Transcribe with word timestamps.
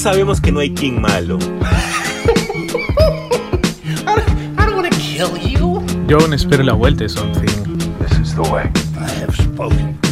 sabemos 0.00 0.40
que 0.40 0.50
no 0.50 0.60
hay 0.60 0.70
King 0.70 0.98
malo. 1.00 1.38
Yo 6.06 6.18
aún 6.18 6.32
espero 6.32 6.62
la 6.62 6.72
vuelta 6.72 7.04
de 7.04 7.10
Something. 7.10 7.48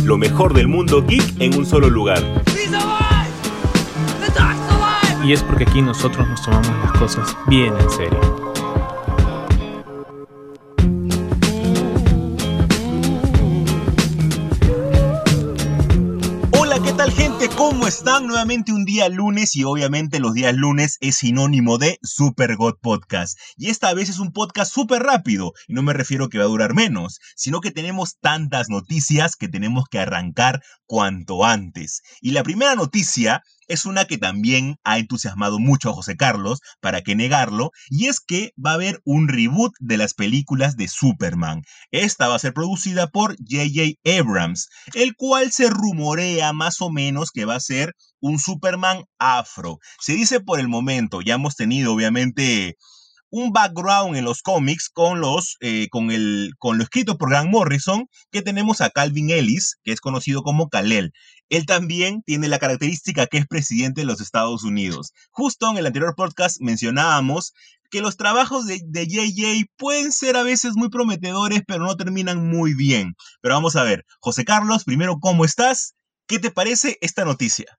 Lo 0.05 0.19
mejor 0.19 0.53
del 0.53 0.69
mundo 0.69 1.03
geek 1.07 1.41
en 1.41 1.57
un 1.57 1.65
solo 1.65 1.89
lugar. 1.89 2.23
Y 5.25 5.33
es 5.33 5.43
porque 5.43 5.65
aquí 5.65 5.81
nosotros 5.81 6.29
nos 6.29 6.43
tomamos 6.43 6.69
las 6.85 6.93
cosas 6.93 7.37
bien 7.47 7.73
en 7.81 7.91
serio. 7.91 8.48
Están? 17.89 18.27
Nuevamente 18.27 18.71
un 18.71 18.85
día 18.85 19.09
lunes 19.09 19.57
y 19.57 19.65
obviamente 19.65 20.21
los 20.21 20.35
días 20.35 20.55
lunes 20.55 20.99
es 21.01 21.17
sinónimo 21.17 21.79
de 21.79 21.99
Super 22.03 22.55
God 22.57 22.75
Podcast. 22.83 23.39
Y 23.57 23.71
esta 23.71 23.95
vez 23.95 24.11
es 24.11 24.19
un 24.19 24.33
podcast 24.33 24.71
súper 24.71 25.03
rápido 25.03 25.53
y 25.67 25.73
no 25.73 25.83
me 25.83 25.95
refiero 25.95 26.29
que 26.29 26.37
va 26.37 26.45
a 26.45 26.49
durar 26.49 26.75
menos, 26.75 27.19
sino 27.35 27.63
que 27.63 27.71
tenemos 27.71 28.19
tantas 28.21 28.69
noticias 28.69 29.37
que 29.37 29.49
tenemos 29.49 29.85
que 29.91 30.01
arrancar 30.01 30.61
cuanto 30.85 31.47
antes. 31.47 32.03
Y 32.21 32.33
la 32.33 32.43
primera 32.43 32.75
noticia 32.75 33.43
es 33.69 33.85
una 33.85 34.07
que 34.07 34.19
también 34.19 34.77
ha 34.85 34.99
entusiasmado 34.99 35.59
mucho 35.59 35.91
a 35.91 35.93
José 35.93 36.17
Carlos, 36.17 36.61
para 36.81 37.03
qué 37.03 37.15
negarlo, 37.15 37.71
y 37.89 38.07
es 38.07 38.21
que 38.21 38.53
va 38.65 38.73
a 38.73 38.75
haber 38.75 39.01
un 39.05 39.29
reboot 39.29 39.73
de 39.79 39.97
las 39.97 40.15
películas 40.15 40.77
de 40.77 40.89
Superman. 40.89 41.63
Esta 41.91 42.29
va 42.29 42.35
a 42.35 42.41
ser 42.41 42.55
producida 42.55 43.09
por 43.09 43.37
JJ 43.39 43.99
Abrams, 44.05 44.69
el 44.95 45.15
cual 45.15 45.53
se 45.53 45.71
rumorea 45.71 46.53
más 46.53 46.81
o 46.81 46.91
menos 46.91 47.31
que 47.31 47.45
va 47.45 47.57
a 47.57 47.61
ser 47.61 47.95
un 48.21 48.39
Superman 48.39 49.05
afro. 49.19 49.79
Se 50.01 50.15
dice 50.15 50.41
por 50.41 50.61
el 50.61 50.69
momento, 50.69 51.21
ya 51.21 51.35
hemos 51.35 51.55
tenido 51.55 51.93
obviamente 51.93 52.77
un 53.31 53.53
background 53.53 54.17
en 54.17 54.25
los 54.25 54.43
cómics 54.43 54.89
con 54.89 55.21
los 55.21 55.57
eh, 55.61 55.89
con 55.91 56.11
el 56.11 56.53
con 56.59 56.79
lo 56.79 56.85
escrito 56.85 57.19
por 57.19 57.31
Grant 57.31 57.51
Morrison 57.51 58.07
que 58.31 58.43
tenemos 58.43 58.81
a 58.81 58.91
Calvin 58.91 59.31
Ellis 59.31 59.77
que 59.85 59.93
es 59.93 60.01
conocido 60.01 60.43
como 60.43 60.69
Kal-El. 60.69 61.13
Él 61.49 61.67
también 61.67 62.23
tiene 62.23 62.49
la 62.49 62.59
característica 62.59 63.27
que 63.27 63.39
es 63.39 63.47
presidente 63.47 64.03
de 64.03 64.07
los 64.07 64.21
Estados 64.21 64.65
Unidos. 64.65 65.13
Justo 65.31 65.71
en 65.71 65.79
el 65.79 65.87
anterior 65.87 66.15
podcast 66.15 66.61
mencionábamos 66.61 67.53
que 67.91 68.03
los 68.03 68.17
trabajos 68.17 68.67
de, 68.67 68.81
de 68.85 69.07
JJ 69.07 69.65
pueden 69.77 70.13
ser 70.13 70.37
a 70.37 70.43
veces 70.43 70.75
muy 70.77 70.91
prometedores, 70.91 71.63
pero 71.67 71.85
no 71.87 71.97
terminan 71.97 72.47
muy 72.47 72.75
bien. 72.75 73.15
Pero 73.41 73.55
vamos 73.55 73.77
a 73.77 73.83
ver, 73.83 74.05
José 74.21 74.45
Carlos, 74.45 74.85
primero, 74.85 75.19
¿cómo 75.21 75.47
estás? 75.47 75.95
¿Qué 76.27 76.39
te 76.39 76.51
parece 76.51 76.99
esta 77.01 77.25
noticia? 77.25 77.79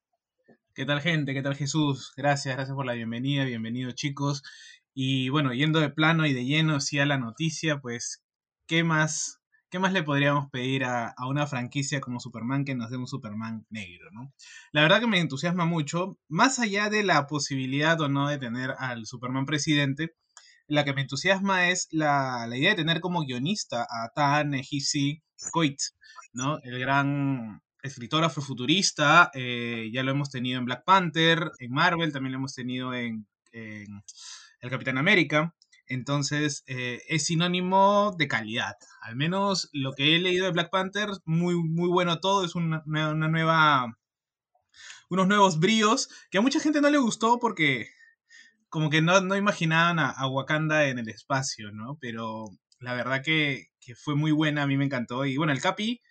¿Qué 0.74 0.86
tal 0.86 1.02
gente? 1.02 1.34
¿Qué 1.34 1.42
tal 1.42 1.56
Jesús? 1.56 2.14
Gracias, 2.16 2.56
gracias 2.56 2.74
por 2.74 2.86
la 2.86 2.94
bienvenida, 2.94 3.44
bienvenidos 3.44 3.96
chicos. 3.96 4.44
Y 4.94 5.30
bueno, 5.30 5.54
yendo 5.54 5.80
de 5.80 5.90
plano 5.90 6.26
y 6.26 6.34
de 6.34 6.46
lleno 6.46 6.76
hacia 6.76 7.06
la 7.06 7.18
noticia, 7.18 7.80
pues, 7.80 8.24
¿qué 8.68 8.84
más, 8.84 9.40
qué 9.70 9.80
más 9.80 9.94
le 9.94 10.04
podríamos 10.04 10.50
pedir 10.50 10.84
a, 10.86 11.14
una 11.28 11.48
franquicia 11.48 12.02
como 12.02 12.20
Superman 12.20 12.66
que 12.66 12.76
nos 12.76 12.90
dé 12.90 12.98
un 12.98 13.08
Superman 13.08 13.66
negro, 13.70 14.10
¿no? 14.12 14.34
La 14.72 14.82
verdad 14.82 15.00
que 15.00 15.08
me 15.08 15.20
entusiasma 15.20 15.66
mucho, 15.66 16.18
más 16.28 16.60
allá 16.60 16.90
de 16.90 17.04
la 17.04 17.28
posibilidad 17.28 18.00
o 18.02 18.10
no 18.10 18.28
de 18.30 18.40
tener 18.40 18.76
al 18.78 19.06
Superman 19.06 19.46
presidente, 19.46 20.16
la 20.68 20.86
que 20.86 20.94
me 20.94 21.02
entusiasma 21.02 21.70
es 21.70 21.88
la, 21.92 22.48
idea 22.54 22.72
de 22.72 22.78
tener 22.78 23.00
como 23.02 23.22
guionista 23.22 23.84
a 23.90 24.10
Tan 24.14 24.54
Ehisi 24.54 25.24
Coit, 25.52 25.80
¿no? 26.34 26.60
El 26.64 26.80
gran 26.80 27.62
escritor 27.82 28.24
afrofuturista, 28.24 29.32
eh, 29.34 29.90
ya 29.94 30.04
lo 30.04 30.12
hemos 30.12 30.30
tenido 30.30 30.60
en 30.60 30.66
Black 30.66 30.84
Panther, 30.86 31.52
en 31.60 31.72
Marvel, 31.72 32.12
también 32.12 32.34
lo 32.34 32.40
hemos 32.40 32.54
tenido 32.54 32.94
en 32.94 33.26
el 34.62 34.70
Capitán 34.70 34.98
América. 34.98 35.56
Entonces 35.88 36.64
eh, 36.68 37.02
es 37.08 37.26
sinónimo 37.26 38.16
de 38.18 38.28
calidad. 38.28 38.76
Al 39.02 39.16
menos 39.16 39.70
lo 39.74 39.94
que 39.94 40.16
he 40.16 40.20
leído 40.20 40.46
de 40.46 40.52
Black 40.52 40.70
Panther, 40.70 41.10
muy, 41.26 41.56
muy 41.56 41.90
bueno 41.90 42.20
todo. 42.20 42.46
Es 42.46 42.56
una, 42.56 42.84
nueva. 42.86 43.98
unos 45.10 45.28
nuevos 45.28 45.60
bríos 45.60 46.10
que 46.30 46.38
a 46.38 46.42
mucha 46.42 46.60
gente 46.60 46.82
no 46.82 46.90
le 46.90 47.00
gustó 47.00 47.40
porque 47.40 47.88
como 48.70 48.92
que 48.92 49.02
no, 49.02 49.36
imaginaban 49.36 49.98
a, 49.98 50.28
Wakanda 50.28 50.86
en 50.86 51.00
el 51.00 51.10
espacio, 51.10 51.72
¿no? 51.72 51.98
Pero 52.00 52.46
la 52.80 52.94
verdad 52.94 53.24
que, 53.24 53.70
que, 53.82 53.96
fue 53.96 54.16
muy 54.16 54.32
buena, 54.32 54.62
a 54.62 54.68
mí 54.68 54.78
me 54.78 54.86
encantó. 54.86 55.26
Y 55.26 55.38
bueno, 55.38 55.54
el 55.54 55.62
Capi 55.62 56.02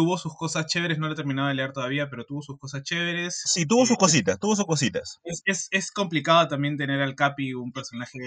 tuvo 0.00 0.16
sus 0.16 0.34
cosas 0.34 0.64
chéveres, 0.64 0.98
no 0.98 1.08
lo 1.08 1.12
he 1.12 1.16
terminado 1.16 1.48
de 1.48 1.54
leer 1.54 1.74
todavía, 1.74 2.08
pero 2.08 2.24
tuvo 2.24 2.40
sus 2.40 2.58
cosas 2.58 2.82
chéveres. 2.82 3.42
Sí, 3.44 3.66
tuvo 3.66 3.84
sus 3.84 3.96
eh, 3.96 4.00
cositas, 4.00 4.40
tuvo 4.40 4.56
sus 4.56 4.64
cositas. 4.64 5.20
Es, 5.44 5.90
complicado 5.92 6.48
también 6.48 6.78
tener 6.78 7.02
al 7.02 7.14
Capi 7.14 7.52
un 7.52 7.70
personaje 7.70 8.18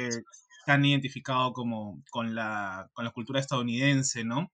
tan 0.67 0.85
identificado 0.85 1.51
como 1.51 2.03
con 2.11 2.35
la, 2.35 2.91
con 2.93 3.05
la 3.05 3.11
cultura 3.11 3.39
estadounidense, 3.39 4.23
¿no? 4.23 4.51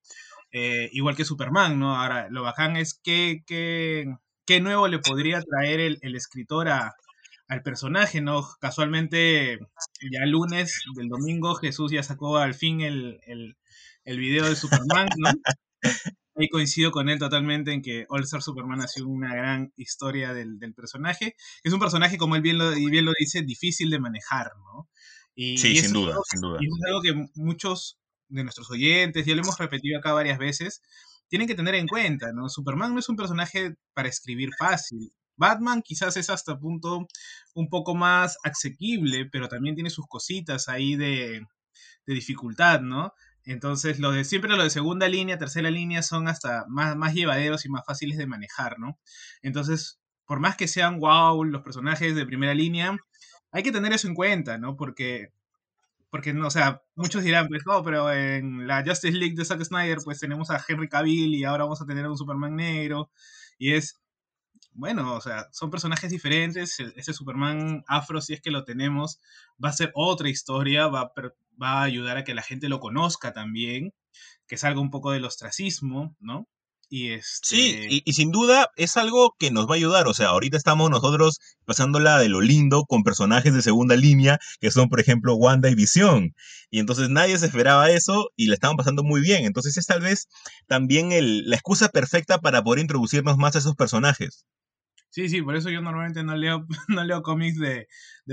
Eh, 0.54 0.90
igual 0.94 1.18
que 1.18 1.26
Superman, 1.26 1.78
¿no? 1.78 1.98
Ahora, 1.98 2.30
lo 2.30 2.44
bacán 2.44 2.78
es 2.78 2.94
que, 2.94 3.44
qué 3.46 4.62
nuevo 4.62 4.88
le 4.88 5.00
podría 5.00 5.42
traer 5.42 5.82
el, 5.82 6.16
escritor 6.16 6.70
al 6.70 7.64
personaje, 7.64 8.22
¿no? 8.22 8.48
Casualmente, 8.62 9.60
ya 10.10 10.24
el 10.24 10.32
lunes 10.32 10.84
del 10.96 11.10
domingo, 11.10 11.56
Jesús 11.56 11.92
ya 11.92 12.02
sacó 12.02 12.38
al 12.38 12.54
fin 12.54 12.80
el, 12.80 13.20
el, 13.26 13.58
el 14.06 14.20
video 14.20 14.48
de 14.48 14.56
Superman, 14.56 15.10
¿no? 15.18 15.32
Ahí 16.40 16.48
coincido 16.48 16.92
con 16.92 17.10
él 17.10 17.20
totalmente 17.20 17.74
en 17.74 17.82
que 17.82 18.06
All 18.08 18.24
Star 18.24 18.42
Superman 18.42 18.80
ha 18.80 18.88
sido 18.88 19.10
una 19.10 19.36
gran 19.36 19.74
historia 19.76 20.34
del, 20.34 20.58
personaje. 20.74 21.36
Es 21.64 21.74
un 21.74 21.82
personaje, 21.82 22.18
como 22.18 22.38
él 22.38 22.42
bien 22.42 22.58
lo, 22.58 22.72
bien 22.72 23.04
lo 23.04 23.12
dice, 23.20 23.42
difícil 23.42 23.90
de 23.90 24.00
manejar, 24.00 24.52
¿no? 24.58 24.90
Y, 25.36 25.58
sí, 25.58 25.76
sin 25.76 25.92
duda, 25.92 26.16
sin 26.30 26.40
duda. 26.40 26.58
Y 26.62 26.68
es 26.68 26.86
algo 26.88 27.02
que 27.02 27.30
muchos 27.36 28.00
de 28.30 28.44
nuestros 28.44 28.72
oyentes, 28.72 29.26
ya 29.26 29.36
lo 29.36 29.42
hemos 29.42 29.58
repetido 29.58 30.00
acá 30.00 30.14
varias 30.14 30.38
veces, 30.38 30.82
tienen 31.28 31.46
que 31.46 31.56
tener 31.56 31.76
en 31.76 31.88
cuenta, 31.88 32.32
¿no? 32.32 32.48
Superman 32.48 32.94
no 32.94 33.00
es 33.00 33.10
un 33.10 33.18
personaje 33.18 33.76
para 33.94 34.08
escribir 34.08 34.52
fácil. 34.58 35.12
Batman 35.36 35.82
quizás 35.82 36.16
es 36.16 36.30
hasta 36.30 36.58
punto 36.58 37.06
un 37.54 37.70
poco 37.70 37.96
más 37.96 38.38
asequible, 38.44 39.26
pero 39.26 39.50
también 39.50 39.76
tiene 39.76 39.90
sus 39.90 40.08
cositas 40.08 40.70
ahí 40.70 40.96
de, 40.96 41.46
de 42.06 42.14
dificultad, 42.14 42.80
¿no? 42.80 43.14
Entonces, 43.46 44.00
lo 44.00 44.12
de 44.12 44.24
siempre 44.26 44.56
lo 44.56 44.64
de 44.64 44.70
segunda 44.70 45.08
línea, 45.08 45.38
tercera 45.38 45.72
línea 45.72 46.04
son 46.04 46.28
hasta 46.28 46.66
más, 46.68 46.96
más 46.96 47.14
llevaderos 47.14 47.66
y 47.66 47.70
más 47.70 47.86
fáciles 47.86 48.18
de 48.18 48.28
manejar, 48.28 48.80
¿no? 48.80 49.00
Entonces, 49.42 50.00
por 50.26 50.40
más 50.40 50.56
que 50.58 50.68
sean 50.68 51.00
wow 51.00 51.44
los 51.44 51.64
personajes 51.64 52.16
de 52.16 52.26
primera 52.26 52.54
línea, 52.54 52.98
hay 53.52 53.64
que 53.64 53.72
tener 53.72 53.94
eso 53.94 54.08
en 54.08 54.16
cuenta, 54.16 54.58
¿no? 54.58 54.76
Porque, 54.78 55.30
porque 56.10 56.34
no, 56.34 56.48
o 56.48 56.52
sea, 56.52 56.82
muchos 56.96 57.24
dirán, 57.24 57.48
pues, 57.48 57.64
no, 57.66 57.84
pero 57.84 58.12
en 58.12 58.68
la 58.68 58.84
Justice 58.86 59.18
League 59.18 59.36
de 59.36 59.46
Zack 59.46 59.64
Snyder, 59.64 60.00
pues 60.04 60.20
tenemos 60.20 60.50
a 60.52 60.64
Henry 60.68 60.90
Cavill 60.90 61.36
y 61.36 61.44
ahora 61.46 61.64
vamos 61.66 61.82
a 61.82 61.86
tener 61.86 62.06
a 62.06 62.10
un 62.10 62.18
Superman 62.18 62.56
negro. 62.56 63.12
Y 63.58 63.74
es, 63.74 64.00
bueno, 64.80 65.16
o 65.16 65.22
sea, 65.22 65.50
son 65.52 65.70
personajes 65.70 66.10
diferentes. 66.10 66.80
E-, 66.80 66.94
ese 66.96 67.14
Superman 67.14 67.84
afro, 67.88 68.22
si 68.22 68.34
es 68.34 68.42
que 68.42 68.52
lo 68.52 68.64
tenemos, 68.64 69.20
va 69.64 69.70
a 69.70 69.74
ser 69.74 69.92
otra 69.94 70.30
historia, 70.30 70.88
va 70.88 71.02
a, 71.02 71.12
va 71.62 71.82
a 71.82 71.84
ayudar 71.84 72.18
a 72.18 72.24
que 72.24 72.34
la 72.34 72.42
gente 72.42 72.70
lo 72.70 72.80
conozca 72.80 73.34
también, 73.34 73.94
que 74.48 74.58
salga 74.58 74.80
un 74.80 74.90
poco 74.90 75.12
del 75.12 75.26
ostracismo, 75.26 76.16
¿no? 76.20 76.48
Y 76.92 77.12
este... 77.12 77.48
Sí, 77.56 78.02
y, 78.04 78.14
sin 78.14 78.32
duda 78.32 78.70
es 78.76 78.98
algo 78.98 79.36
que 79.38 79.52
nos 79.52 79.68
va 79.68 79.74
a 79.74 79.76
ayudar. 79.76 80.08
O 80.08 80.14
sea, 80.16 80.30
ahorita 80.30 80.58
estamos 80.58 80.90
nosotros 80.90 81.40
pasándola 81.66 82.18
de 82.18 82.30
lo 82.30 82.42
lindo 82.42 82.86
con 82.86 83.04
personajes 83.04 83.54
de 83.54 83.62
segunda 83.62 83.96
línea, 83.96 84.40
que 84.60 84.72
son, 84.72 84.90
por 84.90 85.00
ejemplo, 85.00 85.36
Wanda 85.36 85.70
y 85.70 85.76
Visión. 85.76 86.34
Y 86.72 86.80
entonces 86.80 87.10
nadie 87.10 87.38
se 87.38 87.46
esperaba 87.46 87.92
eso 87.92 88.32
y 88.36 88.48
la 88.48 88.56
estaban 88.56 88.76
pasando 88.76 89.04
muy 89.04 89.22
bien. 89.22 89.46
Entonces 89.46 89.78
es 89.78 89.86
tal 89.86 90.02
vez 90.02 90.30
también 90.68 91.10
la 91.48 91.56
excusa 91.56 91.90
perfecta 91.90 92.40
para 92.40 92.64
poder 92.64 92.80
introducirnos 92.80 93.38
más 93.38 93.56
a 93.56 93.60
esos 93.60 93.76
personajes. 93.76 94.46
Sí, 95.10 95.28
sí, 95.28 95.42
por 95.42 95.56
eso 95.56 95.70
yo 95.70 95.82
normalmente 95.82 96.24
no 96.24 96.36
leo, 96.36 96.66
no 96.88 97.04
leo 97.04 97.24
cómics 97.24 97.58
de, 97.60 97.88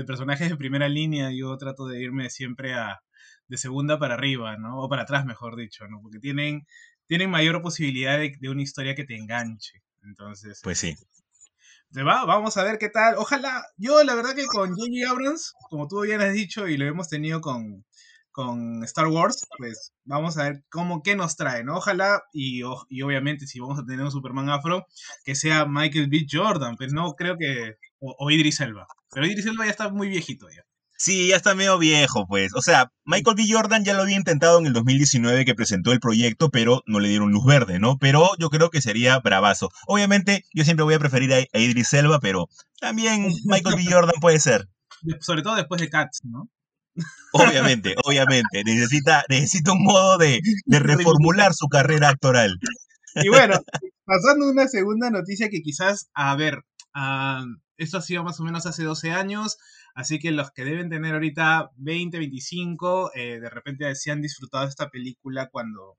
personajes 0.05 0.49
de 0.49 0.57
primera 0.57 0.87
línea, 0.87 1.31
yo 1.31 1.57
trato 1.57 1.87
de 1.87 2.01
irme 2.01 2.29
siempre 2.29 2.73
a 2.73 3.01
de 3.47 3.57
segunda 3.57 3.97
para 3.97 4.15
arriba, 4.15 4.57
¿no? 4.57 4.81
O 4.81 4.89
para 4.89 5.03
atrás, 5.03 5.25
mejor 5.25 5.55
dicho, 5.55 5.87
¿no? 5.87 6.01
Porque 6.01 6.19
tienen, 6.19 6.67
tienen 7.07 7.29
mayor 7.29 7.61
posibilidad 7.61 8.19
de, 8.19 8.49
una 8.49 8.61
historia 8.61 8.93
que 8.93 9.05
te 9.05 9.15
enganche. 9.15 9.81
Entonces. 10.03 10.59
Pues 10.63 10.77
sí. 10.79 10.95
Te 11.93 12.03
va, 12.03 12.25
vamos 12.25 12.57
a 12.57 12.63
ver 12.63 12.77
qué 12.77 12.89
tal. 12.89 13.15
Ojalá, 13.17 13.65
yo 13.77 14.03
la 14.03 14.15
verdad 14.15 14.35
que 14.35 14.45
con 14.45 14.75
J.J. 14.75 15.09
Abrams, 15.09 15.53
como 15.69 15.87
tú 15.87 16.01
bien 16.01 16.21
has 16.21 16.33
dicho 16.33 16.67
y 16.67 16.75
lo 16.75 16.85
hemos 16.85 17.07
tenido 17.07 17.39
con, 17.39 17.85
con 18.37 18.83
Star 18.83 19.07
Wars, 19.07 19.47
pues 19.57 19.93
vamos 20.05 20.37
a 20.37 20.43
ver 20.43 20.63
cómo, 20.69 21.01
qué 21.01 21.15
nos 21.15 21.37
trae, 21.37 21.63
¿no? 21.63 21.77
Ojalá, 21.77 22.21
y, 22.31 22.59
y 22.87 23.01
obviamente 23.01 23.47
si 23.47 23.59
vamos 23.59 23.79
a 23.79 23.83
tener 23.83 24.05
un 24.05 24.11
Superman 24.11 24.51
afro, 24.51 24.85
que 25.25 25.33
sea 25.33 25.65
Michael 25.65 26.07
B. 26.07 26.27
Jordan, 26.31 26.75
pues 26.77 26.93
no 26.93 27.15
creo 27.15 27.35
que, 27.39 27.77
o, 27.99 28.29
Idris 28.29 28.59
Elba, 28.59 28.85
pero 29.11 29.25
Idris 29.25 29.47
Elba 29.47 29.65
ya 29.65 29.71
está 29.71 29.89
muy 29.89 30.07
viejito 30.07 30.47
ya. 30.55 30.61
Sí, 30.99 31.29
ya 31.29 31.35
está 31.35 31.55
medio 31.55 31.79
viejo, 31.79 32.27
pues. 32.27 32.53
O 32.53 32.61
sea, 32.61 32.91
Michael 33.05 33.35
B. 33.35 33.45
Jordan 33.49 33.83
ya 33.83 33.95
lo 33.95 34.03
había 34.03 34.17
intentado 34.17 34.59
en 34.59 34.67
el 34.67 34.73
2019 34.73 35.43
que 35.43 35.55
presentó 35.55 35.91
el 35.91 35.99
proyecto, 35.99 36.49
pero 36.51 36.83
no 36.85 36.99
le 36.99 37.09
dieron 37.09 37.31
luz 37.31 37.45
verde, 37.45 37.79
¿no? 37.79 37.97
Pero 37.97 38.29
yo 38.37 38.49
creo 38.51 38.69
que 38.69 38.81
sería 38.81 39.17
bravazo. 39.19 39.71
Obviamente, 39.87 40.43
yo 40.53 40.63
siempre 40.63 40.83
voy 40.83 40.93
a 40.93 40.99
preferir 40.99 41.33
a, 41.33 41.59
Idris 41.59 41.93
Elba, 41.93 42.19
pero 42.19 42.49
también 42.79 43.29
Michael 43.45 43.77
B. 43.77 43.85
Jordan 43.91 44.19
puede 44.21 44.39
ser. 44.39 44.67
Sobre 45.21 45.41
todo 45.41 45.55
después 45.55 45.81
de 45.81 45.89
Cats, 45.89 46.19
¿no? 46.23 46.49
Obviamente, 47.33 47.95
obviamente. 48.05 48.63
Necesita, 48.63 49.23
necesita 49.29 49.73
un 49.73 49.83
modo 49.83 50.17
de, 50.17 50.41
reformular 50.67 51.53
su 51.53 51.67
carrera 51.67 52.09
actoral. 52.09 52.57
Y 53.15 53.29
bueno, 53.29 53.55
pasando 54.05 54.45
a 54.45 54.51
una 54.51 54.67
segunda 54.67 55.09
noticia 55.09 55.49
que 55.49 55.61
quizás, 55.61 56.09
a 56.13 56.35
ver, 56.35 56.63
uh, 56.95 57.45
esto 57.77 57.97
ha 57.97 58.01
sido 58.01 58.23
más 58.23 58.39
o 58.39 58.43
menos 58.43 58.65
hace 58.65 58.83
12 58.83 59.11
años, 59.11 59.57
así 59.95 60.19
que 60.19 60.31
los 60.31 60.51
que 60.51 60.65
deben 60.65 60.89
tener 60.89 61.13
ahorita 61.13 61.71
20, 61.77 62.17
25, 62.17 63.11
eh, 63.15 63.39
de 63.39 63.49
repente 63.49 63.93
se 63.95 64.11
han 64.11 64.21
disfrutado 64.21 64.67
esta 64.67 64.89
película 64.89 65.49
cuando, 65.51 65.97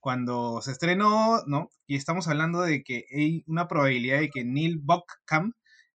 cuando 0.00 0.60
se 0.62 0.72
estrenó, 0.72 1.42
¿no? 1.46 1.70
Y 1.86 1.96
estamos 1.96 2.28
hablando 2.28 2.62
de 2.62 2.82
que 2.82 3.04
hay 3.14 3.44
una 3.46 3.68
probabilidad 3.68 4.20
de 4.20 4.30
que 4.30 4.44
Neil 4.44 4.78
Bockham, 4.78 5.54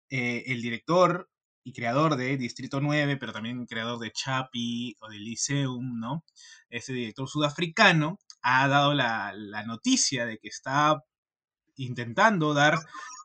eh, 0.10 0.44
el 0.48 0.62
director 0.62 1.30
y 1.64 1.74
creador 1.74 2.16
de 2.18 2.38
Distrito 2.38 2.82
9, 2.82 3.18
pero 3.18 3.34
también 3.34 3.66
creador 3.66 4.00
de 4.00 4.12
Chapi 4.12 4.96
o 5.00 5.10
de 5.10 5.20
Lyceum, 5.20 6.00
¿no? 6.00 6.26
Ese 6.70 6.94
director 6.94 7.28
sudafricano 7.28 8.20
ha 8.42 8.68
dado 8.68 8.94
la, 8.94 9.32
la 9.34 9.64
noticia 9.64 10.26
de 10.26 10.38
que 10.38 10.50
está 10.50 11.04
intentando 11.76 12.54
dar 12.54 12.80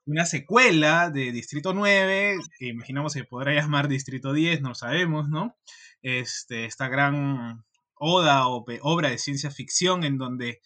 una 0.06 0.24
secuela 0.24 1.10
de 1.10 1.32
Distrito 1.32 1.74
9, 1.74 2.38
que 2.58 2.68
imaginamos 2.68 3.14
que 3.14 3.24
podrá 3.24 3.52
llamar 3.52 3.88
Distrito 3.88 4.32
10, 4.32 4.62
no 4.62 4.70
lo 4.70 4.74
sabemos, 4.74 5.28
¿no? 5.28 5.56
Este, 6.00 6.64
esta 6.64 6.88
gran 6.88 7.64
oda 7.94 8.46
o 8.48 8.64
obra 8.82 9.10
de 9.10 9.18
ciencia 9.18 9.50
ficción 9.50 10.04
en 10.04 10.16
donde 10.16 10.60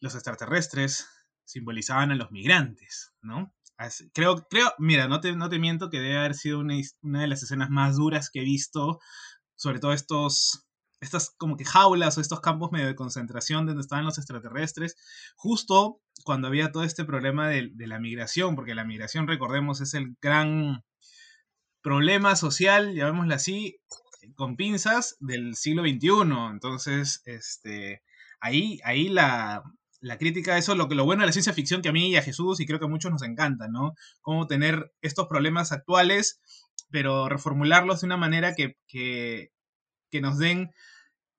los 0.00 0.14
extraterrestres 0.14 1.08
simbolizaban 1.44 2.12
a 2.12 2.14
los 2.14 2.30
migrantes, 2.30 3.12
¿no? 3.20 3.52
Creo, 4.12 4.46
creo, 4.48 4.72
mira, 4.78 5.08
no 5.08 5.20
te, 5.20 5.34
no 5.36 5.48
te 5.48 5.58
miento 5.58 5.90
que 5.90 6.00
debe 6.00 6.18
haber 6.18 6.34
sido 6.34 6.60
una, 6.60 6.74
de 6.74 7.26
las 7.26 7.42
escenas 7.42 7.70
más 7.70 7.96
duras 7.96 8.30
que 8.30 8.40
he 8.40 8.44
visto, 8.44 8.98
sobre 9.54 9.78
todo 9.80 9.92
estos 9.92 10.62
estas 10.98 11.30
como 11.36 11.56
que 11.56 11.64
jaulas 11.66 12.16
o 12.16 12.20
estos 12.22 12.40
campos 12.40 12.72
medio 12.72 12.86
de 12.86 12.94
concentración 12.94 13.66
donde 13.66 13.82
estaban 13.82 14.06
los 14.06 14.16
extraterrestres, 14.18 14.96
justo 15.36 16.00
cuando 16.24 16.48
había 16.48 16.72
todo 16.72 16.84
este 16.84 17.04
problema 17.04 17.48
de, 17.48 17.70
la 17.76 18.00
migración, 18.00 18.56
porque 18.56 18.74
la 18.74 18.84
migración, 18.84 19.28
recordemos, 19.28 19.80
es 19.80 19.94
el 19.94 20.16
gran 20.20 20.82
problema 21.82 22.34
social, 22.34 22.94
llamémoslo 22.94 23.34
así, 23.34 23.78
con 24.34 24.56
pinzas 24.56 25.16
del 25.20 25.54
siglo 25.54 25.82
XXI. 25.82 26.50
Entonces, 26.50 27.22
este, 27.26 28.02
ahí, 28.40 28.80
ahí 28.82 29.08
la, 29.08 29.62
la 30.00 30.18
crítica, 30.18 30.58
eso 30.58 30.74
lo, 30.74 30.86
lo 30.86 31.04
bueno 31.04 31.22
de 31.22 31.26
la 31.26 31.32
ciencia 31.32 31.52
ficción 31.52 31.82
que 31.82 31.88
a 31.88 31.92
mí 31.92 32.10
y 32.10 32.16
a 32.16 32.22
Jesús 32.22 32.60
y 32.60 32.66
creo 32.66 32.78
que 32.78 32.84
a 32.86 32.88
muchos 32.88 33.10
nos 33.10 33.22
encanta, 33.22 33.68
¿no? 33.68 33.94
Cómo 34.20 34.46
tener 34.46 34.92
estos 35.00 35.26
problemas 35.26 35.72
actuales, 35.72 36.40
pero 36.90 37.28
reformularlos 37.28 38.00
de 38.00 38.06
una 38.06 38.16
manera 38.16 38.54
que, 38.54 38.76
que 38.86 39.50
que 40.10 40.20
nos 40.20 40.38
den, 40.38 40.70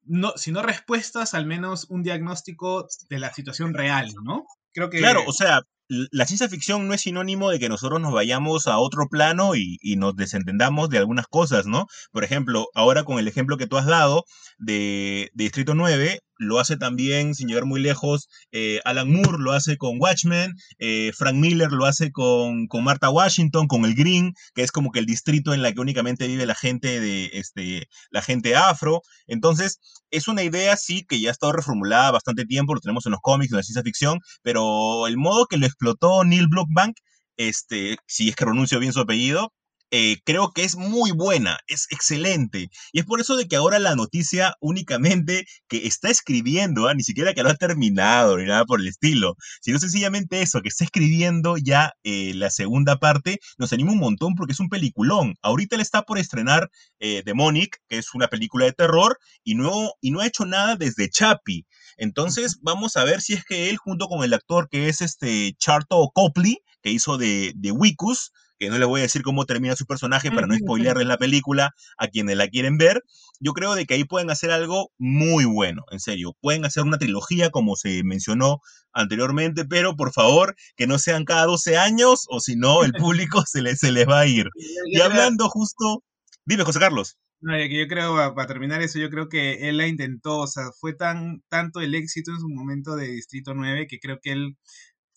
no, 0.03 0.33
si 0.35 0.51
no 0.51 0.61
respuestas, 0.61 1.33
al 1.33 1.45
menos 1.45 1.87
un 1.89 2.03
diagnóstico 2.03 2.87
de 3.09 3.19
la 3.19 3.33
situación 3.33 3.73
real, 3.73 4.13
¿no? 4.23 4.45
Creo 4.73 4.89
que... 4.89 4.99
Claro, 4.99 5.23
o 5.25 5.33
sea, 5.33 5.61
la 5.89 6.25
ciencia 6.25 6.49
ficción 6.49 6.87
no 6.87 6.93
es 6.93 7.01
sinónimo 7.01 7.49
de 7.49 7.59
que 7.59 7.69
nosotros 7.69 8.01
nos 8.01 8.13
vayamos 8.13 8.67
a 8.67 8.77
otro 8.77 9.07
plano 9.09 9.55
y, 9.55 9.77
nos 9.97 10.15
desentendamos 10.15 10.89
de 10.89 10.97
algunas 10.97 11.27
cosas, 11.27 11.65
¿no? 11.65 11.87
Por 12.11 12.23
ejemplo, 12.23 12.67
ahora 12.73 13.03
con 13.03 13.19
el 13.19 13.27
ejemplo 13.27 13.57
que 13.57 13.67
tú 13.67 13.77
has 13.77 13.85
dado 13.85 14.25
de, 14.57 15.29
de 15.33 15.43
Distrito 15.45 15.73
9, 15.75 16.19
lo 16.39 16.59
hace 16.59 16.77
también, 16.77 17.35
sin 17.35 17.47
llegar 17.47 17.65
muy 17.65 17.81
lejos, 17.81 18.29
eh, 18.51 18.79
Alan 18.85 19.11
Moore 19.11 19.37
lo 19.39 19.53
hace 19.53 19.77
con 19.77 19.97
Watchmen, 19.99 20.53
eh, 20.79 21.11
Frank 21.15 21.35
Miller 21.35 21.71
lo 21.71 21.85
hace 21.85 22.11
con, 22.11 22.67
con, 22.67 22.83
Martha 22.83 23.09
Washington, 23.09 23.67
con 23.67 23.85
el 23.85 23.95
Green, 23.95 24.33
que 24.55 24.63
es 24.63 24.71
como 24.71 24.91
que 24.91 24.99
el 24.99 25.05
distrito 25.05 25.53
en 25.53 25.61
la 25.61 25.71
que 25.73 25.79
únicamente 25.79 26.27
vive 26.27 26.45
la 26.45 26.55
gente 26.55 26.99
de 26.99 27.29
este, 27.33 27.87
la 28.11 28.21
gente 28.21 28.55
afro. 28.55 29.01
Entonces, 29.27 29.79
es 30.11 30.27
una 30.27 30.43
idea, 30.43 30.77
sí, 30.77 31.05
que 31.07 31.19
ya 31.19 31.29
ha 31.29 31.31
estado 31.31 31.53
reformulada 31.53 32.11
bastante 32.11 32.45
tiempo, 32.45 32.73
lo 32.73 32.79
tenemos 32.79 33.05
en 33.05 33.11
los 33.13 33.21
cómics, 33.21 33.51
en 33.51 33.57
la 33.57 33.63
ciencia 33.63 33.83
ficción, 33.83 34.19
pero 34.41 35.07
el 35.07 35.17
modo 35.17 35.47
que 35.47 35.57
lo 35.57 35.65
explotó 35.65 36.23
Neil 36.23 36.47
Blockbank, 36.47 36.97
este, 37.37 37.97
si 38.07 38.29
es 38.29 38.35
que 38.35 38.45
pronuncio 38.45 38.79
bien 38.79 38.93
su 38.93 39.01
apellido, 39.01 39.53
eh, 39.91 40.17
creo 40.25 40.51
que 40.51 40.63
es 40.63 40.75
muy 40.75 41.11
buena, 41.11 41.59
es 41.67 41.87
excelente. 41.91 42.69
Y 42.91 42.99
es 42.99 43.05
por 43.05 43.21
eso 43.21 43.37
de 43.37 43.47
que 43.47 43.55
ahora 43.55 43.79
la 43.79 43.95
noticia 43.95 44.55
únicamente 44.59 45.45
que 45.69 45.87
está 45.87 46.09
escribiendo, 46.09 46.87
¿ah? 46.87 46.93
ni 46.93 47.03
siquiera 47.03 47.33
que 47.33 47.43
lo 47.43 47.49
ha 47.49 47.55
terminado 47.55 48.37
ni 48.37 48.45
nada 48.45 48.65
por 48.65 48.81
el 48.81 48.87
estilo, 48.87 49.35
sino 49.61 49.79
sencillamente 49.79 50.41
eso, 50.41 50.61
que 50.61 50.69
está 50.69 50.83
escribiendo 50.83 51.57
ya 51.57 51.93
eh, 52.03 52.33
la 52.35 52.49
segunda 52.49 52.97
parte, 52.97 53.39
nos 53.57 53.71
anima 53.71 53.93
un 53.93 53.99
montón 53.99 54.35
porque 54.35 54.53
es 54.53 54.59
un 54.59 54.69
peliculón. 54.69 55.35
Ahorita 55.41 55.75
él 55.75 55.81
está 55.81 56.01
por 56.03 56.17
estrenar 56.17 56.69
eh, 56.99 57.23
Demonic, 57.25 57.77
que 57.87 57.97
es 57.97 58.13
una 58.13 58.27
película 58.27 58.65
de 58.65 58.73
terror, 58.73 59.17
y 59.43 59.55
no, 59.55 59.91
y 60.01 60.11
no 60.11 60.19
ha 60.19 60.27
hecho 60.27 60.45
nada 60.45 60.75
desde 60.75 61.09
Chappie. 61.09 61.65
Entonces 61.97 62.59
vamos 62.61 62.97
a 62.97 63.05
ver 63.05 63.21
si 63.21 63.33
es 63.33 63.45
que 63.45 63.69
él, 63.69 63.77
junto 63.77 64.07
con 64.07 64.23
el 64.23 64.33
actor 64.33 64.67
que 64.69 64.89
es 64.89 65.01
este 65.01 65.55
Charto 65.57 66.09
Copley, 66.13 66.57
que 66.81 66.91
hizo 66.91 67.17
de, 67.17 67.53
de 67.55 67.71
Wicus, 67.71 68.31
que 68.59 68.69
no 68.69 68.77
les 68.77 68.87
voy 68.87 69.01
a 69.01 69.03
decir 69.03 69.21
cómo 69.21 69.45
termina 69.45 69.75
su 69.75 69.85
personaje 69.85 70.31
para 70.31 70.47
no 70.47 70.55
spoilearles 70.55 71.07
la 71.07 71.17
película 71.17 71.73
a 71.97 72.07
quienes 72.07 72.37
la 72.37 72.47
quieren 72.47 72.77
ver, 72.77 73.03
yo 73.39 73.53
creo 73.53 73.75
de 73.75 73.85
que 73.85 73.93
ahí 73.93 74.03
pueden 74.03 74.29
hacer 74.29 74.51
algo 74.51 74.91
muy 74.97 75.45
bueno, 75.45 75.83
en 75.91 75.99
serio. 75.99 76.35
Pueden 76.41 76.65
hacer 76.65 76.83
una 76.83 76.97
trilogía 76.97 77.49
como 77.49 77.75
se 77.75 78.03
mencionó 78.03 78.61
anteriormente, 78.93 79.65
pero 79.65 79.95
por 79.95 80.11
favor 80.11 80.55
que 80.75 80.87
no 80.87 80.97
sean 80.99 81.25
cada 81.25 81.45
12 81.45 81.77
años 81.77 82.25
o 82.29 82.39
si 82.39 82.55
no 82.55 82.83
el 82.83 82.93
público 82.93 83.43
se, 83.45 83.61
les, 83.61 83.79
se 83.79 83.91
les 83.91 84.07
va 84.07 84.21
a 84.21 84.25
ir. 84.25 84.47
Y 84.85 84.99
hablando 85.01 85.49
justo... 85.49 86.03
Dime, 86.45 86.63
José 86.63 86.79
Carlos. 86.79 87.17
No, 87.39 87.55
yo 87.55 87.87
creo, 87.87 88.33
para 88.33 88.47
terminar 88.47 88.81
eso, 88.81 88.97
yo 88.97 89.11
creo 89.11 89.29
que 89.29 89.69
él 89.69 89.77
la 89.77 89.85
intentó, 89.85 90.39
o 90.39 90.47
sea, 90.47 90.71
fue 90.79 90.93
tan 90.93 91.43
tanto 91.49 91.81
el 91.81 91.93
éxito 91.93 92.31
en 92.31 92.39
su 92.39 92.49
momento 92.49 92.95
de 92.95 93.09
Distrito 93.09 93.53
9 93.53 93.85
que 93.87 93.99
creo 93.99 94.17
que 94.19 94.31
él 94.31 94.57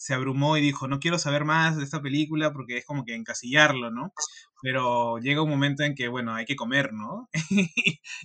se 0.00 0.14
abrumó 0.14 0.56
y 0.56 0.62
dijo, 0.62 0.88
no 0.88 0.99
quiero 0.99 1.19
saber 1.19 1.44
más 1.44 1.76
de 1.76 1.85
esta 1.85 2.00
película 2.00 2.55
porque 2.55 2.79
es 2.79 2.87
como 2.87 3.05
que 3.05 3.14
encasillarlo, 3.14 3.91
¿no? 3.91 4.14
Pero 4.62 5.19
llega 5.19 5.43
un 5.43 5.50
momento 5.50 5.82
en 5.82 5.94
que, 5.94 6.08
bueno, 6.08 6.35
hay 6.35 6.47
que 6.47 6.56
comer, 6.56 6.94
¿no? 6.94 7.29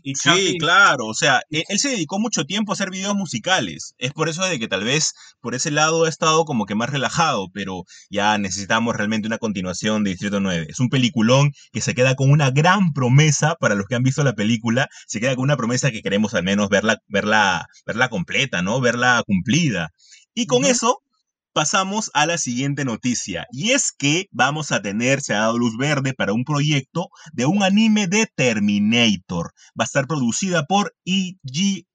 y 0.01 0.15
sí, 0.15 0.57
claro, 0.57 1.05
o 1.05 1.13
sea, 1.13 1.41
e-, 1.51 1.63
él, 1.67 1.77
se 1.77 1.89
dedicó 1.89 2.17
mucho 2.17 2.45
tiempo 2.45 2.71
a 2.71 2.75
hacer 2.75 2.91
videos 2.91 3.15
musicales. 3.15 3.93
Es 3.97 4.13
por 4.13 4.29
eso 4.29 4.45
de 4.45 4.57
que 4.57 4.69
tal 4.69 4.85
vez 4.85 5.13
por 5.41 5.53
ese 5.53 5.69
lado 5.69 6.05
ha 6.05 6.09
estado 6.09 6.45
como 6.45 6.65
que 6.65 6.75
más 6.75 6.91
relajado, 6.91 7.47
pero 7.53 7.83
ya 8.09 8.37
necesitamos 8.37 8.95
realmente 8.95 9.27
una 9.27 9.37
continuación 9.37 10.05
de 10.05 10.11
Distrito 10.11 10.39
9. 10.39 10.67
Es 10.69 10.79
un 10.79 10.87
peliculón 10.87 11.51
que 11.73 11.81
se 11.81 11.93
queda 11.93 12.15
con 12.15 12.31
una 12.31 12.51
gran 12.51 12.93
promesa 12.93 13.55
para 13.55 13.75
los 13.75 13.85
que 13.87 13.95
han 13.95 14.03
visto 14.03 14.23
la 14.23 14.33
película, 14.33 14.87
se 15.07 15.19
queda 15.19 15.35
con 15.35 15.43
una 15.43 15.57
promesa 15.57 15.91
que 15.91 16.01
queremos 16.01 16.35
al 16.35 16.43
menos 16.43 16.69
verla, 16.69 17.01
verla, 17.07 17.67
verla 17.85 18.07
completa, 18.07 18.61
¿no? 18.61 18.79
Verla 18.79 19.21
cumplida. 19.25 19.91
Y 20.33 20.47
con 20.47 20.63
eso 20.63 21.01
pasamos 21.55 22.11
a 22.13 22.25
la 22.25 22.37
siguiente 22.37 22.83
noticia. 22.83 23.47
Y 23.49 23.71
es 23.71 23.93
que 23.97 24.27
vamos 24.31 24.73
a 24.73 24.81
tener, 24.81 25.21
se 25.21 25.33
ha 25.33 25.39
dado 25.39 25.57
luz 25.57 25.77
verde 25.77 26.13
para 26.13 26.33
un 26.33 26.43
proyecto 26.43 27.07
de 27.31 27.45
un 27.45 27.63
anime 27.63 28.07
de 28.07 28.27
Terminator. 28.35 29.53
Va 29.79 29.83
a 29.83 29.85
estar 29.85 30.05
producida 30.05 30.65
por 30.65 30.93
EG 31.05 31.85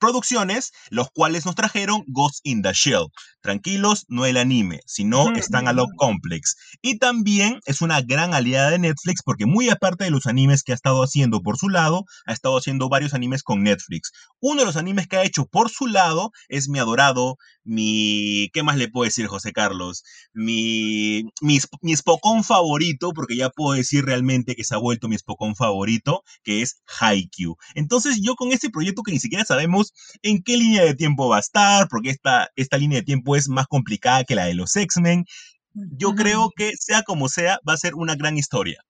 Producciones, 0.00 0.72
los 0.90 1.10
cuales 1.10 1.46
nos 1.46 1.54
trajeron 1.54 2.02
Ghost 2.08 2.40
in 2.42 2.62
the 2.62 2.72
Shell. 2.72 3.06
Tranquilos, 3.42 4.06
no 4.08 4.26
el 4.26 4.36
anime, 4.36 4.80
sino 4.86 5.32
están 5.36 5.68
a 5.68 5.72
lo 5.72 5.86
complex. 5.96 6.56
Y 6.82 6.98
también 6.98 7.60
es 7.66 7.80
una 7.80 8.00
gran 8.02 8.34
aliada 8.34 8.70
de 8.70 8.78
Netflix 8.78 9.22
porque 9.24 9.46
muy 9.46 9.68
aparte 9.68 10.04
de 10.04 10.10
los 10.10 10.26
animes 10.26 10.62
que 10.62 10.72
ha 10.72 10.74
estado 10.74 11.02
haciendo 11.02 11.40
por 11.42 11.56
su 11.56 11.68
lado, 11.68 12.04
ha 12.26 12.32
estado 12.32 12.58
haciendo 12.58 12.88
varios 12.88 13.14
animes 13.14 13.42
con 13.42 13.62
Netflix. 13.62 14.10
Uno 14.40 14.60
de 14.60 14.66
los 14.66 14.76
animes 14.76 15.06
que 15.06 15.16
ha 15.16 15.24
hecho 15.24 15.46
por 15.46 15.70
su 15.70 15.86
lado 15.86 16.32
es 16.48 16.68
mi 16.68 16.78
adorado 16.78 17.36
mi, 17.64 18.50
¿qué 18.52 18.62
más 18.62 18.76
le 18.76 18.88
puedo 18.88 19.04
decir, 19.04 19.26
José 19.26 19.52
Carlos? 19.52 20.02
Mi, 20.32 21.24
mi, 21.40 21.58
mi 21.82 21.96
Spokon 21.96 22.42
favorito, 22.42 23.12
porque 23.12 23.36
ya 23.36 23.50
puedo 23.50 23.76
decir 23.76 24.04
realmente 24.04 24.56
que 24.56 24.64
se 24.64 24.74
ha 24.74 24.78
vuelto 24.78 25.08
mi 25.08 25.16
Spokon 25.16 25.54
favorito, 25.54 26.24
que 26.42 26.62
es 26.62 26.82
Haikyuu. 27.00 27.56
Entonces 27.74 28.20
yo 28.22 28.34
con 28.34 28.52
este 28.52 28.70
proyecto 28.70 29.02
que 29.02 29.12
ni 29.12 29.20
siquiera 29.20 29.44
sabemos 29.44 29.89
en 30.22 30.42
qué 30.42 30.56
línea 30.56 30.84
de 30.84 30.94
tiempo 30.94 31.28
va 31.28 31.38
a 31.38 31.40
estar, 31.40 31.88
porque 31.88 32.10
esta, 32.10 32.50
esta 32.56 32.78
línea 32.78 32.98
de 32.98 33.04
tiempo 33.04 33.36
es 33.36 33.48
más 33.48 33.66
complicada 33.66 34.24
que 34.24 34.34
la 34.34 34.46
de 34.46 34.54
los 34.54 34.74
X-Men, 34.76 35.24
yo 35.72 36.14
creo 36.14 36.50
que 36.54 36.72
sea 36.76 37.02
como 37.02 37.28
sea, 37.28 37.58
va 37.68 37.74
a 37.74 37.78
ser 37.78 37.94
una 37.94 38.16
gran 38.16 38.36
historia. 38.36 38.84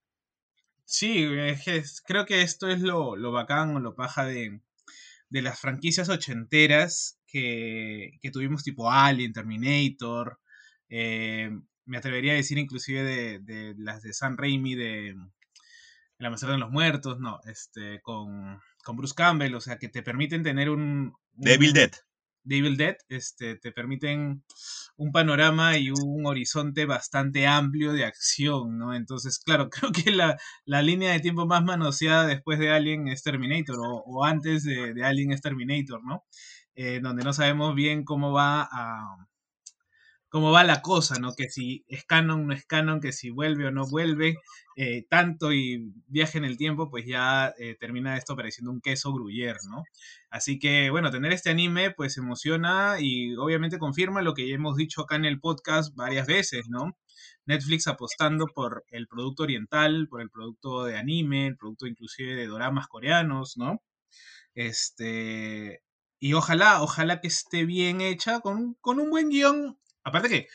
Sí, 0.85 1.29
creo 2.07 2.27
que 2.27 2.43
esto 2.43 2.69
es 2.69 2.81
lo, 2.81 3.17
lo 3.17 3.33
bacán 3.33 3.77
o 3.77 3.81
lo 3.81 3.95
paja 3.95 4.25
de, 4.25 4.61
de 5.31 5.43
las 5.43 5.61
franquicias 5.61 6.09
ochenteras 6.09 7.21
que, 7.27 8.19
tuvimos 8.33 8.65
tipo 8.65 8.91
Alien, 8.91 9.33
Terminator, 9.33 10.41
eh, 10.89 11.51
me 11.85 11.97
atrevería 11.97 12.33
a 12.33 12.37
decir 12.37 12.59
inclusive 12.59 13.41
de, 13.41 13.75
las 13.79 14.03
de 14.03 14.13
San 14.13 14.37
Raimi 14.37 14.75
de 14.75 15.11
El 15.11 16.27
Amanecer 16.27 16.51
de 16.51 16.59
los 16.59 16.71
Muertos, 16.71 17.21
no, 17.21 17.41
este, 17.45 18.01
con, 18.03 18.61
con 18.91 18.97
Bruce 18.97 19.15
Campbell, 19.15 19.55
o 19.55 19.61
sea, 19.61 19.79
que 19.79 19.89
te 19.89 20.03
permiten 20.03 20.43
tener 20.43 20.69
un... 20.69 21.15
Devil 21.35 21.73
Dead. 21.73 21.93
Devil 22.43 22.77
Dead, 22.77 22.97
este, 23.09 23.55
te 23.55 23.71
permiten 23.71 24.43
un 24.97 25.13
panorama 25.13 25.79
y 25.79 25.93
un 25.93 26.27
horizonte 26.27 26.87
bastante 26.87 27.47
amplio 27.47 27.93
de 27.93 28.05
acción, 28.05 28.79
¿no? 28.79 28.93
Entonces, 28.93 29.39
claro, 29.39 29.71
creo 29.71 29.93
que 29.93 30.11
la, 30.11 30.37
la 30.65 30.83
línea 30.83 31.13
de 31.13 31.21
tiempo 31.21 31.47
más 31.47 31.63
manoseada 31.63 32.27
después 32.27 32.59
de 32.59 32.71
Alien 32.73 33.07
es 33.07 33.23
Terminator, 33.23 33.79
o, 33.79 34.03
o 34.05 34.25
antes 34.25 34.65
de, 34.65 34.93
de, 34.93 35.05
Alien 35.05 35.31
es 35.31 35.41
Terminator, 35.41 36.03
¿no? 36.05 36.25
Eh, 36.75 36.99
donde 37.01 37.23
no 37.23 37.33
sabemos 37.33 37.77
bien 37.77 38.03
cómo 38.03 38.33
va 38.33 38.69
a 38.73 39.29
cómo 40.31 40.53
va 40.53 40.65
la 40.65 40.81
cosa, 40.81 41.19
¿no? 41.19 41.35
Que 41.35 41.51
si 41.51 41.85
es 41.89 42.05
canon, 42.05 42.47
no 42.47 42.55
es 42.55 42.65
canon, 42.65 43.01
que 43.01 43.13
si 43.13 43.31
vuelve 43.31 43.67
o 43.67 43.73
no 43.73 43.87
vuelve, 43.87 44.39
eh, 44.77 45.05
tanto 45.11 45.53
y 45.53 45.93
viaje 46.07 46.39
en 46.39 46.45
el 46.45 46.57
tiempo, 46.57 46.89
pues 46.89 47.05
ya 47.05 47.53
eh, 47.59 47.77
termina 47.79 48.17
esto 48.17 48.37
pareciendo 48.37 48.71
un 48.71 48.81
queso 48.81 49.13
gruyer, 49.13 49.57
¿no? 49.69 49.83
Así 50.31 50.59
que, 50.59 50.89
bueno, 50.91 51.11
tener 51.11 51.33
este 51.33 51.51
anime, 51.51 51.91
pues 51.91 52.17
emociona 52.17 52.97
y 53.01 53.35
obviamente 53.37 53.79
confirma 53.79 54.23
lo 54.23 54.35
que 54.35 54.49
ya 54.49 54.55
hemos 54.55 54.77
dicho 54.77 55.03
acá 55.03 55.17
en 55.17 55.25
el 55.25 55.41
podcast 55.41 55.95
varias 55.97 56.27
veces, 56.29 56.69
¿no? 56.69 56.97
Netflix 57.45 57.89
apostando 57.89 58.47
por 58.47 58.85
el 58.91 59.09
producto 59.09 59.43
oriental, 59.43 60.07
por 60.09 60.23
el 60.23 60.31
producto 60.31 60.85
de 60.85 60.97
anime, 60.97 61.49
el 61.49 61.57
producto 61.57 61.87
inclusive 61.89 62.37
de 62.37 62.47
doramas 62.47 62.87
coreanos, 62.87 63.57
¿no? 63.57 63.83
Este, 64.55 65.83
y 66.21 66.35
ojalá, 66.35 66.83
ojalá 66.83 67.21
que 67.21 67.29
esté 67.29 67.65
bien 67.65 68.01
hecha, 68.01 68.41
con, 68.41 68.75
con 68.81 69.01
un 69.01 69.11
buen 69.11 69.31
guion 69.31 69.79
Aparte 70.11 70.29
que, 70.29 70.47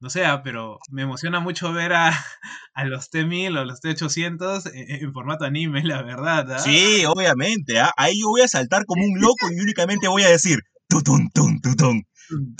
no 0.00 0.08
sé, 0.08 0.24
ah, 0.24 0.42
pero 0.42 0.78
me 0.90 1.02
emociona 1.02 1.40
mucho 1.40 1.72
ver 1.72 1.92
a, 1.92 2.08
a 2.74 2.84
los 2.84 3.10
T1000 3.12 3.58
o 3.58 3.64
los 3.64 3.80
T800 3.82 4.70
en, 4.72 5.04
en, 5.04 5.12
formato 5.12 5.44
anime, 5.44 5.82
la 5.84 6.02
verdad. 6.02 6.50
¿ah? 6.52 6.58
Sí, 6.58 7.04
obviamente. 7.04 7.78
¿ah? 7.78 7.92
Ahí 7.96 8.20
yo 8.20 8.28
voy 8.28 8.40
a 8.40 8.48
saltar 8.48 8.86
como 8.86 9.04
un 9.04 9.20
loco 9.20 9.50
y 9.50 9.60
únicamente 9.60 10.08
voy 10.08 10.22
a 10.22 10.30
decir 10.30 10.60
tutun, 10.88 11.30
tun, 11.30 11.60
tutun. 11.60 12.04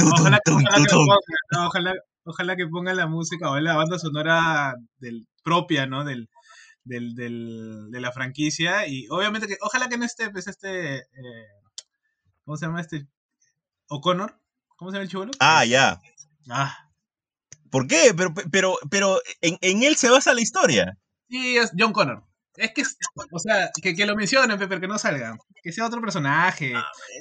Ojalá, 0.04 0.38
ojalá, 0.38 0.38
que 0.44 0.52
ponga, 0.52 1.16
no, 1.52 1.66
ojalá, 1.66 1.94
ojalá, 2.24 2.56
que 2.56 2.66
ponga 2.66 2.94
la 2.94 3.06
música 3.06 3.50
o 3.50 3.58
la 3.60 3.76
banda 3.76 3.98
sonora 3.98 4.74
del, 4.98 5.28
propia, 5.42 5.86
¿no? 5.86 6.04
Del, 6.04 6.28
del, 6.84 7.14
del, 7.14 7.88
de 7.90 8.00
la 8.00 8.12
franquicia. 8.12 8.86
Y 8.86 9.06
obviamente 9.10 9.46
que, 9.46 9.56
ojalá 9.60 9.88
que 9.88 9.96
no 9.96 10.04
esté, 10.04 10.30
pues, 10.30 10.46
este. 10.48 10.96
Eh, 10.98 11.46
¿Cómo 12.44 12.56
se 12.56 12.66
llama 12.66 12.80
este? 12.80 13.06
O'Connor. 13.88 14.40
¿Cómo 14.80 14.90
se 14.90 14.94
llama 14.94 15.02
el 15.02 15.10
chivolo? 15.10 15.30
Ah, 15.40 15.62
ya. 15.66 16.00
Ah. 16.48 16.74
¿Por 17.70 17.86
qué? 17.86 18.14
Pero, 18.16 18.32
pero, 18.50 18.78
pero 18.90 19.20
en, 19.42 19.58
en, 19.60 19.82
él 19.82 19.96
se 19.96 20.08
basa 20.08 20.32
la 20.32 20.40
historia. 20.40 20.96
Sí, 21.28 21.58
es 21.58 21.72
John 21.78 21.92
Connor. 21.92 22.24
Es 22.56 22.72
que, 22.72 22.82
o 23.30 23.38
sea, 23.38 23.70
que, 23.82 23.94
que 23.94 24.06
lo 24.06 24.16
mencionen, 24.16 24.58
pero 24.58 24.80
que 24.80 24.88
no 24.88 24.96
salga. 24.96 25.36
Que 25.62 25.70
sea 25.70 25.84
otro 25.84 26.00
personaje. 26.00 26.72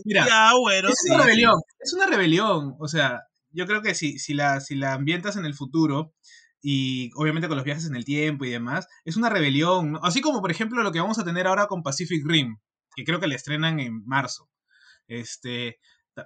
Mira, 0.06 0.26
ya, 0.26 0.52
bueno, 0.58 0.88
es 0.88 0.96
sí, 1.04 1.12
una 1.12 1.26
rebelión. 1.26 1.56
Sí. 1.68 1.76
Es 1.82 1.94
una 1.94 2.06
rebelión. 2.06 2.76
O 2.80 2.88
sea, 2.88 3.24
yo 3.52 3.68
creo 3.68 3.82
que 3.82 3.94
si, 3.94 4.20
si, 4.20 4.34
la, 4.34 4.62
si 4.62 4.76
la 4.76 4.94
ambientas 4.94 5.36
en 5.36 5.44
el 5.46 5.54
futuro, 5.54 6.14
y 6.62 7.12
obviamente 7.16 7.50
con 7.50 7.58
los 7.58 7.66
viajes 7.66 7.88
en 7.88 7.98
el 7.98 8.06
tiempo 8.06 8.46
y 8.46 8.52
demás, 8.52 8.88
es 9.04 9.18
una 9.18 9.30
rebelión. 9.30 9.92
¿no? 9.92 10.00
Así 10.02 10.22
como, 10.22 10.40
por 10.40 10.52
ejemplo, 10.52 10.82
lo 10.82 10.94
que 10.94 11.02
vamos 11.02 11.20
a 11.20 11.26
tener 11.26 11.46
ahora 11.46 11.68
con 11.68 11.84
Pacific 11.84 12.26
Rim, 12.26 12.56
que 12.96 13.04
creo 13.04 13.20
que 13.20 13.28
le 13.28 13.36
estrenan 13.36 13.82
en 13.82 14.02
marzo. 14.06 14.50
Este, 15.08 15.78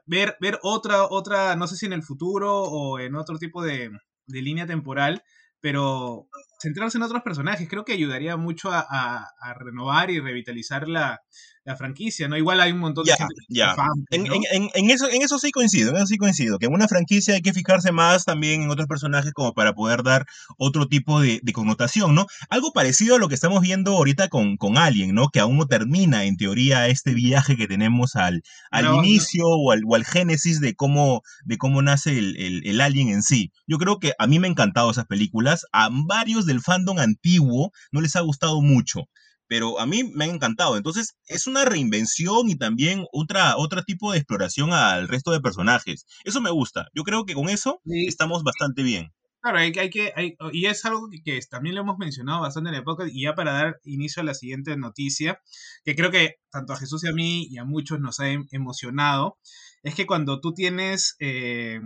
ver, 0.05 0.37
ver 0.39 0.59
otra, 0.63 1.05
otra, 1.05 1.55
no 1.55 1.67
sé 1.67 1.75
si 1.75 1.85
en 1.85 1.93
el 1.93 2.03
futuro 2.03 2.63
o 2.63 2.99
en 2.99 3.15
otro 3.15 3.37
tipo 3.37 3.61
de, 3.63 3.91
de 4.27 4.41
línea 4.41 4.65
temporal, 4.67 5.23
pero 5.59 6.27
centrarse 6.63 6.97
en 6.97 7.03
otros 7.03 7.21
personajes 7.21 7.67
creo 7.69 7.83
que 7.85 7.93
ayudaría 7.93 8.37
mucho 8.37 8.71
a, 8.71 8.79
a, 8.89 9.27
a 9.39 9.53
renovar 9.53 10.09
y 10.09 10.19
revitalizar 10.19 10.87
la, 10.87 11.19
la, 11.65 11.75
franquicia, 11.75 12.27
¿no? 12.27 12.37
Igual 12.37 12.59
hay 12.61 12.71
un 12.71 12.79
montón 12.79 13.03
de 13.05 13.09
ya, 13.11 13.17
gente 13.17 13.33
ya. 13.49 13.75
fan, 13.75 13.87
en, 14.11 14.23
¿no? 14.23 14.33
en, 14.51 14.69
en, 14.73 14.89
eso, 14.89 15.09
en 15.09 15.21
eso 15.21 15.39
sí 15.39 15.51
coincido, 15.51 15.89
en 15.91 15.97
eso 15.97 16.07
sí 16.07 16.17
coincido, 16.17 16.57
que 16.59 16.65
en 16.67 16.73
una 16.73 16.87
franquicia 16.87 17.35
hay 17.35 17.41
que 17.41 17.53
fijarse 17.53 17.91
más 17.91 18.25
también 18.25 18.63
en 18.63 18.69
otros 18.69 18.87
personajes 18.87 19.33
como 19.33 19.53
para 19.53 19.73
poder 19.73 20.03
dar 20.03 20.25
otro 20.57 20.87
tipo 20.87 21.19
de, 21.21 21.39
de 21.43 21.53
connotación, 21.53 22.15
¿no? 22.15 22.25
Algo 22.49 22.71
parecido 22.73 23.15
a 23.15 23.19
lo 23.19 23.27
que 23.27 23.35
estamos 23.35 23.61
viendo 23.61 23.91
ahorita 23.97 24.29
con, 24.29 24.57
con 24.57 24.77
Alien, 24.77 25.13
¿no? 25.13 25.29
Que 25.29 25.39
aún 25.39 25.57
no 25.57 25.67
termina, 25.67 26.23
en 26.25 26.37
teoría, 26.37 26.87
este 26.87 27.13
viaje 27.13 27.55
que 27.57 27.67
tenemos 27.67 28.15
al, 28.15 28.41
al 28.71 28.85
No, 28.85 28.91
no. 28.97 29.03
inicio 29.03 29.43
o 29.45 29.71
al, 29.71 29.81
o 29.87 29.95
al 29.95 30.05
génesis 30.05 30.59
de 30.59 30.75
cómo, 30.75 31.21
de 31.45 31.57
cómo 31.57 31.81
nace 31.81 32.17
el, 32.17 32.35
el, 32.37 32.61
el 32.65 32.81
Alien 32.81 33.09
en 33.09 33.21
sí. 33.23 33.51
Yo 33.67 33.77
creo 33.77 33.99
que 33.99 34.13
a 34.19 34.27
mí 34.27 34.39
me 34.39 34.47
han 34.47 34.51
encantado 34.53 34.91
esas 34.91 35.05
películas, 35.05 35.65
a 35.71 35.89
varios 35.91 36.45
del 36.53 36.61
fandom 36.61 36.99
antiguo 36.99 37.71
no 37.91 38.01
les 38.01 38.15
ha 38.15 38.21
gustado 38.21 38.61
mucho 38.61 39.01
pero 39.45 39.79
a 39.79 39.85
mí 39.85 40.03
me 40.15 40.23
han 40.25 40.31
encantado. 40.31 40.77
Entonces, 40.77 41.15
es 41.27 41.45
una 41.45 41.63
reinvención 41.65 42.49
y 42.49 42.55
también 42.55 43.05
otra, 43.11 43.55
otro 43.57 43.83
tipo 43.83 44.11
de 44.11 44.17
exploración 44.17 44.73
al 44.73 45.07
resto 45.07 45.31
de 45.31 45.41
personajes. 45.41 46.07
Eso 46.23 46.41
me 46.41 46.49
gusta. 46.49 46.87
Yo 46.95 47.03
creo 47.03 47.25
que 47.25 47.35
con 47.35 47.49
eso 47.49 47.79
Sí. 47.85 48.07
estamos 48.07 48.41
bastante 48.43 48.81
bien. 48.81 49.11
Claro, 49.41 49.59
hay, 49.59 49.71
que- 49.73 49.79
hay 49.81 49.89
que, 49.91 50.13
hay- 50.15 50.35
y 50.53 50.65
es 50.67 50.85
algo 50.85 51.07
que, 51.11 51.21
que 51.21 51.39
también 51.47 51.75
lo 51.75 51.81
hemos 51.81 51.97
mencionado 51.99 52.41
bastante 52.41 52.69
en 52.69 52.75
la 52.75 52.81
época, 52.81 53.05
y 53.11 53.23
ya 53.23 53.35
para 53.35 53.51
dar 53.51 53.79
inicio 53.83 54.21
a 54.21 54.25
la 54.25 54.33
siguiente 54.33 54.75
noticia, 54.77 55.39
que 55.83 55.95
creo 55.95 56.09
que 56.09 56.37
tanto 56.49 56.73
a 56.73 56.77
Jesús 56.77 57.03
y 57.03 57.09
a 57.09 57.13
mí 57.13 57.45
y 57.51 57.57
a 57.57 57.65
muchos 57.65 57.99
nos 57.99 58.19
ha 58.21 58.29
em- 58.29 58.47
emocionado, 58.51 59.37
es 59.83 59.93
que 59.93 60.07
cuando 60.07 60.39
tú 60.39 60.53
tienes 60.53 61.15
eh, 61.19 61.79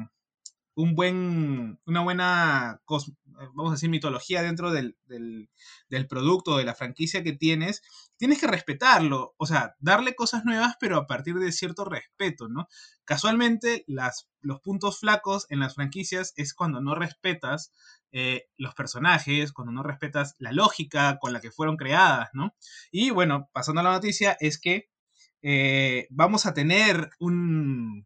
un 0.78 0.94
buen, 0.94 1.80
una 1.88 2.02
buena, 2.02 2.82
vamos 2.86 3.72
a 3.72 3.72
decir, 3.72 3.90
mitología 3.90 4.44
dentro 4.44 4.72
del, 4.72 4.96
del, 5.08 5.50
del 5.90 6.08
producto, 6.08 6.56
de 6.56 6.66
la 6.66 6.76
franquicia 6.76 7.24
que 7.24 7.34
tienes, 7.34 7.82
tienes 8.16 8.40
que 8.40 8.46
respetarlo, 8.46 9.34
o 9.38 9.48
sea, 9.48 9.76
darle 9.80 10.14
cosas 10.14 10.46
nuevas, 10.46 10.76
pero 10.80 10.98
a 10.98 11.08
partir 11.08 11.34
de 11.40 11.52
cierto 11.52 11.84
respeto, 11.84 12.48
¿no? 12.48 12.68
Casualmente, 13.06 13.86
las, 13.88 14.30
los 14.40 14.60
puntos 14.62 15.00
flacos 15.00 15.48
en 15.50 15.62
las 15.62 15.74
franquicias 15.74 16.34
es 16.36 16.54
cuando 16.54 16.80
no 16.80 16.94
respetas 16.94 17.74
eh, 18.12 18.44
los 18.56 18.76
personajes, 18.76 19.54
cuando 19.54 19.72
no 19.74 19.82
respetas 19.82 20.36
la 20.38 20.52
lógica 20.52 21.18
con 21.20 21.34
la 21.34 21.42
que 21.42 21.50
fueron 21.50 21.78
creadas, 21.78 22.30
¿no? 22.34 22.54
Y 22.92 23.10
bueno, 23.10 23.50
pasando 23.52 23.82
a 23.82 23.84
la 23.84 23.94
noticia, 23.94 24.38
es 24.40 24.60
que 24.60 24.92
eh, 25.42 26.06
vamos 26.12 26.46
a 26.46 26.54
tener 26.54 27.10
un 27.18 28.06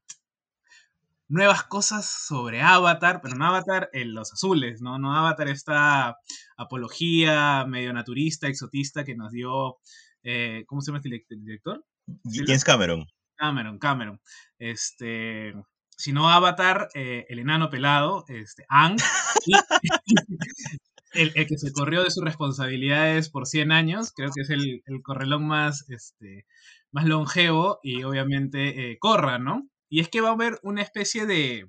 nuevas 1.32 1.64
cosas 1.64 2.06
sobre 2.28 2.62
Avatar, 2.62 3.22
pero 3.22 3.36
no 3.36 3.46
Avatar 3.46 3.90
en 3.94 4.14
los 4.14 4.34
azules, 4.34 4.82
¿no? 4.82 5.00
No 5.00 5.16
Avatar 5.16 5.48
esta 5.48 6.18
apología 6.58 7.66
medio 7.66 7.94
naturista, 7.94 8.48
exotista 8.48 9.04
que 9.04 9.16
nos 9.16 9.32
dio, 9.32 9.78
eh, 10.24 10.64
¿cómo 10.68 10.82
se 10.82 10.92
llama 10.92 11.00
este 11.04 11.10
direct- 11.10 11.42
director? 11.44 11.86
James 12.26 12.64
Cameron. 12.64 13.06
Cameron, 13.38 13.80
Cameron. 13.80 14.22
Este, 14.60 15.54
sino 15.98 16.30
Avatar, 16.30 16.90
eh, 16.96 17.26
el 17.30 17.40
enano 17.40 17.70
pelado, 17.70 18.26
este, 18.28 18.66
Ang, 18.70 18.98
y 19.46 19.54
el, 21.14 21.32
el 21.36 21.48
que 21.48 21.58
se 21.58 21.72
corrió 21.72 22.04
de 22.04 22.12
sus 22.12 22.24
responsabilidades 22.24 23.30
por 23.30 23.48
100 23.48 23.72
años, 23.72 24.12
creo 24.16 24.30
que 24.36 24.42
es 24.42 24.50
el, 24.50 24.82
el 24.86 25.02
correlón 25.02 25.48
más, 25.48 25.90
este, 25.90 26.46
más 26.92 27.06
longevo 27.06 27.80
y 27.84 28.04
obviamente 28.04 28.92
eh, 28.92 28.98
Corra, 29.00 29.40
¿no? 29.40 29.68
Y 29.92 30.00
es 30.00 30.10
que 30.10 30.22
va 30.22 30.30
a 30.30 30.34
haber 30.34 30.58
una 30.64 30.82
especie 30.82 31.26
de, 31.26 31.68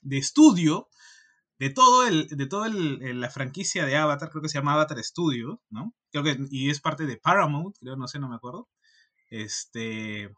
de 0.00 0.18
estudio 0.18 0.88
de 1.58 1.68
todo 1.70 2.06
el, 2.06 2.28
de 2.28 2.46
toda 2.46 2.68
la 2.70 3.30
franquicia 3.30 3.84
de 3.84 3.94
Avatar, 3.94 4.30
creo 4.30 4.42
que 4.42 4.48
se 4.48 4.58
llama 4.58 4.72
Avatar 4.72 5.02
Studio, 5.04 5.60
¿no? 5.68 5.94
Creo 6.10 6.24
que, 6.24 6.38
y 6.50 6.70
es 6.70 6.80
parte 6.80 7.04
de 7.04 7.18
Paramount, 7.18 7.76
creo, 7.78 7.94
no 7.96 8.08
sé, 8.08 8.18
no 8.18 8.28
me 8.28 8.36
acuerdo. 8.36 8.70
Este, 9.28 10.34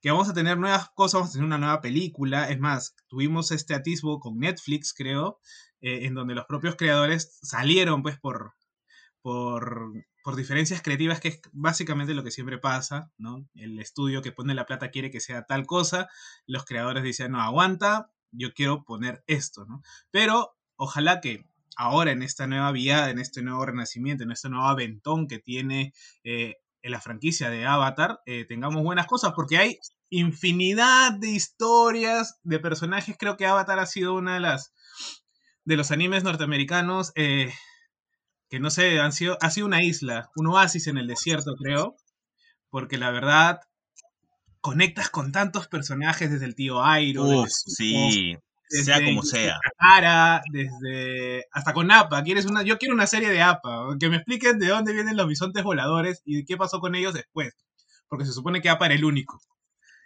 que 0.00 0.10
vamos 0.10 0.30
a 0.30 0.34
tener 0.34 0.58
nuevas 0.58 0.90
cosas, 0.94 1.14
vamos 1.14 1.30
a 1.30 1.32
tener 1.34 1.46
una 1.46 1.58
nueva 1.58 1.82
película. 1.82 2.48
Es 2.50 2.58
más, 2.58 2.94
tuvimos 3.06 3.50
este 3.50 3.74
atisbo 3.74 4.18
con 4.18 4.38
Netflix, 4.38 4.94
creo, 4.94 5.40
eh, 5.82 6.06
en 6.06 6.14
donde 6.14 6.34
los 6.34 6.46
propios 6.46 6.76
creadores 6.76 7.38
salieron, 7.42 8.02
pues, 8.02 8.18
por, 8.18 8.54
por, 9.20 9.92
por 10.24 10.36
diferencias 10.36 10.80
creativas, 10.80 11.20
que 11.20 11.28
es 11.28 11.40
básicamente 11.52 12.14
lo 12.14 12.24
que 12.24 12.30
siempre 12.30 12.56
pasa, 12.56 13.12
¿no? 13.18 13.46
El 13.54 13.78
estudio 13.78 14.22
que 14.22 14.32
pone 14.32 14.54
la 14.54 14.64
plata 14.64 14.90
quiere 14.90 15.10
que 15.10 15.20
sea 15.20 15.44
tal 15.44 15.66
cosa, 15.66 16.08
los 16.46 16.64
creadores 16.64 17.04
dicen, 17.04 17.32
no, 17.32 17.42
aguanta, 17.42 18.10
yo 18.30 18.54
quiero 18.54 18.84
poner 18.84 19.22
esto, 19.26 19.66
¿no? 19.66 19.82
Pero 20.10 20.56
ojalá 20.76 21.20
que 21.20 21.44
ahora 21.76 22.10
en 22.12 22.22
esta 22.22 22.46
nueva 22.46 22.72
vía, 22.72 23.10
en 23.10 23.18
este 23.18 23.42
nuevo 23.42 23.66
renacimiento, 23.66 24.24
en 24.24 24.30
este 24.30 24.48
nuevo 24.48 24.64
aventón 24.64 25.28
que 25.28 25.40
tiene 25.40 25.92
eh, 26.24 26.56
en 26.80 26.90
la 26.90 27.02
franquicia 27.02 27.50
de 27.50 27.66
Avatar, 27.66 28.20
eh, 28.24 28.46
tengamos 28.46 28.82
buenas 28.82 29.06
cosas, 29.06 29.34
porque 29.36 29.58
hay 29.58 29.78
infinidad 30.08 31.12
de 31.12 31.32
historias, 31.32 32.40
de 32.44 32.60
personajes. 32.60 33.16
Creo 33.18 33.36
que 33.36 33.44
Avatar 33.44 33.78
ha 33.78 33.84
sido 33.84 34.14
una 34.14 34.34
de 34.34 34.40
las 34.40 34.72
de 35.66 35.76
los 35.76 35.90
animes 35.90 36.24
norteamericanos 36.24 37.12
eh, 37.14 37.52
que 38.54 38.60
no 38.60 38.70
sé, 38.70 39.00
han 39.00 39.10
sido, 39.10 39.36
ha 39.40 39.50
sido 39.50 39.66
una 39.66 39.82
isla, 39.82 40.30
un 40.36 40.46
oasis 40.46 40.86
en 40.86 40.96
el 40.96 41.08
desierto, 41.08 41.56
creo, 41.56 41.96
porque 42.70 42.98
la 42.98 43.10
verdad 43.10 43.58
conectas 44.60 45.10
con 45.10 45.32
tantos 45.32 45.66
personajes 45.66 46.30
desde 46.30 46.44
el 46.44 46.54
tío 46.54 46.84
Airo, 46.84 47.24
Uf, 47.24 47.48
desde 47.48 47.48
Zuko, 47.50 48.10
sí. 48.12 48.36
sea 48.68 49.04
como 49.04 49.24
sea. 49.24 49.58
Desde 50.52 51.46
hasta 51.50 51.72
con 51.72 51.90
APA, 51.90 52.22
quieres 52.22 52.46
una 52.46 52.62
yo 52.62 52.78
quiero 52.78 52.94
una 52.94 53.08
serie 53.08 53.28
de 53.28 53.42
APA, 53.42 53.88
que 53.98 54.08
me 54.08 54.18
expliquen 54.18 54.60
de 54.60 54.68
dónde 54.68 54.92
vienen 54.92 55.16
los 55.16 55.26
bisontes 55.26 55.64
voladores 55.64 56.22
y 56.24 56.44
qué 56.44 56.56
pasó 56.56 56.78
con 56.78 56.94
ellos 56.94 57.12
después, 57.12 57.54
porque 58.06 58.24
se 58.24 58.32
supone 58.32 58.62
que 58.62 58.68
APA 58.68 58.86
era 58.86 58.94
el 58.94 59.04
único. 59.04 59.40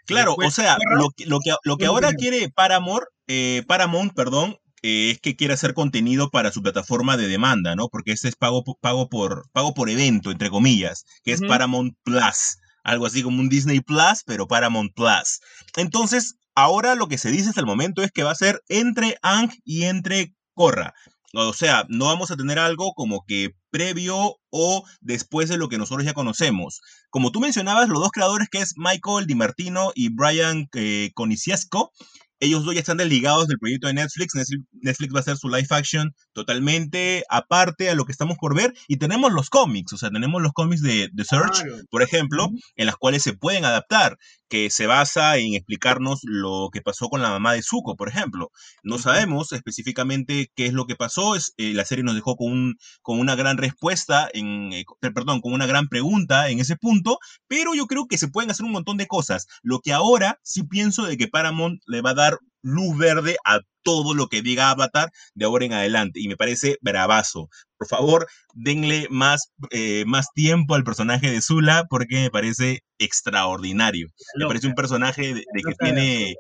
Claro, 0.07 0.37
o 0.43 0.51
sea, 0.51 0.79
lo, 0.97 1.11
que, 1.11 1.27
lo 1.27 1.77
que 1.77 1.85
ahora 1.85 2.15
quiere 2.15 2.49
Paramount, 2.49 3.05
eh, 3.27 3.63
Paramount, 3.69 4.15
perdón, 4.15 4.57
eh, 4.83 5.11
es 5.13 5.21
que 5.21 5.37
quiere 5.37 5.55
hacer 5.55 5.75
contenido 5.75 6.31
para 6.31 6.53
su 6.53 6.63
plataforma 6.63 7.17
de 7.17 7.29
demanda, 7.29 7.75
¿no? 7.75 7.89
Porque 7.89 8.13
ese 8.13 8.29
es 8.29 8.37
pago, 8.37 8.65
pago, 8.81 9.09
por, 9.09 9.51
pago 9.53 9.75
por 9.75 9.91
evento, 9.91 10.31
entre 10.31 10.51
comillas, 10.51 11.05
que 11.25 11.33
es 11.33 11.41
Paramount 11.41 11.95
Plus. 12.05 12.59
Algo 12.85 13.07
así 13.07 13.23
como 13.23 13.41
un 13.41 13.49
Disney 13.49 13.81
Plus, 13.81 14.23
pero 14.25 14.47
Paramount 14.47 14.93
Plus. 14.95 15.41
Entonces, 15.77 16.37
ahora 16.55 16.95
lo 16.95 17.09
que 17.09 17.19
se 17.19 17.31
dice 17.31 17.51
hasta 17.51 17.61
el 17.61 17.67
momento 17.67 18.03
es 18.03 18.11
que 18.13 18.23
va 18.23 18.31
a 18.31 18.37
ser 18.37 18.63
entre 18.69 19.19
Ang 19.23 19.51
y 19.65 19.85
entre 19.85 20.35
Korra. 20.55 20.95
O 21.35 21.53
sea, 21.53 21.85
no 21.89 22.07
vamos 22.07 22.31
a 22.31 22.37
tener 22.37 22.59
algo 22.59 22.95
como 22.95 23.25
que 23.27 23.51
previo 23.71 24.37
o 24.51 24.85
después 25.01 25.51
de 25.51 25.59
lo 25.59 25.69
que 25.69 25.77
nosotros 25.77 26.07
ya 26.07 26.15
conocemos. 26.15 26.81
Como 27.11 27.31
tú 27.31 27.41
mencionabas, 27.41 27.89
los 27.89 28.01
dos 28.01 28.11
creadores 28.11 28.49
que 28.49 28.59
es 28.59 28.75
Michael 28.77 29.27
DiMartino 29.27 29.93
y 29.95 30.09
Brian 30.09 30.69
eh, 30.75 31.11
Coniciesco, 31.15 31.93
ellos 32.41 32.65
dos 32.65 32.75
ya 32.75 32.81
están 32.81 32.97
desligados 32.97 33.49
del 33.49 33.59
proyecto 33.59 33.89
de 33.89 33.95
Netflix. 33.95 34.35
Netflix. 34.73 35.15
va 35.15 35.19
a 35.19 35.21
hacer 35.21 35.37
su 35.37 35.49
live 35.49 35.67
action 35.71 36.15
totalmente 36.33 37.25
aparte 37.29 37.91
a 37.91 37.95
lo 37.95 38.05
que 38.05 38.13
estamos 38.13 38.37
por 38.39 38.55
ver. 38.55 38.73
Y 38.87 38.99
tenemos 38.99 39.33
los 39.33 39.51
cómics, 39.51 39.93
o 39.93 39.97
sea, 39.97 40.11
tenemos 40.11 40.41
los 40.43 40.53
cómics 40.53 40.83
de, 40.83 41.11
The 41.15 41.25
Search, 41.25 41.65
por 41.91 42.03
ejemplo, 42.03 42.49
en 42.77 42.87
las 42.87 42.97
cuales 42.97 43.23
se 43.23 43.33
pueden 43.33 43.65
adaptar, 43.65 44.17
que 44.49 44.71
se 44.71 44.87
basa 44.87 45.37
en 45.39 45.55
explicarnos 45.55 46.21
lo 46.23 46.69
que 46.73 46.83
pasó 46.83 47.09
con 47.09 47.23
la 47.23 47.31
mamá 47.31 47.53
de 47.53 47.63
Zuko, 47.63 47.97
por 47.97 48.09
ejemplo. 48.09 48.51
No 48.83 48.99
sabemos 48.99 49.53
específicamente 49.53 50.51
qué 50.55 50.67
es 50.67 50.73
lo 50.73 50.87
que 50.87 50.97
pasó. 50.97 51.37
Es, 51.37 51.53
eh, 51.57 51.73
la 51.75 51.85
serie 51.85 52.05
nos 52.05 52.15
dejó 52.15 52.37
con, 52.37 52.53
un, 52.53 52.77
con 53.03 53.19
una 53.19 53.35
gran 53.35 53.59
respuesta, 53.59 54.29
en, 54.33 54.73
eh, 54.73 54.85
perdón, 55.01 55.41
con 55.41 55.53
una 55.53 55.67
gran 55.67 55.89
pregunta 55.89 56.49
en 56.51 56.61
ese 56.61 56.77
punto, 56.77 57.19
pero 57.47 57.75
yo 57.75 57.87
creo 57.87 58.07
que 58.07 58.19
se 58.19 58.29
pueden 58.29 58.51
hacer 58.51 58.67
un 58.67 58.73
montón 58.73 58.97
de 58.97 59.07
cosas. 59.07 59.47
Lo 59.63 59.81
que 59.81 59.93
ahora 59.93 60.39
sí 60.43 60.63
pienso 60.63 61.05
de 61.05 61.17
que 61.17 61.29
Paramount 61.29 61.81
le 61.87 62.03
va 62.03 62.11
a 62.11 62.15
dar 62.15 62.39
luz 62.63 62.97
verde 62.97 63.37
a 63.45 63.61
todo 63.83 64.15
lo 64.15 64.29
que 64.29 64.43
diga 64.43 64.71
Avatar 64.71 65.11
de 65.35 65.45
ahora 65.45 65.65
en 65.65 65.73
adelante. 65.73 66.21
Y 66.21 66.29
me 66.29 66.37
parece 66.37 66.79
bravazo. 66.81 67.49
Por 67.77 67.89
favor, 67.89 68.27
denle 68.55 69.07
más, 69.11 69.53
eh, 69.71 70.05
más 70.07 70.29
tiempo 70.35 70.75
al 70.75 70.85
personaje 70.85 71.31
de 71.31 71.41
Zula 71.41 71.87
porque 71.89 72.17
me 72.17 72.31
parece 72.31 72.83
extraordinario. 72.99 74.09
Me 74.37 74.47
parece 74.47 74.67
un 74.67 74.75
personaje 74.75 75.35
de, 75.35 75.43
que 75.43 75.75
tiene... 75.79 76.35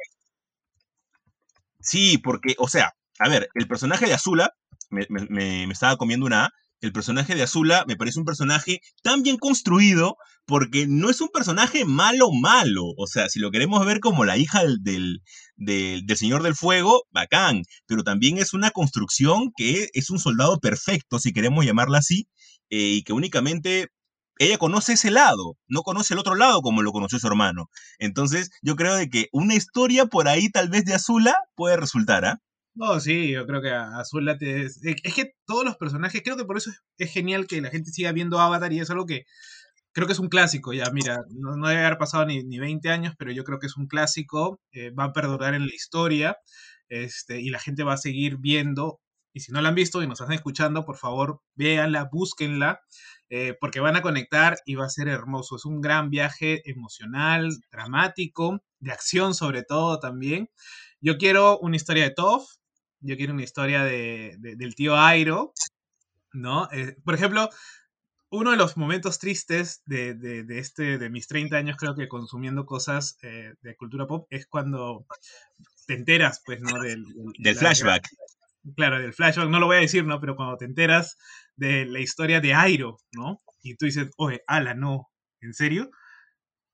Sí, 1.81 2.19
porque, 2.19 2.55
o 2.59 2.69
sea, 2.69 2.93
a 3.19 3.29
ver, 3.29 3.49
el 3.55 3.67
personaje 3.67 4.07
de 4.07 4.15
Azula, 4.15 4.53
me, 4.91 5.07
me, 5.09 5.67
me 5.67 5.73
estaba 5.73 5.97
comiendo 5.97 6.27
una 6.27 6.47
A, 6.47 6.51
el 6.81 6.93
personaje 6.93 7.35
de 7.35 7.43
Azula 7.43 7.85
me 7.87 7.97
parece 7.97 8.19
un 8.19 8.25
personaje 8.25 8.81
tan 9.03 9.23
bien 9.23 9.37
construido 9.37 10.17
porque 10.47 10.87
no 10.89 11.11
es 11.11 11.21
un 11.21 11.29
personaje 11.29 11.85
malo 11.85 12.31
malo. 12.33 12.85
O 12.97 13.07
sea, 13.07 13.29
si 13.29 13.39
lo 13.39 13.51
queremos 13.51 13.85
ver 13.85 14.01
como 14.01 14.25
la 14.25 14.37
hija 14.37 14.63
del, 14.81 15.23
del, 15.57 16.17
Señor 16.17 16.43
del 16.43 16.55
Fuego, 16.55 17.03
bacán. 17.11 17.63
Pero 17.87 18.03
también 18.03 18.39
es 18.39 18.55
una 18.55 18.71
construcción 18.71 19.51
que 19.57 19.89
es 19.93 20.11
un 20.11 20.19
soldado 20.19 20.59
perfecto, 20.59 21.19
si 21.19 21.33
queremos 21.33 21.67
llamarla 21.67 21.99
así, 21.99 22.29
eh, 22.71 22.95
y 22.97 23.03
que 23.03 23.13
únicamente 23.13 23.89
ella 24.39 24.57
conoce 24.57 24.93
ese 24.93 25.11
lado, 25.11 25.57
no 25.67 25.83
conoce 25.83 26.15
el 26.15 26.21
otro 26.21 26.37
lado 26.37 26.63
como 26.63 26.83
lo 26.83 26.93
conoció 26.93 27.19
su 27.19 27.27
hermano. 27.27 27.67
Entonces, 27.99 28.51
yo 28.63 28.77
creo 28.77 28.95
de 28.95 29.09
que 29.09 29.27
una 29.33 29.55
historia 29.55 30.07
por 30.07 30.29
ahí 30.29 30.49
tal 30.49 30.69
vez 30.69 30.85
de 30.85 30.95
Azula 30.95 31.35
puede 31.57 31.77
resultar, 31.77 32.25
¿ah? 32.25 32.39
No, 32.79 33.01
sí, 33.01 33.33
yo 33.33 33.45
creo 33.45 33.61
que 33.61 33.73
Azul 33.73 34.29
es, 34.29 34.81
es 34.85 35.15
que 35.15 35.35
todos 35.45 35.65
los 35.65 35.77
personajes, 35.77 36.23
creo 36.23 36.37
que 36.37 36.45
por 36.45 36.57
eso 36.57 36.71
es, 36.97 37.11
genial 37.13 37.49
que 37.49 37.61
la 37.61 37.71
gente 37.71 37.91
siga 37.91 38.13
viendo 38.13 38.39
Avatar 38.39 38.73
y 38.73 38.79
es 38.79 38.89
algo 38.89 39.05
que 39.05 39.25
creo 39.93 40.07
que 40.07 40.13
es 40.13 40.21
un 40.21 40.29
clásico, 40.29 40.73
ya, 40.73 40.85
mira, 40.93 41.25
no, 41.31 41.69
debe 41.69 41.85
haber 41.85 41.99
pasado 41.99 42.27
ni, 42.27 42.45
ni, 42.45 42.61
20 42.61 42.89
años, 42.91 43.15
pero 43.19 43.33
yo 43.33 43.43
creo 43.43 43.59
que 43.59 43.67
es 43.67 43.77
un 43.77 43.89
clásico, 43.89 44.61
eh, 44.71 44.91
va 44.91 45.05
a 45.07 45.13
perdurar 45.13 45.55
en 45.55 45.67
la 45.67 45.75
historia, 45.75 46.39
este, 46.89 47.41
y 47.41 47.51
la 47.51 47.59
gente 47.59 47.83
va 47.83 47.95
a 47.95 47.97
seguir 47.97 48.37
viendo, 48.39 49.01
y 49.33 49.41
si 49.41 49.51
no 49.51 49.61
la 49.61 49.71
han 49.71 49.75
visto 49.75 50.01
y 50.03 50.07
nos 50.07 50.21
están 50.21 50.35
escuchando, 50.35 50.85
por 50.85 50.99
favor, 50.99 51.41
véanla, 51.57 52.09
búsquenla, 52.13 52.81
eh, 53.29 53.57
porque 53.61 53.81
van 53.81 53.97
a 53.97 54.03
conectar 54.03 54.59
y 54.67 54.77
va 54.77 54.87
a 54.87 54.91
ser 54.91 55.09
hermoso, 55.09 55.57
es 55.57 55.65
un 55.65 55.81
gran 55.81 56.11
viaje 56.11 56.63
emocional, 56.71 57.51
dramático, 57.73 58.63
de 58.79 58.93
acción 58.93 59.35
sobre 59.35 59.65
todo 59.65 59.99
también. 59.99 60.49
Yo 61.01 61.19
quiero 61.19 61.59
una 61.59 61.77
historia 61.77 62.05
de 62.05 62.11
Toph, 62.11 62.45
yo 63.01 63.17
quiero 63.17 63.33
una 63.33 63.43
historia 63.43 63.85
de, 63.85 64.37
del 64.39 64.75
tío 64.75 64.97
Airo, 64.97 65.53
¿no? 66.33 66.69
Eh, 66.73 66.97
por 67.05 67.15
ejemplo, 67.15 67.49
uno 68.31 68.51
de 68.51 68.57
los 68.57 68.77
momentos 68.77 69.19
tristes 69.19 69.83
de, 69.87 70.15
de, 70.15 70.59
este, 70.59 70.99
de 70.99 71.11
mis 71.11 71.27
30 71.29 71.57
años, 71.57 71.77
creo 71.77 71.95
que 71.95 72.09
consumiendo 72.09 72.67
cosas 72.67 73.19
eh, 73.23 73.55
de 73.63 73.77
cultura 73.77 74.07
pop, 74.07 74.27
es 74.31 74.47
cuando 74.47 75.07
te 75.87 75.95
enteras, 75.95 76.43
pues, 76.45 76.61
¿no? 76.61 76.81
Del, 76.81 77.05
del 77.39 77.57
flashback. 77.57 78.07
claro, 78.77 79.01
del 79.01 79.15
flashback, 79.15 79.49
no 79.49 79.61
lo 79.61 79.67
voy 79.67 79.77
a 79.77 79.81
decir, 79.81 80.05
¿no? 80.05 80.21
Pero 80.21 80.37
cuando 80.37 80.57
te 80.57 80.67
enteras 80.67 81.17
de 81.57 81.87
la 81.87 82.01
historia 82.01 82.41
de 82.41 82.55
Airo, 82.55 82.99
¿no? 83.13 83.41
Y 83.63 83.77
tú 83.77 83.87
dices, 83.87 84.11
oye, 84.17 84.43
ala, 84.47 84.75
no, 84.75 85.11
¿en 85.41 85.55
serio? 85.55 85.91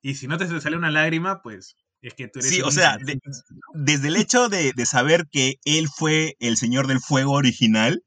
Y 0.03 0.17
si 0.17 0.27
no 0.27 0.37
te 0.37 0.61
sale 0.61 0.77
una 0.77 0.91
lágrima, 0.91 1.41
pues 1.41 1.77
sí, 2.41 2.63
o 2.63 2.71
sea, 2.71 2.99
desde 3.75 4.09
el 4.09 4.17
hecho 4.17 4.49
de, 4.49 4.73
de, 4.75 4.87
saber 4.87 5.27
que 5.31 5.57
él 5.65 5.89
fue 5.89 6.37
el 6.41 6.57
Señor 6.57 6.87
del 6.87 7.01
Fuego 7.01 7.33
original, 7.33 8.03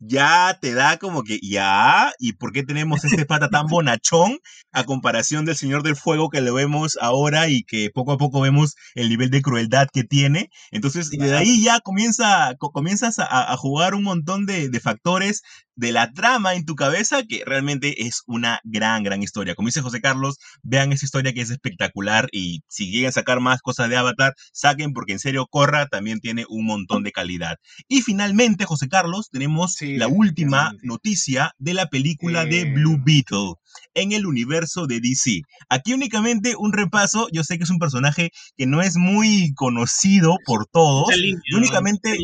ya 0.00 0.56
te 0.60 0.74
da 0.74 0.96
como 0.98 1.24
que, 1.24 1.40
ya, 1.42 2.12
¿y 2.18 2.34
por 2.34 2.52
qué 2.52 2.62
tenemos 2.62 3.04
este 3.04 3.26
pata 3.26 3.48
tan 3.48 3.66
bonachón 3.66 4.38
a 4.70 4.84
comparación 4.84 5.44
del 5.44 5.56
Señor 5.56 5.82
del 5.82 5.96
Fuego 5.96 6.30
que 6.30 6.40
lo 6.40 6.54
vemos 6.54 6.96
ahora 7.00 7.48
y 7.48 7.64
que 7.64 7.90
poco 7.92 8.12
a 8.12 8.18
poco 8.18 8.40
vemos 8.40 8.76
el 8.94 9.08
nivel 9.08 9.30
de 9.30 9.42
crueldad 9.42 9.88
que 9.92 10.04
tiene? 10.04 10.50
Entonces, 10.70 11.10
de 11.10 11.36
ahí 11.36 11.62
ya 11.62 11.80
comienza, 11.80 12.54
comienzas 12.58 13.18
a, 13.18 13.52
a 13.52 13.56
jugar 13.56 13.94
un 13.94 14.04
montón 14.04 14.46
de, 14.46 14.68
de 14.68 14.80
factores 14.80 15.42
de 15.78 15.92
la 15.92 16.12
trama 16.12 16.54
en 16.54 16.64
tu 16.64 16.74
cabeza, 16.74 17.22
que 17.22 17.44
realmente 17.46 18.02
es 18.02 18.22
una 18.26 18.58
gran, 18.64 19.04
gran 19.04 19.22
historia. 19.22 19.54
Como 19.54 19.68
dice 19.68 19.80
José 19.80 20.00
Carlos, 20.00 20.38
vean 20.64 20.92
esa 20.92 21.06
historia 21.06 21.32
que 21.32 21.40
es 21.40 21.50
espectacular 21.50 22.28
y 22.32 22.62
si 22.66 22.90
quieren 22.90 23.12
sacar 23.12 23.38
más 23.38 23.62
cosas 23.62 23.88
de 23.88 23.96
Avatar, 23.96 24.34
saquen 24.52 24.92
porque 24.92 25.12
en 25.12 25.20
serio 25.20 25.46
Corra 25.46 25.86
también 25.86 26.18
tiene 26.18 26.44
un 26.48 26.66
montón 26.66 27.04
de 27.04 27.12
calidad. 27.12 27.58
Y 27.86 28.02
finalmente, 28.02 28.64
José 28.64 28.88
Carlos, 28.88 29.30
tenemos 29.30 29.76
la 29.80 30.08
última 30.08 30.72
noticia 30.82 31.52
de 31.58 31.74
la 31.74 31.86
película 31.86 32.44
de 32.44 32.64
Blue 32.64 32.98
Beetle 33.04 33.54
en 33.94 34.10
el 34.10 34.26
universo 34.26 34.88
de 34.88 35.00
DC. 35.00 35.42
Aquí 35.68 35.92
únicamente 35.92 36.54
un 36.58 36.72
repaso, 36.72 37.28
yo 37.32 37.44
sé 37.44 37.56
que 37.56 37.64
es 37.64 37.70
un 37.70 37.78
personaje 37.78 38.30
que 38.56 38.66
no 38.66 38.82
es 38.82 38.96
muy 38.96 39.54
conocido 39.54 40.38
por 40.44 40.66
todos, 40.66 41.08
únicamente 41.54 42.18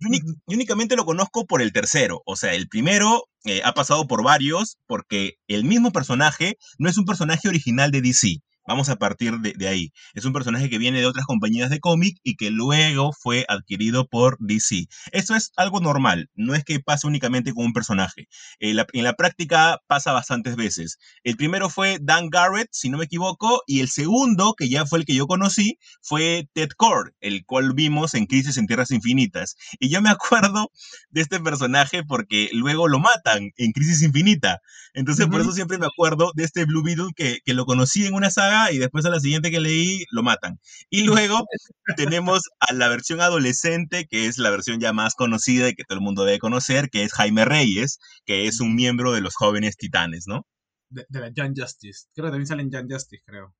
yo, 0.00 0.08
únicamente 0.46 0.96
lo 0.96 1.04
conozco 1.04 1.46
por 1.46 1.62
el 1.62 1.72
tercero. 1.72 2.22
O 2.26 2.36
sea, 2.36 2.54
el 2.54 2.68
primero 2.68 3.24
eh, 3.44 3.62
ha 3.64 3.72
pasado 3.72 4.06
por 4.06 4.22
varios 4.22 4.78
porque 4.86 5.34
el 5.46 5.64
mismo 5.64 5.92
personaje 5.92 6.56
no 6.78 6.88
es 6.88 6.98
un 6.98 7.04
personaje 7.04 7.48
original 7.48 7.90
de 7.90 8.02
DC. 8.02 8.36
Vamos 8.68 8.90
a 8.90 8.96
partir 8.96 9.38
de, 9.38 9.66
ahí. 9.66 9.94
Es 10.12 10.26
un 10.26 10.34
personaje 10.34 10.68
que 10.68 10.76
viene 10.76 11.00
de 11.00 11.06
otras 11.06 11.24
compañías 11.24 11.70
de 11.70 11.80
cómic 11.80 12.18
y 12.22 12.36
que 12.36 12.50
luego 12.50 13.14
fue 13.18 13.46
adquirido 13.48 14.06
por 14.06 14.36
DC. 14.40 14.88
Esto 15.10 15.34
es 15.34 15.52
algo 15.56 15.80
normal, 15.80 16.28
no 16.34 16.54
es 16.54 16.64
que 16.64 16.78
pase 16.78 17.06
únicamente 17.06 17.54
con 17.54 17.64
un 17.64 17.72
personaje. 17.72 18.28
En 18.58 18.76
la, 18.76 18.86
en 18.92 19.04
la 19.04 19.14
práctica 19.14 19.78
pasa 19.86 20.12
bastantes 20.12 20.54
veces. 20.56 20.98
El 21.24 21.38
primero 21.38 21.70
fue 21.70 21.96
Dan 22.02 22.28
Garrett, 22.28 22.68
si 22.70 22.90
no 22.90 22.98
me 22.98 23.06
equivoco, 23.06 23.62
y 23.66 23.80
el 23.80 23.88
segundo, 23.88 24.52
que 24.54 24.68
ya 24.68 24.84
fue 24.84 24.98
el 24.98 25.06
que 25.06 25.14
yo 25.14 25.26
conocí, 25.26 25.78
fue 26.02 26.50
Ted 26.52 26.68
Cord, 26.76 27.12
el 27.20 27.46
cual 27.46 27.72
vimos 27.72 28.12
en 28.12 28.26
Crisis 28.26 28.58
en 28.58 28.66
Tierras 28.66 28.90
Infinitas. 28.90 29.56
Y 29.80 29.88
yo 29.88 30.02
me 30.02 30.10
acuerdo 30.50 30.70
de 31.08 31.22
este 31.22 31.40
personaje 31.40 32.04
porque 32.04 32.50
luego 32.52 32.86
lo 32.86 32.98
matan 32.98 33.50
en 33.56 33.72
Crisis 33.72 34.02
Infinita. 34.02 34.60
Entonces, 34.92 35.26
por 35.26 35.40
eso 35.40 35.52
siempre 35.52 35.78
me 35.78 35.86
acuerdo 35.86 36.32
de 36.34 36.44
este 36.44 36.66
Blue 36.66 36.82
Beetle 36.82 37.12
que, 37.16 37.38
que 37.46 37.54
lo 37.54 37.64
conocí 37.64 38.04
en 38.04 38.12
una 38.12 38.28
saga 38.28 38.57
y 38.72 38.78
después 38.78 39.04
a 39.04 39.10
la 39.10 39.20
siguiente 39.20 39.50
que 39.50 39.60
leí 39.60 40.04
lo 40.10 40.22
matan. 40.22 40.58
Y 40.90 41.02
luego 41.02 41.46
tenemos 41.96 42.42
a 42.60 42.72
la 42.72 42.88
versión 42.88 43.20
adolescente, 43.20 44.06
que 44.08 44.26
es 44.26 44.38
la 44.38 44.50
versión 44.50 44.80
ya 44.80 44.92
más 44.92 45.14
conocida 45.14 45.68
y 45.68 45.74
que 45.74 45.84
todo 45.84 45.98
el 45.98 46.04
mundo 46.04 46.24
debe 46.24 46.38
conocer, 46.38 46.90
que 46.90 47.02
es 47.02 47.12
Jaime 47.12 47.44
Reyes, 47.44 47.98
que 48.24 48.46
es 48.46 48.60
un 48.60 48.74
miembro 48.74 49.12
de 49.12 49.20
los 49.20 49.34
jóvenes 49.34 49.76
titanes, 49.76 50.24
¿no? 50.26 50.46
De, 50.90 51.04
la 51.10 51.28
Young 51.28 51.54
Justice. 51.56 52.06
Creo 52.14 52.26
que 52.26 52.30
también 52.30 52.46
sale 52.46 52.62
en 52.62 52.70
Young 52.70 52.90
Justice, 52.90 53.22
creo. 53.24 53.54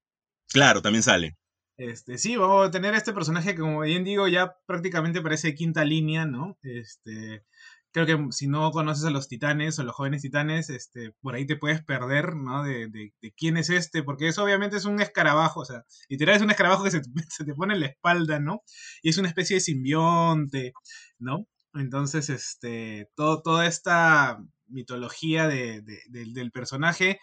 Claro, 0.48 0.80
también 0.82 1.02
sale. 1.02 1.36
Este, 1.76 2.18
sí, 2.18 2.36
vamos 2.36 2.66
a 2.66 2.70
tener 2.72 2.94
este 2.94 3.12
personaje 3.12 3.54
que, 3.54 3.60
como 3.60 3.82
bien 3.82 4.02
digo, 4.02 4.26
ya 4.26 4.56
prácticamente 4.66 5.20
parece 5.20 5.54
quinta 5.54 5.84
línea, 5.84 6.26
¿no? 6.26 6.58
Este, 6.62 7.44
creo 7.92 8.06
que 8.06 8.32
si 8.32 8.48
no 8.48 8.70
conoces 8.70 9.04
a 9.04 9.10
los 9.10 9.28
titanes 9.28 9.78
o 9.78 9.84
los 9.84 9.94
jóvenes 9.94 10.22
titanes, 10.22 10.70
este, 10.70 11.12
por 11.20 11.34
ahí 11.34 11.46
te 11.46 11.56
puedes 11.56 11.82
perder, 11.82 12.36
¿no? 12.36 12.62
De, 12.62 12.88
de, 12.88 13.12
quién 13.36 13.56
es 13.56 13.70
este, 13.70 14.02
porque 14.02 14.28
eso 14.28 14.44
obviamente 14.44 14.76
es 14.76 14.84
un 14.84 15.00
escarabajo, 15.00 15.60
o 15.60 15.64
sea, 15.64 15.84
literal 16.08 16.36
es 16.36 16.42
un 16.42 16.50
escarabajo 16.50 16.84
que 16.84 16.90
se, 16.90 17.02
se, 17.30 17.44
te 17.44 17.54
pone 17.54 17.74
en 17.74 17.80
la 17.80 17.86
espalda, 17.86 18.40
¿no? 18.40 18.62
Y 19.02 19.10
es 19.10 19.18
una 19.18 19.28
especie 19.28 19.56
de 19.56 19.60
simbionte, 19.60 20.72
¿no? 21.18 21.46
Entonces, 21.74 22.30
este, 22.30 23.10
todo, 23.14 23.42
toda 23.42 23.66
esta 23.66 24.38
mitología 24.66 25.48
de, 25.48 25.82
del 26.08 26.50
personaje 26.52 27.20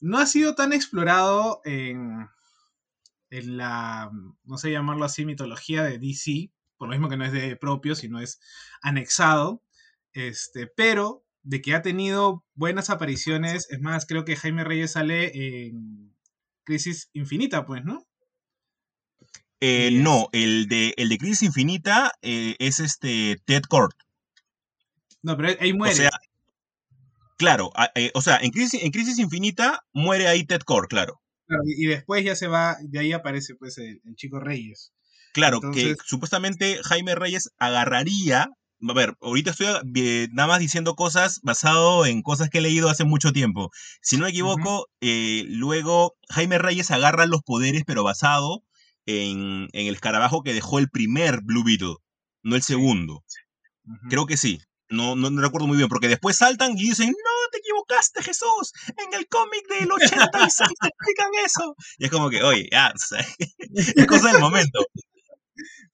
no 0.00 0.18
ha 0.18 0.26
sido 0.26 0.54
tan 0.54 0.72
explorado 0.72 1.60
en, 1.64 2.28
en 3.30 3.56
la, 3.56 4.10
no 4.44 4.58
sé 4.58 4.70
llamarlo 4.70 5.04
así, 5.04 5.24
mitología 5.24 5.82
de 5.84 5.98
DC, 5.98 6.50
por 6.78 6.88
lo 6.88 6.92
mismo 6.92 7.08
que 7.08 7.16
no 7.16 7.24
es 7.24 7.32
de 7.32 7.56
propio, 7.56 7.94
sino 7.94 8.20
es 8.20 8.40
anexado, 8.82 9.62
este, 10.12 10.66
pero 10.66 11.24
de 11.42 11.62
que 11.62 11.74
ha 11.74 11.82
tenido 11.82 12.44
buenas 12.54 12.90
apariciones, 12.90 13.68
es 13.70 13.80
más, 13.80 14.06
creo 14.06 14.24
que 14.24 14.36
Jaime 14.36 14.64
Reyes 14.64 14.92
sale 14.92 15.66
en 15.66 16.14
Crisis 16.64 17.10
Infinita, 17.12 17.64
pues, 17.64 17.84
¿no? 17.84 18.06
Eh, 19.60 19.90
no, 19.92 20.28
el 20.32 20.68
de, 20.68 20.94
el 20.96 21.08
de 21.10 21.18
Crisis 21.18 21.42
Infinita 21.42 22.12
eh, 22.22 22.56
es 22.58 22.80
este 22.80 23.36
Ted 23.44 23.62
Kort. 23.68 23.94
No, 25.22 25.36
pero 25.36 25.50
ahí 25.60 25.74
muere. 25.74 25.92
O 25.92 25.96
sea, 25.96 26.10
claro, 27.36 27.70
eh, 27.94 28.10
o 28.14 28.22
sea, 28.22 28.38
en 28.38 28.52
Crisis, 28.52 28.82
en 28.82 28.90
Crisis 28.90 29.18
Infinita 29.18 29.84
muere 29.92 30.28
ahí 30.28 30.44
Ted 30.44 30.60
Kort, 30.60 30.88
claro. 30.88 31.20
y, 31.66 31.86
después 31.86 32.24
ya 32.24 32.34
se 32.36 32.46
va, 32.46 32.76
de 32.80 33.00
ahí 33.00 33.12
aparece 33.12 33.54
pues 33.54 33.76
el, 33.78 34.00
chico 34.14 34.40
Reyes. 34.40 34.94
Claro, 35.34 35.60
que 35.60 35.94
supuestamente 36.04 36.80
Jaime 36.82 37.14
Reyes 37.14 37.50
agarraría 37.58 38.48
a 38.88 38.92
ver, 38.94 39.16
ahorita 39.20 39.50
estoy 39.50 39.66
nada 40.32 40.48
más 40.48 40.60
diciendo 40.60 40.94
cosas 40.94 41.40
basado 41.42 42.06
en 42.06 42.22
cosas 42.22 42.48
que 42.48 42.58
he 42.58 42.62
leído 42.62 42.88
hace 42.88 43.04
mucho 43.04 43.32
tiempo. 43.32 43.70
Si 44.00 44.16
no 44.16 44.24
me 44.24 44.30
equivoco, 44.30 44.86
luego 45.00 46.16
Jaime 46.30 46.58
Reyes 46.58 46.90
agarra 46.90 47.26
los 47.26 47.42
poderes, 47.42 47.82
pero 47.86 48.04
basado 48.04 48.64
en, 49.06 49.68
el 49.72 49.94
escarabajo 49.94 50.42
que 50.42 50.54
dejó 50.54 50.78
el 50.78 50.88
primer 50.88 51.40
Blue 51.42 51.64
Beetle, 51.64 51.96
no 52.42 52.56
el 52.56 52.62
segundo. 52.62 53.24
Creo 54.08 54.26
que 54.26 54.36
sí. 54.36 54.60
No, 54.88 55.14
no, 55.14 55.30
recuerdo 55.40 55.68
muy 55.68 55.76
bien, 55.76 55.88
porque 55.88 56.08
después 56.08 56.36
saltan 56.36 56.72
y 56.72 56.82
dicen, 56.82 57.10
no, 57.10 57.50
te 57.52 57.58
equivocaste, 57.58 58.24
Jesús. 58.24 58.72
En 58.88 59.16
el 59.16 59.28
cómic 59.28 59.62
del 59.68 59.90
86 59.90 60.68
te 60.80 60.88
explican 60.88 61.28
eso. 61.44 61.76
Y 61.98 62.06
es 62.06 62.10
como 62.10 62.28
que, 62.28 62.42
oye, 62.42 62.68
ya, 62.72 62.92
es 63.74 64.06
cosa 64.06 64.32
del 64.32 64.40
momento. 64.40 64.80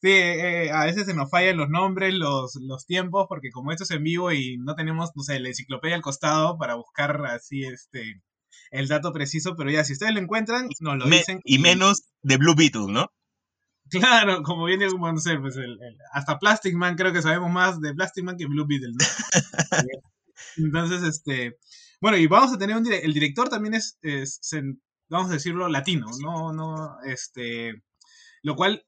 Sí, 0.00 0.10
eh, 0.10 0.70
a 0.70 0.84
veces 0.84 1.06
se 1.06 1.14
nos 1.14 1.30
fallan 1.30 1.56
los 1.56 1.68
nombres, 1.68 2.14
los, 2.14 2.56
los 2.56 2.86
tiempos, 2.86 3.26
porque 3.28 3.50
como 3.50 3.72
esto 3.72 3.84
es 3.84 3.90
en 3.90 4.02
vivo 4.02 4.32
y 4.32 4.58
no 4.58 4.74
tenemos, 4.74 5.10
no 5.14 5.22
sé, 5.22 5.40
la 5.40 5.48
enciclopedia 5.48 5.96
al 5.96 6.02
costado 6.02 6.58
para 6.58 6.74
buscar 6.74 7.24
así 7.26 7.64
este 7.64 8.22
el 8.70 8.88
dato 8.88 9.12
preciso, 9.12 9.54
pero 9.56 9.70
ya, 9.70 9.84
si 9.84 9.92
ustedes 9.92 10.12
lo 10.12 10.20
encuentran, 10.20 10.68
nos 10.80 10.96
lo 10.96 11.06
dicen. 11.06 11.40
Y, 11.44 11.58
menos 11.58 12.04
de 12.22 12.36
Blue 12.36 12.54
Beetle, 12.56 12.86
¿no? 12.88 13.10
Claro, 13.90 14.42
como 14.42 14.64
viene 14.64 14.88
como 14.88 15.10
no 15.12 15.18
sé, 15.18 15.38
pues 15.38 15.56
el, 15.56 15.78
hasta 16.12 16.38
Plastic 16.38 16.74
Man 16.74 16.96
creo 16.96 17.12
que 17.12 17.22
sabemos 17.22 17.50
más 17.50 17.80
de 17.80 17.94
Plastic 17.94 18.24
Man 18.24 18.36
que 18.36 18.46
Blue 18.46 18.66
Beetle, 18.66 18.92
¿no? 18.92 18.98
Entonces, 20.56 21.02
este, 21.02 21.56
bueno, 22.00 22.16
y 22.16 22.26
vamos 22.26 22.52
a 22.52 22.58
tener 22.58 22.76
un 22.76 22.86
el 22.92 23.14
director 23.14 23.48
también 23.48 23.74
es, 23.74 23.98
es, 24.02 24.40
vamos 25.08 25.30
a 25.30 25.34
decirlo, 25.34 25.68
latino, 25.68 26.06
no, 26.20 26.52
no, 26.52 26.96
este, 27.04 27.82
lo 28.42 28.56
cual 28.56 28.84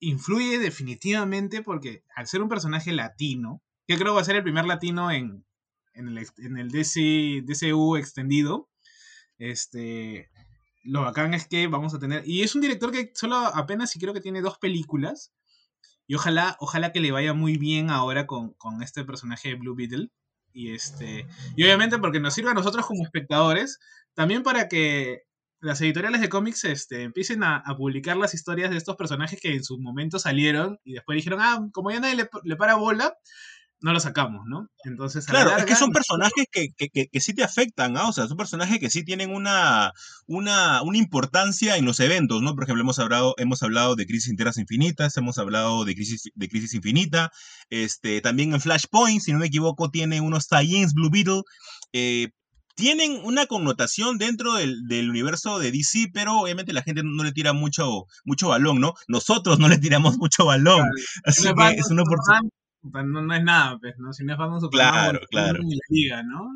influye 0.00 0.58
definitivamente 0.58 1.62
porque 1.62 2.04
al 2.14 2.26
ser 2.26 2.42
un 2.42 2.48
personaje 2.48 2.92
latino, 2.92 3.62
que 3.86 3.98
creo 3.98 4.14
va 4.14 4.20
a 4.20 4.24
ser 4.24 4.36
el 4.36 4.42
primer 4.42 4.64
latino 4.64 5.10
en, 5.10 5.44
en 5.94 6.08
el, 6.08 6.26
en 6.38 6.58
el 6.58 6.70
DC, 6.70 7.42
DCU 7.44 7.96
extendido, 7.96 8.68
este, 9.38 10.30
lo 10.84 11.02
bacán 11.02 11.34
es 11.34 11.46
que 11.46 11.66
vamos 11.66 11.94
a 11.94 11.98
tener. 11.98 12.22
Y 12.26 12.42
es 12.42 12.54
un 12.54 12.60
director 12.60 12.90
que 12.90 13.12
solo 13.14 13.36
apenas 13.36 13.94
y 13.94 14.00
creo 14.00 14.14
que 14.14 14.20
tiene 14.20 14.40
dos 14.40 14.58
películas. 14.58 15.32
Y 16.06 16.14
ojalá, 16.14 16.56
ojalá 16.60 16.92
que 16.92 17.00
le 17.00 17.12
vaya 17.12 17.34
muy 17.34 17.58
bien 17.58 17.90
ahora 17.90 18.26
con, 18.26 18.54
este 18.82 19.04
personaje 19.04 19.50
de 19.50 19.54
Blue 19.56 19.74
Beetle. 19.74 20.10
Y 20.52 20.74
este. 20.74 21.26
Y 21.56 21.64
obviamente 21.64 21.98
porque 21.98 22.20
nos 22.20 22.34
sirve 22.34 22.50
a 22.50 22.54
nosotros 22.54 22.86
como 22.86 23.04
espectadores. 23.04 23.78
También 24.14 24.42
para 24.42 24.68
que 24.68 25.24
las 25.60 25.80
editoriales 25.80 26.20
de 26.20 26.28
cómics 26.28 26.64
este, 26.64 27.02
empiecen 27.02 27.42
a, 27.42 27.62
publicar 27.76 28.16
las 28.16 28.34
historias 28.34 28.70
de 28.70 28.76
estos 28.76 28.96
personajes 28.96 29.40
que 29.40 29.54
en 29.54 29.64
su 29.64 29.78
momento 29.78 30.18
salieron. 30.18 30.78
Y 30.84 30.94
después 30.94 31.16
dijeron, 31.16 31.40
ah, 31.42 31.66
como 31.72 31.90
ya 31.90 32.00
nadie 32.00 32.16
le, 32.16 32.30
le 32.44 32.56
para 32.56 32.76
bola 32.76 33.14
no 33.80 33.92
lo 33.92 34.00
sacamos, 34.00 34.44
¿no? 34.46 34.68
Entonces, 34.84 35.26
claro, 35.26 35.56
es 35.56 35.64
que 35.64 35.76
son 35.76 35.92
personajes 35.92 36.46
que, 36.50 36.70
que, 36.76 37.20
sí 37.20 37.32
te 37.32 37.44
afectan, 37.44 37.96
¿ah? 37.96 38.08
O 38.08 38.12
sea, 38.12 38.26
son 38.26 38.36
personajes 38.36 38.78
que 38.80 38.90
sí 38.90 39.04
tienen 39.04 39.32
una, 39.32 39.92
una, 40.26 40.82
una, 40.82 40.98
importancia 40.98 41.76
en 41.76 41.84
los 41.84 42.00
eventos, 42.00 42.42
¿no? 42.42 42.54
Por 42.54 42.64
ejemplo, 42.64 42.82
hemos 42.82 42.98
hablado, 42.98 43.34
hemos 43.38 43.62
hablado 43.62 43.94
de 43.94 44.06
Crisis 44.06 44.30
Interas 44.30 44.58
Infinitas, 44.58 45.16
hemos 45.16 45.38
hablado 45.38 45.84
de 45.84 45.94
Crisis, 45.94 46.30
de 46.34 46.48
Crisis 46.48 46.74
Infinita, 46.74 47.30
este, 47.70 48.20
también 48.20 48.52
en 48.52 48.60
Flashpoint, 48.60 49.20
si 49.20 49.32
no 49.32 49.38
me 49.38 49.46
equivoco, 49.46 49.90
tiene 49.90 50.20
unos 50.20 50.48
tie-ins 50.48 50.94
Blue 50.94 51.10
Beetle, 51.10 51.42
eh, 51.92 52.30
tienen 52.78 53.20
una 53.24 53.46
connotación 53.46 54.18
dentro 54.18 54.54
del, 54.54 54.86
del, 54.86 55.10
universo 55.10 55.58
de 55.58 55.72
DC, 55.72 56.10
pero 56.14 56.38
obviamente 56.38 56.72
la 56.72 56.82
gente 56.82 57.02
no 57.04 57.24
le 57.24 57.32
tira 57.32 57.52
mucho, 57.52 58.04
mucho 58.24 58.50
balón, 58.50 58.80
¿no? 58.80 58.94
Nosotros 59.08 59.58
no 59.58 59.66
le 59.68 59.78
tiramos 59.78 60.16
mucho 60.16 60.46
balón. 60.46 60.88
Así 61.24 61.42
que 61.42 61.70
es 61.74 61.90
una 61.90 62.02
oportunidad 62.02 62.42
no, 62.82 63.34
es 63.34 63.42
nada, 63.42 63.78
pues, 63.80 63.94
¿no? 63.98 64.12
Si 64.12 64.24
no 64.24 64.32
es 64.32 64.38
Batman 64.38 64.60
claro, 64.70 65.20
claro. 65.28 65.58
la 65.60 65.78
liga, 65.88 66.22
¿no? 66.22 66.48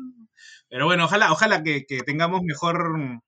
Pero 0.69 0.85
bueno, 0.85 1.05
ojalá, 1.05 1.33
ojalá 1.33 1.61
que, 1.61 1.85
tengamos 2.05 2.41
mejor 2.43 3.21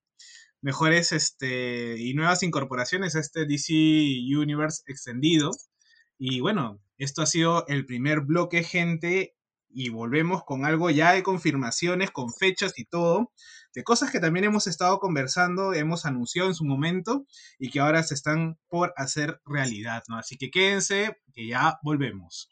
mejores 0.62 1.12
este 1.12 1.95
y 1.99 2.13
nuevas 2.13 2.41
incorporaciones 2.43 3.15
a 3.15 3.19
este 3.19 3.45
DC 3.45 3.73
Universe 3.73 4.84
extendido. 4.88 5.51
Y 6.17 6.39
bueno, 6.39 6.79
esto 6.97 7.21
ha 7.21 7.25
sido 7.25 7.67
el 7.67 7.86
primer 7.86 8.21
bloque, 8.21 8.63
gente, 8.63 9.36
y 9.75 9.89
volvemos 9.89 10.45
con 10.45 10.65
algo 10.65 10.89
ya 10.89 11.11
de 11.11 11.21
confirmaciones, 11.21 12.09
con 12.09 12.33
fechas 12.33 12.79
y 12.79 12.85
todo, 12.85 13.33
de 13.73 13.83
cosas 13.83 14.09
que 14.09 14.21
también 14.21 14.45
hemos 14.45 14.67
estado 14.67 14.99
conversando, 14.99 15.73
hemos 15.73 16.05
anunciado 16.05 16.47
en 16.47 16.55
su 16.55 16.63
momento 16.63 17.25
y 17.59 17.69
que 17.69 17.81
ahora 17.81 18.01
se 18.01 18.13
están 18.13 18.57
por 18.69 18.93
hacer 18.95 19.41
realidad, 19.45 20.01
¿no? 20.07 20.17
Así 20.17 20.38
que 20.38 20.49
quédense, 20.49 21.17
que 21.33 21.45
ya 21.45 21.77
volvemos. 21.83 22.49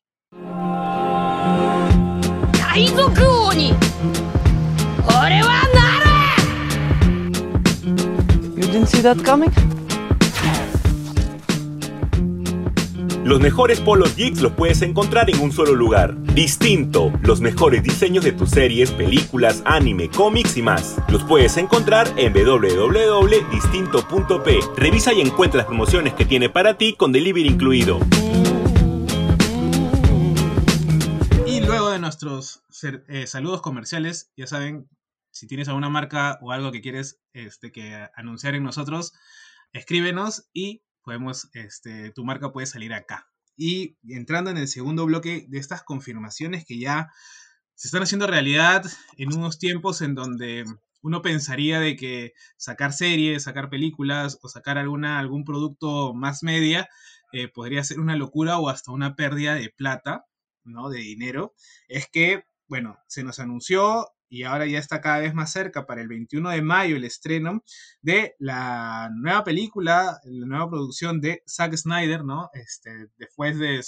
Los 13.23 13.39
mejores 13.39 13.79
polos 13.79 14.15
geeks 14.15 14.41
los 14.41 14.53
puedes 14.53 14.81
encontrar 14.81 15.29
en 15.29 15.39
un 15.39 15.51
solo 15.51 15.75
lugar. 15.75 16.19
Distinto, 16.33 17.13
los 17.21 17.41
mejores 17.41 17.83
diseños 17.83 18.23
de 18.23 18.31
tus 18.31 18.49
series, 18.49 18.91
películas, 18.91 19.61
anime, 19.65 20.09
cómics 20.09 20.57
y 20.57 20.61
más. 20.61 20.95
Los 21.09 21.23
puedes 21.23 21.57
encontrar 21.57 22.13
en 22.17 22.33
www.distinto.p. 22.33 24.59
Revisa 24.75 25.13
y 25.13 25.21
encuentra 25.21 25.59
las 25.59 25.67
promociones 25.67 26.13
que 26.13 26.25
tiene 26.25 26.49
para 26.49 26.77
ti 26.77 26.93
con 26.93 27.11
delivery 27.11 27.47
incluido. 27.47 27.99
de 31.93 31.99
nuestros 31.99 32.63
eh, 33.07 33.27
saludos 33.27 33.61
comerciales, 33.61 34.31
ya 34.35 34.47
saben, 34.47 34.89
si 35.31 35.47
tienes 35.47 35.67
alguna 35.67 35.89
marca 35.89 36.37
o 36.41 36.51
algo 36.51 36.71
que 36.71 36.81
quieres 36.81 37.21
este, 37.33 37.71
que 37.71 38.07
anunciar 38.15 38.55
en 38.55 38.63
nosotros, 38.63 39.13
escríbenos 39.71 40.49
y 40.53 40.83
podemos, 41.03 41.49
este, 41.53 42.11
tu 42.11 42.25
marca 42.25 42.51
puede 42.51 42.67
salir 42.67 42.93
acá. 42.93 43.27
Y 43.55 43.97
entrando 44.07 44.49
en 44.49 44.57
el 44.57 44.67
segundo 44.67 45.05
bloque 45.05 45.45
de 45.47 45.59
estas 45.59 45.83
confirmaciones 45.83 46.65
que 46.65 46.79
ya 46.79 47.11
se 47.75 47.87
están 47.87 48.03
haciendo 48.03 48.27
realidad 48.27 48.83
en 49.17 49.35
unos 49.35 49.59
tiempos 49.59 50.01
en 50.01 50.15
donde 50.15 50.65
uno 51.01 51.21
pensaría 51.21 51.79
de 51.79 51.95
que 51.95 52.33
sacar 52.57 52.93
series, 52.93 53.43
sacar 53.43 53.69
películas 53.69 54.39
o 54.41 54.49
sacar 54.49 54.77
alguna, 54.77 55.19
algún 55.19 55.43
producto 55.43 56.13
más 56.13 56.43
media 56.43 56.89
eh, 57.31 57.47
podría 57.47 57.83
ser 57.83 57.99
una 57.99 58.15
locura 58.15 58.57
o 58.57 58.69
hasta 58.69 58.91
una 58.91 59.15
pérdida 59.15 59.55
de 59.55 59.69
plata. 59.69 60.25
¿no? 60.65 60.89
De 60.89 60.99
dinero, 60.99 61.53
es 61.87 62.07
que, 62.07 62.45
bueno, 62.67 62.97
se 63.07 63.23
nos 63.23 63.39
anunció 63.39 64.07
y 64.33 64.45
ahora 64.45 64.65
ya 64.65 64.79
está 64.79 64.99
cada 64.99 65.19
vez 65.19 65.35
más 65.35 65.51
cerca 65.51 65.85
para 65.85 66.01
el 66.01 66.07
21 66.07 66.49
de 66.49 66.63
mayo 66.63 66.95
el 66.95 67.03
estreno 67.03 67.63
de 68.01 68.33
la 68.39 69.11
nueva 69.13 69.43
película, 69.43 70.19
la 70.23 70.47
nueva 70.47 70.71
producción 70.71 71.21
de 71.21 71.43
Zack 71.47 71.75
Snyder, 71.75 72.25
¿no? 72.25 72.49
Este, 72.53 73.09
después 73.17 73.59
de, 73.59 73.79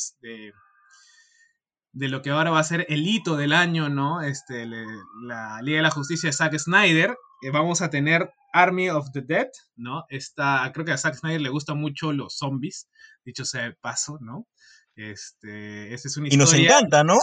de, 1.94 2.10
lo 2.10 2.22
que 2.22 2.30
ahora 2.30 2.52
va 2.52 2.60
a 2.60 2.64
ser 2.64 2.86
el 2.90 3.08
hito 3.08 3.38
del 3.38 3.54
año, 3.54 3.90
¿no? 3.90 4.22
Este, 4.22 4.68
la 4.68 5.60
Liga 5.64 5.78
de 5.78 5.82
la 5.82 5.90
Justicia 5.90 6.30
de 6.30 6.34
Zack 6.34 6.60
Snyder, 6.60 7.18
eh, 7.42 7.50
vamos 7.50 7.82
a 7.82 7.90
tener 7.90 8.30
Army 8.54 8.92
of 8.92 9.12
the 9.14 9.24
Dead, 9.24 9.50
¿no? 9.76 10.04
Esta, 10.10 10.70
creo 10.76 10.86
que 10.86 10.92
a 10.92 10.98
Zack 11.00 11.16
Snyder 11.16 11.42
le 11.42 11.50
gustan 11.50 11.80
mucho 11.80 12.14
los 12.14 12.38
zombies, 12.38 12.88
dicho 13.24 13.46
sea 13.46 13.64
de 13.64 13.74
paso, 13.74 14.20
¿no? 14.22 14.48
Este, 14.96 15.92
esta 15.92 16.08
es 16.08 16.18
una 16.18 16.28
y 16.32 16.38
nos 16.38 16.54
encanta, 16.54 17.04
¿no? 17.04 17.18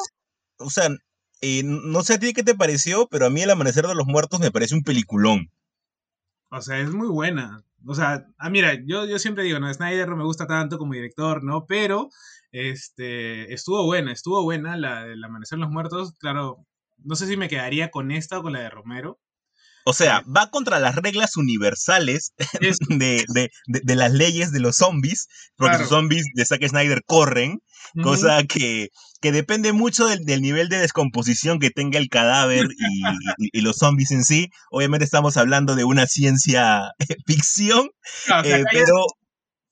O 0.58 0.70
sea, 0.70 0.88
eh, 1.42 1.62
no 1.64 2.02
sé 2.02 2.14
a 2.14 2.18
ti 2.18 2.32
qué 2.32 2.42
te 2.42 2.54
pareció, 2.54 3.08
pero 3.08 3.26
a 3.26 3.30
mí 3.30 3.42
El 3.42 3.50
Amanecer 3.50 3.86
de 3.86 3.94
los 3.94 4.06
Muertos 4.06 4.40
me 4.40 4.52
parece 4.52 4.74
un 4.74 4.84
peliculón. 4.84 5.50
O 6.50 6.60
sea, 6.60 6.78
es 6.78 6.92
muy 6.92 7.08
buena. 7.08 7.64
O 7.86 7.94
sea, 7.94 8.26
ah, 8.38 8.48
mira, 8.48 8.74
yo, 8.86 9.06
yo 9.06 9.18
siempre 9.18 9.42
digo, 9.42 9.58
no, 9.58 9.72
Snyder 9.72 10.08
no 10.08 10.16
me 10.16 10.24
gusta 10.24 10.46
tanto 10.46 10.78
como 10.78 10.94
director, 10.94 11.42
¿no? 11.42 11.66
Pero 11.66 12.10
este, 12.52 13.52
estuvo 13.52 13.84
buena, 13.84 14.12
estuvo 14.12 14.42
buena 14.42 14.76
la 14.76 15.04
del 15.04 15.24
Amanecer 15.24 15.58
de 15.58 15.64
los 15.64 15.72
Muertos. 15.72 16.14
Claro, 16.18 16.64
no 16.98 17.16
sé 17.16 17.26
si 17.26 17.36
me 17.36 17.48
quedaría 17.48 17.90
con 17.90 18.12
esta 18.12 18.38
o 18.38 18.42
con 18.42 18.52
la 18.52 18.60
de 18.60 18.70
Romero. 18.70 19.18
O 19.84 19.92
sea, 19.92 20.22
va 20.24 20.50
contra 20.50 20.78
las 20.78 20.96
reglas 20.96 21.36
universales 21.36 22.32
de, 22.88 23.24
de, 23.28 23.50
de, 23.66 23.96
las 23.96 24.12
leyes 24.12 24.52
de 24.52 24.60
los 24.60 24.76
zombies, 24.76 25.26
porque 25.56 25.78
los 25.78 25.88
zombies 25.88 26.24
de 26.34 26.44
Zack 26.44 26.66
Snyder 26.68 27.02
corren, 27.04 27.58
cosa 28.02 28.44
que, 28.44 28.88
que, 29.20 29.32
depende 29.32 29.72
mucho 29.72 30.06
del, 30.06 30.24
del, 30.24 30.40
nivel 30.40 30.68
de 30.68 30.78
descomposición 30.78 31.58
que 31.58 31.70
tenga 31.70 31.98
el 31.98 32.08
cadáver 32.08 32.66
y, 32.70 33.58
y, 33.58 33.60
los 33.60 33.76
zombies 33.76 34.12
en 34.12 34.24
sí. 34.24 34.48
Obviamente 34.70 35.04
estamos 35.04 35.36
hablando 35.36 35.74
de 35.74 35.84
una 35.84 36.06
ciencia 36.06 36.92
ficción, 37.26 37.90
eh, 38.44 38.64
pero 38.70 39.04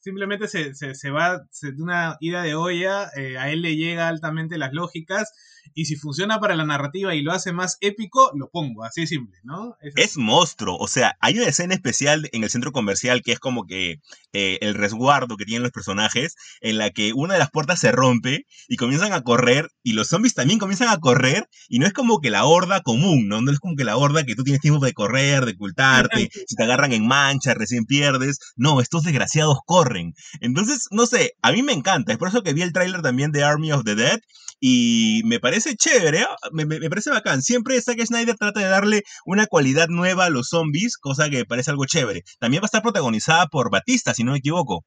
simplemente 0.01 0.49
se, 0.49 0.75
se, 0.75 0.95
se 0.95 1.11
va 1.11 1.39
de 1.63 1.83
una 1.83 2.17
ida 2.21 2.43
de 2.43 2.55
olla, 2.55 3.11
eh, 3.17 3.39
a 3.39 3.51
él 3.51 3.63
le 3.63 3.77
llega 3.77 4.09
altamente 4.09 4.59
las 4.59 4.73
lógicas 4.73 5.31
y 5.75 5.87
si 5.87 5.97
funciona 5.97 6.41
para 6.41 6.57
la 6.57 6.65
narrativa 6.65 7.15
y 7.15 7.23
lo 7.23 7.33
hace 7.33 7.53
más 7.53 7.77
épico, 7.81 8.31
lo 8.35 8.51
pongo, 8.51 8.85
así 8.85 9.07
simple, 9.07 9.39
¿no? 9.43 9.77
Es, 9.97 10.17
monstruo, 10.17 10.77
o 10.77 10.89
sea, 10.89 11.17
hay 11.21 11.39
una 11.39 11.49
escena 11.49 11.75
especial 11.75 12.29
en 12.33 12.45
el 12.45 12.51
centro 12.51 12.73
comercial 12.73 13.23
que 13.23 13.33
es 13.33 13.39
como 13.39 13.67
que 13.67 14.01
eh, 14.33 14.59
el 14.61 14.75
resguardo 14.75 15.37
que 15.37 15.45
tienen 15.45 15.63
los 15.63 15.73
personajes, 15.73 16.37
en 16.61 16.79
la 16.79 16.91
que 16.91 17.13
una 17.13 17.35
de 17.35 17.41
las 17.41 17.51
puertas 17.51 17.81
se 17.81 17.93
rompe 17.93 18.47
y 18.69 18.77
comienzan 18.77 19.13
a 19.13 19.23
correr 19.23 19.69
y 19.83 19.93
los 19.93 20.09
zombies 20.09 20.35
también 20.35 20.59
comienzan 20.59 20.89
a 20.89 20.99
correr 20.99 21.49
y 21.69 21.79
no 21.79 21.87
es 21.87 21.93
como 21.93 22.21
que 22.21 22.31
la 22.31 22.45
horda 22.45 22.81
común, 22.83 23.29
¿no? 23.29 23.41
No 23.41 23.53
es 23.53 23.59
como 23.59 23.77
que 23.77 23.85
la 23.85 23.97
horda 23.97 24.25
que 24.25 24.35
tú 24.35 24.45
tienes 24.45 24.61
tiempo 24.61 24.85
de 24.85 24.93
correr, 24.93 25.45
de 25.45 25.53
ocultarte, 25.53 26.31
si 26.47 26.57
te 26.57 26.63
agarran 26.63 26.93
en 26.93 27.07
mancha, 27.07 27.55
recién 27.55 27.85
pierdes, 27.85 28.39
no, 28.57 28.81
estos 28.81 29.05
desgraciados 29.05 29.59
corren. 29.65 30.15
Entonces, 30.41 30.89
no 30.91 31.07
sé, 31.07 31.35
a 31.43 31.53
mí 31.53 31.63
me 31.63 31.73
encanta, 31.73 32.13
es 32.13 32.19
por 32.19 32.29
eso 32.29 32.43
que 32.43 32.53
vi 32.53 32.63
el 32.63 32.73
tráiler 32.73 33.03
también 33.03 33.33
de 33.33 33.45
Army 33.45 33.73
of 33.73 33.85
the 33.85 33.95
Dead 33.95 34.21
y 34.61 35.23
me 35.25 35.41
parece 35.41 35.60
chévere, 35.77 36.23
¿ah? 36.23 36.37
me, 36.53 36.67
parece 36.67 37.11
bacán. 37.11 37.43
Siempre 37.43 37.81
Zack 37.81 38.05
Snyder 38.05 38.37
trata 38.37 38.61
de 38.61 38.67
darle 38.67 39.03
una 39.25 39.47
cualidad 39.47 39.89
nueva 39.89 40.27
a 40.27 40.31
los 40.31 40.49
zombies, 40.49 40.97
cosa 40.97 41.31
que 41.31 41.45
parece 41.45 41.71
algo 41.71 41.85
chévere. 41.87 42.23
También 42.39 42.63
va 42.63 42.65
a 42.65 42.67
estar 42.67 42.83
protagonizada 42.83 43.47
por 43.47 43.71
Batista, 43.71 44.15
si 44.15 44.25
no 44.25 44.33
me 44.33 44.39
equivoco. 44.39 44.85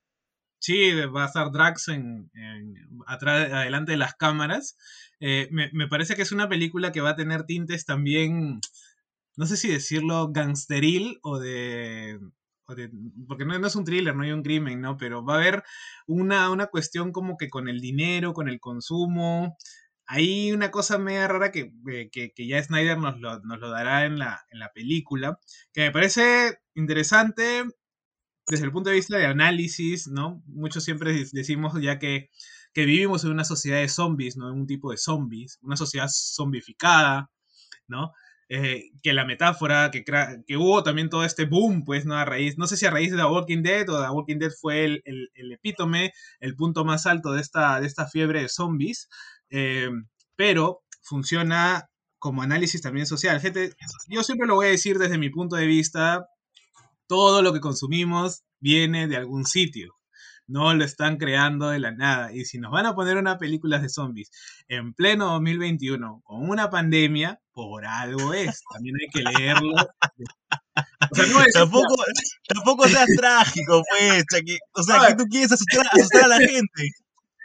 Sí, 0.59 0.91
va 0.93 1.23
a 1.23 1.27
estar 1.27 1.51
Drax 1.51 1.89
adelante 3.05 3.91
de 3.91 3.97
las 3.97 4.15
cámaras. 4.15 4.77
Eh, 5.19 5.49
me, 5.51 5.87
parece 5.87 6.15
que 6.15 6.21
es 6.21 6.31
una 6.31 6.49
película 6.49 6.91
que 6.91 7.01
va 7.01 7.11
a 7.11 7.15
tener 7.15 7.43
tintes 7.43 7.85
también, 7.85 8.59
no 9.35 9.45
sé 9.45 9.57
si 9.57 9.69
decirlo 9.69 10.31
gangsteril 10.31 11.19
o 11.21 11.39
de, 11.39 12.19
porque 13.27 13.45
no, 13.45 13.67
es 13.67 13.75
un 13.75 13.83
thriller, 13.83 14.15
no 14.15 14.23
hay 14.23 14.31
un 14.31 14.43
crimen, 14.43 14.81
¿no? 14.81 14.97
Pero 14.97 15.23
va 15.23 15.35
a 15.35 15.37
haber 15.37 15.63
una, 16.07 16.49
una 16.49 16.67
cuestión 16.67 17.11
como 17.11 17.37
que 17.37 17.49
con 17.49 17.67
el 17.67 17.79
dinero, 17.79 18.33
con 18.33 18.47
el 18.47 18.59
consumo. 18.59 19.57
Hay 20.15 20.51
una 20.51 20.69
cosa 20.69 20.99
media 20.99 21.27
rara 21.27 21.51
que, 21.51 21.73
eh, 21.91 22.11
que, 22.11 22.47
ya 22.47 22.61
Snyder 22.61 22.99
nos 22.99 23.19
lo, 23.19 23.39
nos 23.39 23.59
lo 23.59 23.71
dará 23.71 24.05
en 24.05 24.19
la, 24.19 24.45
en 24.51 24.59
la 24.59 24.71
película, 24.71 25.39
que 25.73 25.81
me 25.81 25.91
parece 25.91 26.59
interesante 26.75 27.63
desde 28.47 28.65
el 28.65 28.71
punto 28.71 28.91
de 28.91 28.97
vista 28.97 29.17
de 29.17 29.25
análisis, 29.25 30.07
¿no? 30.07 30.43
Muchos 30.45 30.83
siempre 30.83 31.25
decimos 31.31 31.73
ya 31.81 31.97
que, 31.97 32.29
que 32.75 32.85
vivimos 32.85 33.23
en 33.23 33.31
una 33.31 33.43
sociedad 33.43 33.79
de 33.79 33.89
zombies, 33.89 34.37
¿no? 34.37 34.49
En 34.49 34.59
un 34.59 34.67
tipo 34.67 34.91
de 34.91 34.97
zombies, 34.97 35.57
una 35.63 35.77
sociedad 35.77 36.07
zombificada, 36.07 37.31
¿no? 37.87 38.13
Eh, 38.49 38.91
que 39.01 39.13
la 39.13 39.25
metáfora, 39.25 39.89
que, 39.89 40.03
que 40.03 40.57
hubo 40.57 40.83
también 40.83 41.09
todo 41.09 41.25
este 41.25 41.45
boom, 41.45 41.83
pues, 41.83 42.05
¿no? 42.05 42.13
A 42.13 42.23
raíz, 42.23 42.55
no 42.59 42.67
sé 42.67 42.77
si 42.77 42.85
a 42.85 42.91
raíz 42.91 43.09
de 43.09 43.17
The 43.17 43.23
Walking 43.23 43.63
Dead 43.63 43.89
o 43.89 43.99
The 43.99 44.11
Walking 44.11 44.37
Dead 44.37 44.51
fue 44.51 44.85
el, 44.85 45.01
el, 45.05 45.51
epítome, 45.53 46.13
el 46.39 46.55
punto 46.55 46.85
más 46.85 47.07
alto 47.07 47.31
de 47.31 47.41
esta, 47.41 47.79
de 47.79 47.87
esta 47.87 48.05
fiebre 48.05 48.43
de 48.43 48.49
zombies, 48.49 49.09
eh, 49.53 49.89
pero 50.35 50.83
funciona 51.01 51.89
como 52.19 52.41
análisis 52.41 52.81
también 52.81 53.05
social. 53.05 53.39
Gente, 53.39 53.75
yo 54.07 54.23
siempre 54.23 54.47
lo 54.47 54.55
voy 54.55 54.67
a 54.67 54.71
decir 54.71 54.97
desde 54.97 55.17
mi 55.17 55.29
punto 55.29 55.55
de 55.55 55.67
vista, 55.67 56.27
todo 57.07 57.41
lo 57.41 57.53
que 57.53 57.59
consumimos 57.59 58.43
viene 58.59 59.07
de 59.07 59.17
algún 59.17 59.45
sitio 59.45 59.95
no 60.47 60.73
lo 60.73 60.83
están 60.83 61.17
creando 61.17 61.69
de 61.69 61.79
la 61.79 61.91
nada. 61.91 62.31
Y 62.33 62.45
si 62.45 62.59
nos 62.59 62.71
van 62.71 62.85
a 62.85 62.95
poner 62.95 63.17
una 63.17 63.37
película 63.37 63.79
de 63.79 63.89
zombies 63.89 64.29
en 64.67 64.93
pleno 64.93 65.31
2021 65.33 66.21
con 66.23 66.49
una 66.49 66.69
pandemia, 66.69 67.39
por 67.53 67.85
algo 67.85 68.33
es. 68.33 68.61
También 68.73 68.95
hay 69.01 69.07
que 69.09 69.21
leerlo. 69.39 69.75
tampoco, 71.53 71.95
tampoco 72.47 72.87
seas 72.87 73.09
trágico, 73.17 73.83
pues. 73.89 74.23
o 74.73 74.83
sea, 74.83 75.07
que 75.07 75.15
tú 75.15 75.25
quieres 75.25 75.51
asustar, 75.51 75.85
a 76.23 76.27
la 76.27 76.37
gente. 76.39 76.89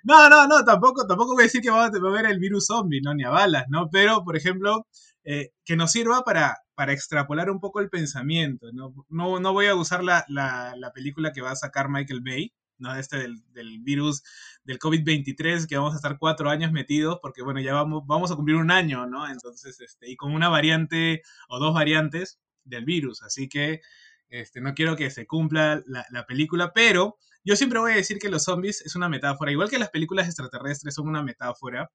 No, 0.09 0.27
no, 0.31 0.47
no, 0.47 0.65
tampoco, 0.65 1.07
tampoco 1.07 1.35
voy 1.35 1.43
a 1.43 1.45
decir 1.45 1.61
que 1.61 1.69
va 1.69 1.85
a 1.85 1.89
haber 1.89 2.25
el 2.25 2.39
virus 2.39 2.69
zombie, 2.69 3.03
¿no? 3.03 3.13
Ni 3.13 3.25
a 3.25 3.29
balas, 3.29 3.67
¿no? 3.69 3.91
Pero, 3.91 4.25
por 4.25 4.39
ejemplo, 4.39 4.87
eh, 5.23 5.51
que 5.67 5.77
nos 5.77 5.93
sirva 5.93 6.25
para, 6.25 6.57
para 6.75 6.95
extrapolar 6.95 7.51
un 7.51 7.61
poco 7.61 7.81
el 7.81 7.91
pensamiento, 7.91 8.73
¿no? 8.73 8.95
No, 9.11 9.39
no 9.39 9.53
voy 9.53 9.67
a 9.67 9.75
usar 9.75 10.03
la, 10.03 10.25
la, 10.29 10.75
la 10.79 10.93
película 10.95 11.31
que 11.35 11.43
va 11.43 11.51
a 11.51 11.57
sacar 11.57 11.91
Michael 11.91 12.23
Bay, 12.23 12.55
¿no? 12.79 12.97
Este 12.97 13.19
del, 13.19 13.43
del 13.53 13.81
virus 13.81 14.23
del 14.65 14.79
COVID-23, 14.79 15.67
que 15.67 15.77
vamos 15.77 15.93
a 15.93 15.97
estar 15.97 16.17
cuatro 16.19 16.49
años 16.49 16.73
metidos, 16.73 17.19
porque 17.21 17.43
bueno, 17.43 17.61
ya 17.61 17.75
vamos, 17.75 18.05
vamos 18.07 18.33
a 18.33 18.37
cumplir 18.37 18.57
un 18.57 18.71
año, 18.71 19.07
¿no? 19.07 19.29
Entonces, 19.29 19.79
este, 19.79 20.11
y 20.11 20.17
con 20.17 20.33
una 20.33 20.49
variante 20.49 21.21
o 21.51 21.59
dos 21.59 21.75
variantes 21.75 22.41
del 22.65 22.87
virus, 22.87 23.23
así 23.23 23.47
que 23.47 23.83
este, 24.31 24.63
no 24.63 24.73
quiero 24.73 24.97
que 24.97 25.11
se 25.11 25.27
cumpla 25.27 25.83
la, 25.87 26.07
la, 26.11 26.25
película, 26.25 26.73
pero 26.73 27.19
yo 27.49 27.57
siempre 27.57 27.79
voy 27.79 27.93
a 27.93 27.97
decir 27.97 28.19
que 28.19 28.29
los 28.29 28.45
zombies 28.45 28.83
es 28.83 28.95
una 28.95 29.09
metáfora, 29.09 29.51
igual 29.51 29.71
que 29.71 29.79
las 29.79 29.89
películas 29.89 30.27
extraterrestres 30.27 30.95
son 30.95 31.09
una 31.09 31.23
metáfora, 31.23 31.91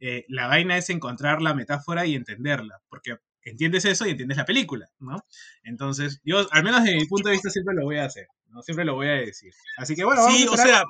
eh, 0.00 0.24
la 0.28 0.46
vaina 0.46 0.78
es 0.78 0.88
encontrar 0.88 1.42
la 1.42 1.52
metáfora 1.52 2.06
y 2.06 2.14
entenderla, 2.14 2.80
porque 2.88 3.18
entiendes 3.42 3.84
eso 3.84 4.06
y 4.06 4.12
entiendes 4.12 4.38
la 4.38 4.46
película, 4.46 4.88
¿no? 4.98 5.22
Entonces, 5.64 6.22
yo, 6.24 6.46
al 6.50 6.64
menos 6.64 6.82
desde 6.82 6.96
mi 6.96 7.04
punto 7.04 7.28
de 7.28 7.34
vista, 7.34 7.50
siempre 7.50 7.74
lo 7.74 7.84
voy 7.84 7.98
a 7.98 8.06
hacer, 8.06 8.26
¿no? 8.48 8.62
Siempre 8.62 8.86
lo 8.86 8.94
voy 8.94 9.08
a 9.08 9.12
decir. 9.12 9.52
Así 9.76 9.94
que 9.94 10.04
bueno, 10.04 10.22
vamos 10.22 10.38
sí, 10.38 10.46
o 10.48 10.56
sea, 10.56 10.82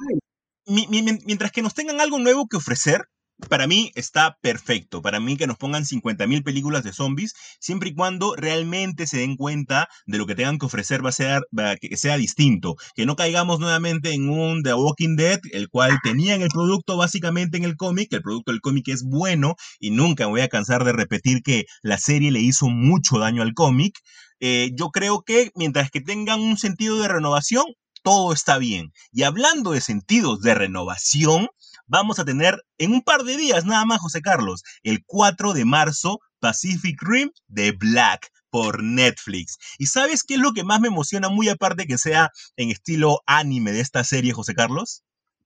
mientras 0.68 1.50
que 1.50 1.62
nos 1.62 1.74
tengan 1.74 2.00
algo 2.00 2.20
nuevo 2.20 2.46
que 2.46 2.58
ofrecer, 2.58 3.08
para 3.48 3.66
mí 3.66 3.92
está 3.94 4.38
perfecto. 4.40 5.02
Para 5.02 5.20
mí 5.20 5.36
que 5.36 5.46
nos 5.46 5.58
pongan 5.58 5.84
50.000 5.84 6.42
películas 6.42 6.84
de 6.84 6.92
zombies, 6.92 7.34
siempre 7.60 7.90
y 7.90 7.94
cuando 7.94 8.34
realmente 8.34 9.06
se 9.06 9.18
den 9.18 9.36
cuenta 9.36 9.88
de 10.06 10.18
lo 10.18 10.26
que 10.26 10.34
tengan 10.34 10.58
que 10.58 10.66
ofrecer 10.66 11.04
va 11.04 11.10
a 11.10 11.12
ser 11.12 11.42
que 11.80 11.96
sea 11.96 12.16
distinto. 12.16 12.76
Que 12.94 13.06
no 13.06 13.16
caigamos 13.16 13.60
nuevamente 13.60 14.12
en 14.12 14.28
un 14.28 14.62
The 14.62 14.74
Walking 14.74 15.16
Dead, 15.16 15.40
el 15.52 15.68
cual 15.68 15.98
tenían 16.02 16.42
el 16.42 16.48
producto 16.48 16.96
básicamente 16.96 17.56
en 17.56 17.64
el 17.64 17.76
cómic. 17.76 18.12
El 18.12 18.22
producto 18.22 18.52
del 18.52 18.60
cómic 18.60 18.88
es 18.88 19.04
bueno 19.04 19.56
y 19.78 19.90
nunca 19.90 20.24
me 20.24 20.30
voy 20.30 20.40
a 20.40 20.48
cansar 20.48 20.84
de 20.84 20.92
repetir 20.92 21.42
que 21.42 21.66
la 21.82 21.98
serie 21.98 22.30
le 22.30 22.40
hizo 22.40 22.68
mucho 22.68 23.18
daño 23.18 23.42
al 23.42 23.54
cómic. 23.54 23.98
Eh, 24.40 24.70
yo 24.74 24.88
creo 24.90 25.22
que 25.22 25.50
mientras 25.54 25.90
que 25.90 26.00
tengan 26.00 26.40
un 26.40 26.58
sentido 26.58 27.00
de 27.00 27.08
renovación, 27.08 27.64
todo 28.02 28.32
está 28.32 28.58
bien. 28.58 28.92
Y 29.12 29.24
hablando 29.24 29.72
de 29.72 29.80
sentidos 29.80 30.40
de 30.40 30.54
renovación, 30.54 31.48
vamos 31.86 32.18
a 32.18 32.24
tener 32.24 32.62
en 32.78 32.92
un 32.92 33.02
par 33.02 33.24
de 33.24 33.36
días 33.36 33.64
nada 33.64 33.84
más, 33.84 34.00
José 34.00 34.20
Carlos, 34.20 34.62
el 34.82 35.04
4 35.04 35.52
de 35.52 35.64
marzo, 35.64 36.20
Pacific 36.40 37.00
Rim 37.02 37.30
de 37.48 37.72
Black 37.72 38.30
por 38.50 38.82
Netflix. 38.82 39.58
¿Y 39.78 39.86
sabes 39.86 40.22
qué 40.22 40.34
es 40.34 40.40
lo 40.40 40.52
que 40.52 40.64
más 40.64 40.80
me 40.80 40.88
emociona, 40.88 41.28
muy 41.28 41.48
aparte 41.48 41.86
que 41.86 41.98
sea 41.98 42.30
en 42.56 42.70
estilo 42.70 43.20
anime 43.26 43.72
de 43.72 43.80
esta 43.80 44.04
serie, 44.04 44.32
José 44.32 44.54
Carlos? 44.54 45.02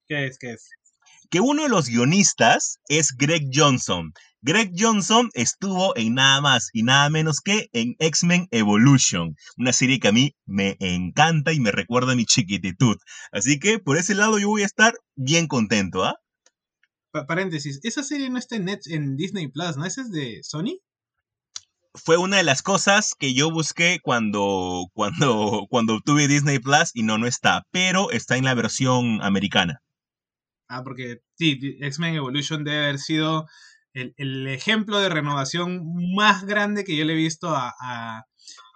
¿Qué 0.07 0.27
es? 0.27 0.37
¿Qué 0.37 0.53
es? 0.53 0.69
Que 1.29 1.39
uno 1.39 1.63
de 1.63 1.69
los 1.69 1.87
guionistas 1.87 2.79
es 2.87 3.15
Greg 3.17 3.49
Johnson. 3.53 4.13
Greg 4.41 4.71
Johnson 4.75 5.29
estuvo 5.33 5.95
en 5.95 6.15
nada 6.15 6.41
más 6.41 6.69
y 6.73 6.83
nada 6.83 7.09
menos 7.09 7.41
que 7.41 7.69
en 7.73 7.95
X-Men 7.99 8.47
Evolution, 8.51 9.35
una 9.55 9.71
serie 9.71 9.99
que 9.99 10.07
a 10.07 10.11
mí 10.11 10.35
me 10.45 10.77
encanta 10.79 11.53
y 11.53 11.59
me 11.59 11.71
recuerda 11.71 12.13
a 12.13 12.15
mi 12.15 12.25
chiquititud. 12.25 12.97
Así 13.31 13.59
que 13.59 13.79
por 13.79 13.97
ese 13.97 14.15
lado 14.15 14.39
yo 14.39 14.49
voy 14.49 14.63
a 14.63 14.65
estar 14.65 14.93
bien 15.15 15.47
contento, 15.47 16.03
¿ah? 16.03 16.15
Paréntesis, 17.11 17.79
esa 17.83 18.03
serie 18.03 18.29
no 18.29 18.37
está 18.37 18.55
en, 18.55 18.65
Net, 18.65 18.81
en 18.87 19.15
Disney 19.15 19.47
Plus, 19.47 19.77
¿no? 19.77 19.85
¿Esa 19.85 20.01
es 20.01 20.11
de 20.11 20.39
Sony? 20.43 20.79
Fue 21.93 22.17
una 22.17 22.37
de 22.37 22.43
las 22.43 22.61
cosas 22.61 23.15
que 23.17 23.33
yo 23.33 23.51
busqué 23.51 23.99
cuando, 24.01 24.85
cuando, 24.93 25.67
cuando 25.69 25.95
obtuve 25.95 26.27
Disney 26.27 26.59
Plus 26.59 26.91
y 26.93 27.03
no, 27.03 27.17
no 27.17 27.27
está, 27.27 27.63
pero 27.71 28.11
está 28.11 28.37
en 28.37 28.45
la 28.45 28.53
versión 28.53 29.21
americana. 29.21 29.81
Ah, 30.69 30.83
porque 30.83 31.19
sí, 31.35 31.59
X-Men 31.81 32.15
Evolution 32.15 32.63
debe 32.63 32.85
haber 32.85 32.97
sido 32.99 33.45
el, 33.93 34.47
ejemplo 34.47 34.99
de 34.99 35.09
renovación 35.09 35.81
más 36.15 36.45
grande 36.45 36.85
que 36.85 36.95
yo 36.95 37.03
le 37.03 37.13
he 37.13 37.17
visto 37.17 37.49
a, 37.53 38.25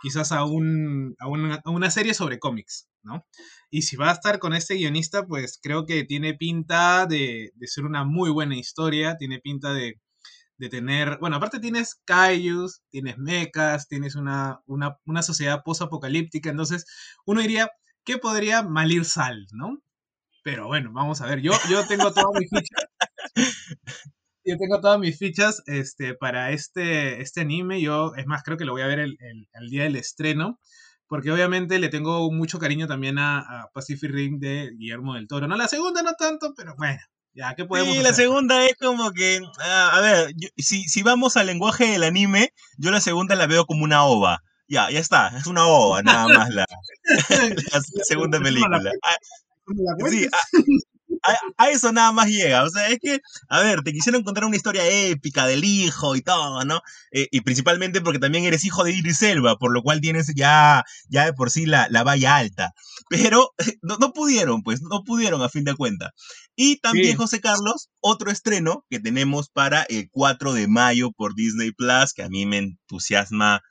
quizás 0.01 0.33
a, 0.33 0.43
un, 0.43 1.15
a, 1.19 1.27
una, 1.69 1.91
serie 1.91 2.13
sobre 2.13 2.37
cómics, 2.37 2.89
¿no? 3.01 3.25
Y 3.75 3.81
si 3.81 3.97
va 3.97 4.09
a 4.09 4.13
estar 4.13 4.39
con 4.39 4.53
este 4.53 4.75
guionista, 4.75 5.27
pues 5.27 5.59
creo 5.61 5.85
que 5.85 6.05
tiene 6.05 6.33
pinta 6.33 7.05
de, 7.07 7.51
ser 7.63 7.83
una 7.83 8.05
muy 8.05 8.29
buena 8.29 8.55
historia, 8.55 9.17
tiene 9.17 9.41
pinta 9.41 9.73
de, 9.73 9.99
de 10.57 10.69
tener, 10.69 11.17
bueno, 11.19 11.35
aparte 11.35 11.59
tienes 11.59 11.95
kaijus, 12.05 12.83
tienes 12.89 13.17
mechas, 13.17 13.89
tienes 13.89 14.15
una, 14.15 14.61
una, 14.65 14.97
una 15.05 15.21
sociedad 15.21 15.61
post-apocalíptica, 15.65 16.49
entonces 16.49 16.85
uno 17.25 17.41
diría, 17.41 17.69
¿qué 18.05 18.17
podría 18.17 18.63
malir 18.63 19.03
sal, 19.03 19.45
no? 19.51 19.83
Pero 20.41 20.67
bueno, 20.67 20.93
vamos 20.93 21.19
a 21.19 21.25
ver, 21.25 21.41
yo, 21.41 21.51
yo 21.69 21.85
tengo 21.85 22.13
todas 22.13 22.39
mis 22.39 22.49
fichas, 22.49 22.85
yo 24.45 24.57
tengo 24.57 24.79
todas 24.79 24.99
mis 25.01 25.17
fichas 25.19 25.63
este, 25.65 26.13
para 26.13 26.51
este, 26.51 27.21
este 27.21 27.41
anime, 27.41 27.81
yo, 27.81 28.13
es 28.15 28.25
más, 28.25 28.41
creo 28.41 28.55
que 28.55 28.63
lo 28.63 28.71
voy 28.71 28.83
a 28.83 28.87
ver 28.87 28.99
el, 28.99 29.17
el, 29.19 29.69
día 29.69 29.83
del 29.83 29.97
estreno, 29.97 30.61
porque 31.15 31.31
obviamente 31.31 31.79
le 31.79 31.87
tengo 31.87 32.29
mucho 32.29 32.59
cariño 32.59 32.87
también 32.87 33.17
a, 33.19 33.69
Pacific 33.73 34.11
Rim 34.11 34.37
de 34.37 34.71
Guillermo 34.77 35.13
del 35.13 35.29
Toro. 35.29 35.47
No, 35.47 35.55
la 35.55 35.69
segunda 35.69 36.03
no 36.03 36.11
tanto, 36.15 36.53
pero 36.57 36.75
bueno, 36.75 36.99
ya, 37.33 37.55
¿qué 37.55 37.63
podemos 37.63 37.95
Sí, 37.95 38.03
la 38.03 38.11
segunda 38.11 38.65
es 38.65 38.75
como 38.75 39.13
que, 39.13 39.39
ah, 39.61 39.91
a 39.93 40.01
ver, 40.01 40.33
si, 40.57 40.89
si 40.89 41.03
vamos 41.03 41.37
al 41.37 41.47
lenguaje 41.47 41.85
del 41.85 42.03
anime, 42.03 42.49
yo 42.77 42.91
la 42.91 42.99
segunda 42.99 43.33
la 43.35 43.47
veo 43.47 43.65
como 43.65 43.85
una 43.85 44.03
ova. 44.03 44.43
Ya, 44.67 44.91
ya 44.91 44.99
está, 44.99 45.29
es 45.37 45.47
una 45.47 45.65
ova 45.65 46.03
nada 46.03 46.27
más 46.27 46.49
la, 46.49 46.65
la 47.05 47.81
segunda 48.03 48.41
película. 48.41 48.91
Ah, 49.01 49.15
sí, 50.09 50.27
a, 51.57 51.69
eso 51.69 51.91
nada 51.91 52.11
más 52.11 52.27
llega. 52.27 52.63
O 52.63 52.69
sea, 52.69 52.89
es 52.89 52.99
que, 53.01 53.19
a 53.49 53.61
ver, 53.61 53.81
te 53.83 53.91
quisieron 53.93 54.23
contar 54.23 54.45
una 54.45 54.55
historia 54.55 54.87
épica 54.87 55.47
del 55.47 55.63
hijo 55.63 56.15
y 56.15 56.21
todo, 56.21 56.63
¿no? 56.65 56.81
Eh, 57.11 57.27
y 57.31 57.41
principalmente 57.41 58.01
porque 58.01 58.19
también 58.19 58.45
eres 58.45 58.65
hijo 58.65 58.83
de 58.83 58.91
Iris 58.91 59.21
Elba, 59.21 59.57
por 59.57 59.73
lo 59.73 59.81
cual 59.81 60.01
tienes 60.01 60.31
ya, 60.35 60.83
ya 61.09 61.25
de 61.25 61.33
por 61.33 61.51
sí 61.51 61.65
la, 61.65 61.87
la 61.89 62.03
valla 62.03 62.37
alta. 62.37 62.71
Pero 63.09 63.51
no, 63.81 63.97
no, 63.97 64.13
pudieron, 64.13 64.63
pues, 64.63 64.81
no 64.81 65.03
pudieron 65.03 65.41
a 65.41 65.49
fin 65.49 65.63
de 65.63 65.75
cuentas. 65.75 66.11
Y 66.55 66.77
también, 66.77 67.17
José 67.17 67.41
Carlos, 67.41 67.89
otro 67.99 68.31
estreno 68.31 68.85
que 68.89 68.99
tenemos 68.99 69.49
para 69.49 69.83
el 69.83 70.09
4 70.11 70.53
de 70.53 70.67
mayo 70.67 71.11
por 71.11 71.35
Disney 71.35 71.71
Plus, 71.71 72.13
que 72.13 72.23
a 72.23 72.29
mí 72.29 72.45
me 72.45 72.57
entusiasma 72.59 73.61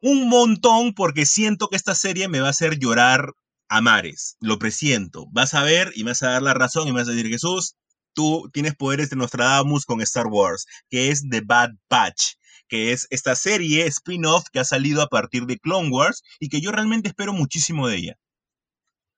un 0.00 0.28
montón 0.28 0.94
porque 0.94 1.26
siento 1.26 1.68
que 1.68 1.76
esta 1.76 1.94
serie 1.94 2.28
me 2.28 2.40
va 2.40 2.48
a 2.48 2.50
hacer 2.50 2.78
llorar 2.78 3.32
a 3.72 3.80
mares. 3.80 4.36
Lo 4.40 4.58
presiento. 4.58 5.26
Vas 5.32 5.54
a 5.54 5.62
ver 5.62 5.92
y 5.94 6.02
vas 6.02 6.22
a 6.22 6.32
dar 6.32 6.42
la 6.42 6.52
razón 6.52 6.86
y 6.86 6.92
me 6.92 7.00
vas 7.00 7.08
a 7.08 7.12
decir, 7.12 7.30
Jesús, 7.30 7.74
tú 8.14 8.50
tienes 8.52 8.74
poderes 8.74 9.08
de 9.08 9.16
Nostradamus 9.16 9.86
con 9.86 10.02
Star 10.02 10.26
Wars, 10.26 10.66
que 10.90 11.08
es 11.08 11.26
The 11.30 11.40
Bad 11.40 11.70
Batch, 11.88 12.34
que 12.68 12.92
es 12.92 13.06
esta 13.08 13.34
serie 13.34 13.86
spin-off 13.86 14.44
que 14.52 14.60
ha 14.60 14.64
salido 14.64 15.00
a 15.00 15.08
partir 15.08 15.46
de 15.46 15.58
Clone 15.58 15.88
Wars 15.88 16.22
y 16.38 16.50
que 16.50 16.60
yo 16.60 16.70
realmente 16.70 17.08
espero 17.08 17.32
muchísimo 17.32 17.88
de 17.88 17.96
ella. 17.96 18.18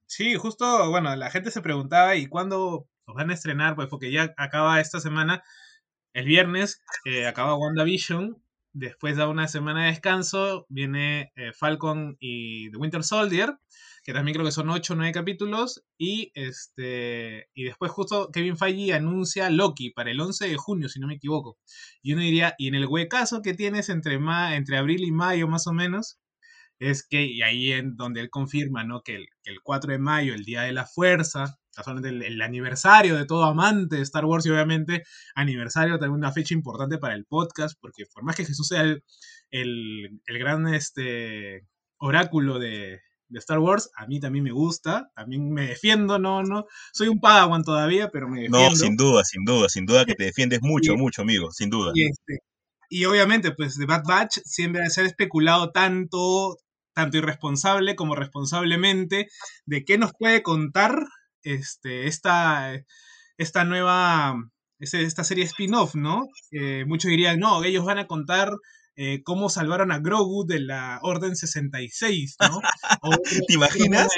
Sí, 0.07 0.37
justo, 0.37 0.89
bueno, 0.89 1.17
la 1.17 1.31
gente 1.33 1.51
se 1.51 1.61
preguntaba, 1.61 2.15
¿y 2.15 2.29
cuándo 2.29 2.87
los 3.09 3.17
van 3.17 3.31
a 3.31 3.35
estrenar? 3.35 3.75
Pues 3.75 3.89
porque 3.89 4.13
ya 4.13 4.35
acaba 4.37 4.81
esta 4.81 5.01
semana, 5.01 5.43
el 6.13 6.27
viernes, 6.27 6.81
eh, 7.05 7.27
acaba 7.27 7.57
WandaVision, 7.57 8.41
después 8.73 9.17
de 9.17 9.27
una 9.27 9.49
semana 9.49 9.83
de 9.83 9.91
descanso, 9.91 10.67
viene 10.69 11.33
eh, 11.35 11.53
Falcon 11.53 12.17
y 12.21 12.71
The 12.71 12.77
Winter 12.77 13.03
Soldier, 13.03 13.57
que 14.05 14.13
también 14.13 14.35
creo 14.35 14.45
que 14.45 14.53
son 14.53 14.69
8 14.69 14.93
o 14.93 14.97
9 14.97 15.13
capítulos, 15.13 15.83
y, 15.99 16.31
este, 16.35 17.49
y 17.55 17.65
después 17.65 17.91
justo 17.91 18.31
Kevin 18.31 18.59
Feige 18.59 18.93
anuncia 18.93 19.49
Loki 19.49 19.91
para 19.91 20.11
el 20.11 20.21
11 20.21 20.47
de 20.47 20.57
junio, 20.57 20.89
si 20.91 21.01
no 21.01 21.07
me 21.07 21.15
equivoco. 21.15 21.59
Y 22.03 22.13
uno 22.13 22.23
diría, 22.23 22.55
y 22.59 22.69
en 22.69 22.75
el 22.75 22.87
huecazo 22.87 23.41
que 23.41 23.55
tienes 23.55 23.89
entre, 23.89 24.19
ma 24.19 24.57
entre 24.57 24.77
abril 24.77 25.05
y 25.05 25.11
mayo 25.11 25.49
más 25.49 25.67
o 25.67 25.73
menos, 25.73 26.19
es 26.79 27.07
que, 27.07 27.25
y 27.25 27.43
ahí 27.43 27.73
en 27.73 27.97
donde 27.97 28.21
él 28.21 28.31
confirma, 28.31 28.85
¿no? 28.85 29.03
Que 29.03 29.17
el, 29.17 29.27
que 29.43 29.51
el 29.51 29.63
4 29.63 29.93
de 29.93 29.99
mayo, 29.99 30.35
el 30.35 30.45
Día 30.45 30.63
de 30.63 30.73
la 30.73 30.87
Fuerza, 30.87 31.59
el, 32.05 32.23
el, 32.23 32.43
aniversario 32.43 33.17
de 33.17 33.27
todo 33.27 33.45
amante 33.45 33.97
de 33.97 34.03
Star 34.03 34.25
Wars 34.27 34.47
y 34.47 34.51
obviamente 34.51 35.03
aniversario 35.35 35.99
también 35.99 36.19
una 36.19 36.33
fecha 36.33 36.55
importante 36.55 36.99
para 36.99 37.15
el 37.15 37.25
podcast, 37.25 37.79
porque 37.81 38.05
por 38.13 38.23
más 38.25 38.37
que 38.37 38.45
Jesús 38.45 38.69
sea 38.69 38.83
el, 38.83 39.03
el, 39.51 40.21
el 40.27 40.39
gran 40.39 40.69
este, 40.75 41.67
oráculo 41.99 42.59
de, 42.59 43.01
de, 43.35 43.41
Star 43.41 43.59
Wars, 43.59 43.91
a 43.97 44.07
mí 44.07 44.21
también 44.21 44.45
me 44.45 44.53
gusta, 44.53 45.11
también 45.15 45.53
me 45.53 45.69
defiendo, 45.69 46.19
no, 46.19 46.43
no, 46.43 46.67
soy 46.93 47.09
un 47.09 47.21
padawan 47.21 47.63
todavía, 47.63 48.11
pero 48.11 48.29
me 48.29 48.43
defiendo. 48.43 48.71
No, 48.71 48.77
sin 48.77 48.97
duda, 48.97 49.23
sin 49.25 49.45
duda, 49.45 49.69
sin 49.69 49.87
duda 49.87 50.05
que 50.05 50.15
te 50.15 50.25
defiendes 50.25 50.61
mucho, 50.63 50.93
y, 50.93 50.97
mucho, 50.97 51.23
amigo, 51.23 51.51
sin 51.51 51.71
duda. 51.71 51.93
Y, 51.95 52.07
este, 52.07 52.39
y 52.89 53.05
obviamente, 53.07 53.53
pues 53.53 53.77
The 53.77 53.87
Bad 53.87 54.05
Batch 54.07 54.39
siempre 54.45 54.89
se 54.91 55.03
ha 55.03 55.05
especulado 55.05 55.71
tanto, 55.71 56.57
tanto 56.95 57.17
irresponsable 57.17 57.97
como 57.97 58.15
responsablemente, 58.15 59.29
de 59.67 59.85
qué 59.85 59.99
nos 59.99 60.13
puede 60.19 60.43
contar 60.43 61.05
este, 61.43 62.07
esta, 62.07 62.73
esta 63.37 63.65
nueva, 63.65 64.35
esta 64.79 65.25
serie 65.25 65.45
spin-off, 65.45 65.95
¿no? 65.95 66.29
Eh, 66.53 66.85
muchos 66.87 67.11
dirían, 67.11 67.39
no, 67.39 67.63
ellos 67.65 67.85
van 67.85 67.99
a 67.99 68.07
contar 68.07 68.51
eh, 68.97 69.23
cómo 69.25 69.49
salvaron 69.49 69.93
a 69.93 69.99
Grogu 69.99 70.47
de 70.47 70.61
la 70.61 71.01
Orden 71.03 71.37
66, 71.37 72.37
¿no? 72.41 72.61
O, 73.03 73.11
¿Te 73.49 73.55
imaginas? 73.55 74.09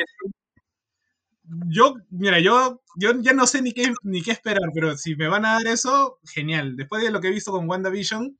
Yo, 1.68 1.94
mira, 2.10 2.40
yo, 2.40 2.82
yo 2.96 3.12
ya 3.20 3.32
no 3.32 3.46
sé 3.46 3.62
ni 3.62 3.72
qué, 3.72 3.92
ni 4.02 4.22
qué 4.22 4.32
esperar, 4.32 4.68
pero 4.74 4.96
si 4.96 5.14
me 5.14 5.28
van 5.28 5.44
a 5.44 5.54
dar 5.54 5.66
eso, 5.68 6.18
genial. 6.24 6.76
Después 6.76 7.02
de 7.02 7.10
lo 7.10 7.20
que 7.20 7.28
he 7.28 7.30
visto 7.30 7.52
con 7.52 7.68
WandaVision, 7.68 8.36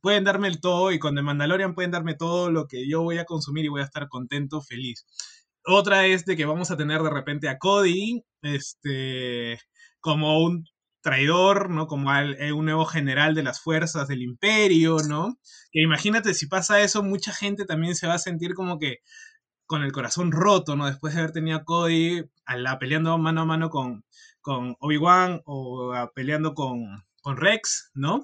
pueden 0.00 0.24
darme 0.24 0.48
el 0.48 0.60
todo 0.60 0.92
y 0.92 0.98
con 0.98 1.14
The 1.14 1.22
Mandalorian 1.22 1.74
pueden 1.74 1.90
darme 1.92 2.14
todo 2.14 2.50
lo 2.50 2.66
que 2.66 2.88
yo 2.88 3.02
voy 3.02 3.18
a 3.18 3.24
consumir 3.24 3.64
y 3.64 3.68
voy 3.68 3.82
a 3.82 3.84
estar 3.84 4.08
contento, 4.08 4.60
feliz. 4.60 5.06
Otra 5.64 6.06
es 6.06 6.24
de 6.24 6.36
que 6.36 6.44
vamos 6.44 6.70
a 6.70 6.76
tener 6.76 7.02
de 7.02 7.10
repente 7.10 7.48
a 7.48 7.58
Cody, 7.58 8.22
este, 8.42 9.58
como 10.00 10.40
un 10.44 10.66
traidor, 11.04 11.68
¿no? 11.70 11.86
Como 11.86 12.10
al, 12.10 12.34
eh, 12.40 12.52
un 12.52 12.64
nuevo 12.64 12.86
general 12.86 13.34
de 13.34 13.42
las 13.42 13.60
fuerzas 13.60 14.08
del 14.08 14.22
imperio, 14.22 14.96
¿no? 15.06 15.38
Que 15.70 15.82
imagínate 15.82 16.32
si 16.32 16.46
pasa 16.46 16.80
eso, 16.80 17.02
mucha 17.02 17.32
gente 17.32 17.66
también 17.66 17.94
se 17.94 18.06
va 18.06 18.14
a 18.14 18.18
sentir 18.18 18.54
como 18.54 18.78
que 18.78 19.00
con 19.66 19.82
el 19.82 19.92
corazón 19.92 20.32
roto, 20.32 20.76
¿no? 20.76 20.86
Después 20.86 21.14
de 21.14 21.20
haber 21.20 21.32
tenido 21.32 21.58
a 21.58 21.64
Cody 21.64 22.24
a 22.46 22.56
la, 22.56 22.78
peleando 22.78 23.16
mano 23.18 23.42
a 23.42 23.44
mano 23.44 23.68
con, 23.68 24.04
Obi-Wan 24.80 25.42
o 25.44 25.92
a, 25.92 26.10
peleando 26.12 26.54
con, 26.54 27.04
con 27.20 27.36
Rex, 27.36 27.90
¿no? 27.94 28.22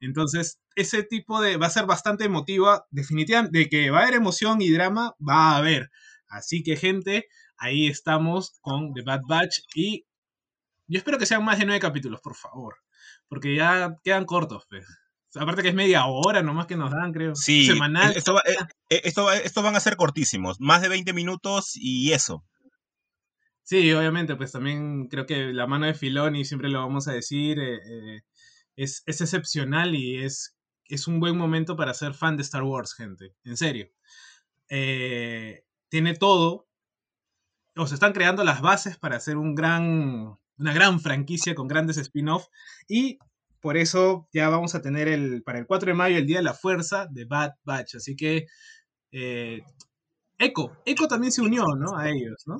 Entonces, 0.00 0.58
ese 0.74 1.02
tipo 1.02 1.40
de. 1.40 1.58
va 1.58 1.66
a 1.66 1.70
ser 1.70 1.86
bastante 1.86 2.24
emotiva. 2.24 2.86
Definitivamente, 2.90 3.58
de 3.58 3.68
que 3.68 3.90
va 3.90 4.00
a 4.00 4.02
haber 4.04 4.14
emoción 4.14 4.62
y 4.62 4.70
drama, 4.70 5.14
va 5.20 5.52
a 5.52 5.56
haber. 5.58 5.90
Así 6.28 6.62
que, 6.62 6.76
gente, 6.76 7.26
ahí 7.58 7.88
estamos 7.88 8.58
con 8.62 8.94
The 8.94 9.02
Bad 9.02 9.20
Batch. 9.28 9.60
Y 9.74 10.06
yo 10.86 10.98
espero 10.98 11.18
que 11.18 11.26
sean 11.26 11.44
más 11.44 11.58
de 11.58 11.66
nueve 11.66 11.80
capítulos, 11.80 12.20
por 12.20 12.34
favor. 12.34 12.76
Porque 13.28 13.54
ya 13.54 13.96
quedan 14.02 14.24
cortos, 14.24 14.64
pues. 14.68 14.86
Aparte 15.34 15.62
que 15.62 15.68
es 15.68 15.74
media 15.74 16.04
hora 16.06 16.42
nomás 16.42 16.66
que 16.66 16.76
nos 16.76 16.90
dan, 16.90 17.12
creo. 17.12 17.34
Sí, 17.34 17.64
semanal. 17.64 18.14
Esto, 18.14 18.34
va, 18.34 18.42
esto, 18.88 19.32
esto 19.32 19.62
van 19.62 19.76
a 19.76 19.80
ser 19.80 19.96
cortísimos. 19.96 20.60
Más 20.60 20.82
de 20.82 20.88
20 20.88 21.12
minutos 21.14 21.72
y 21.74 22.12
eso. 22.12 22.44
Sí, 23.62 23.92
obviamente, 23.92 24.36
pues 24.36 24.52
también 24.52 25.08
creo 25.08 25.24
que 25.24 25.52
la 25.52 25.66
mano 25.66 25.86
de 25.86 25.94
Filoni, 25.94 26.44
siempre 26.44 26.68
lo 26.68 26.80
vamos 26.80 27.08
a 27.08 27.12
decir, 27.12 27.58
eh, 27.58 27.76
eh, 27.76 28.20
es, 28.76 29.02
es, 29.06 29.20
excepcional 29.20 29.94
y 29.94 30.22
es, 30.22 30.56
es 30.84 31.06
un 31.06 31.20
buen 31.20 31.38
momento 31.38 31.76
para 31.76 31.94
ser 31.94 32.12
fan 32.12 32.36
de 32.36 32.42
Star 32.42 32.64
Wars, 32.64 32.94
gente. 32.94 33.34
En 33.44 33.56
serio. 33.56 33.88
Eh, 34.68 35.64
tiene 35.88 36.14
todo. 36.14 36.68
O 37.76 37.86
se 37.86 37.94
están 37.94 38.12
creando 38.12 38.44
las 38.44 38.60
bases 38.60 38.98
para 38.98 39.16
hacer 39.16 39.36
un 39.36 39.54
gran, 39.54 40.38
una 40.58 40.72
gran 40.72 41.00
franquicia 41.00 41.54
con 41.54 41.68
grandes 41.68 41.96
spin-off. 41.96 42.46
Y 42.88 43.18
por 43.60 43.76
eso 43.76 44.28
ya 44.32 44.48
vamos 44.48 44.74
a 44.74 44.82
tener 44.82 45.08
el, 45.08 45.42
para 45.42 45.58
el 45.58 45.66
4 45.66 45.88
de 45.88 45.94
mayo 45.94 46.18
el 46.18 46.26
Día 46.26 46.38
de 46.38 46.44
la 46.44 46.54
Fuerza 46.54 47.06
de 47.10 47.24
Bad 47.24 47.52
Batch. 47.64 47.96
Así 47.96 48.16
que 48.16 48.46
eh, 49.12 49.62
Echo, 50.38 50.72
Echo 50.84 51.06
también 51.06 51.32
se 51.32 51.42
unió, 51.42 51.64
¿no? 51.76 51.96
A 51.96 52.10
ellos, 52.10 52.42
¿no? 52.46 52.56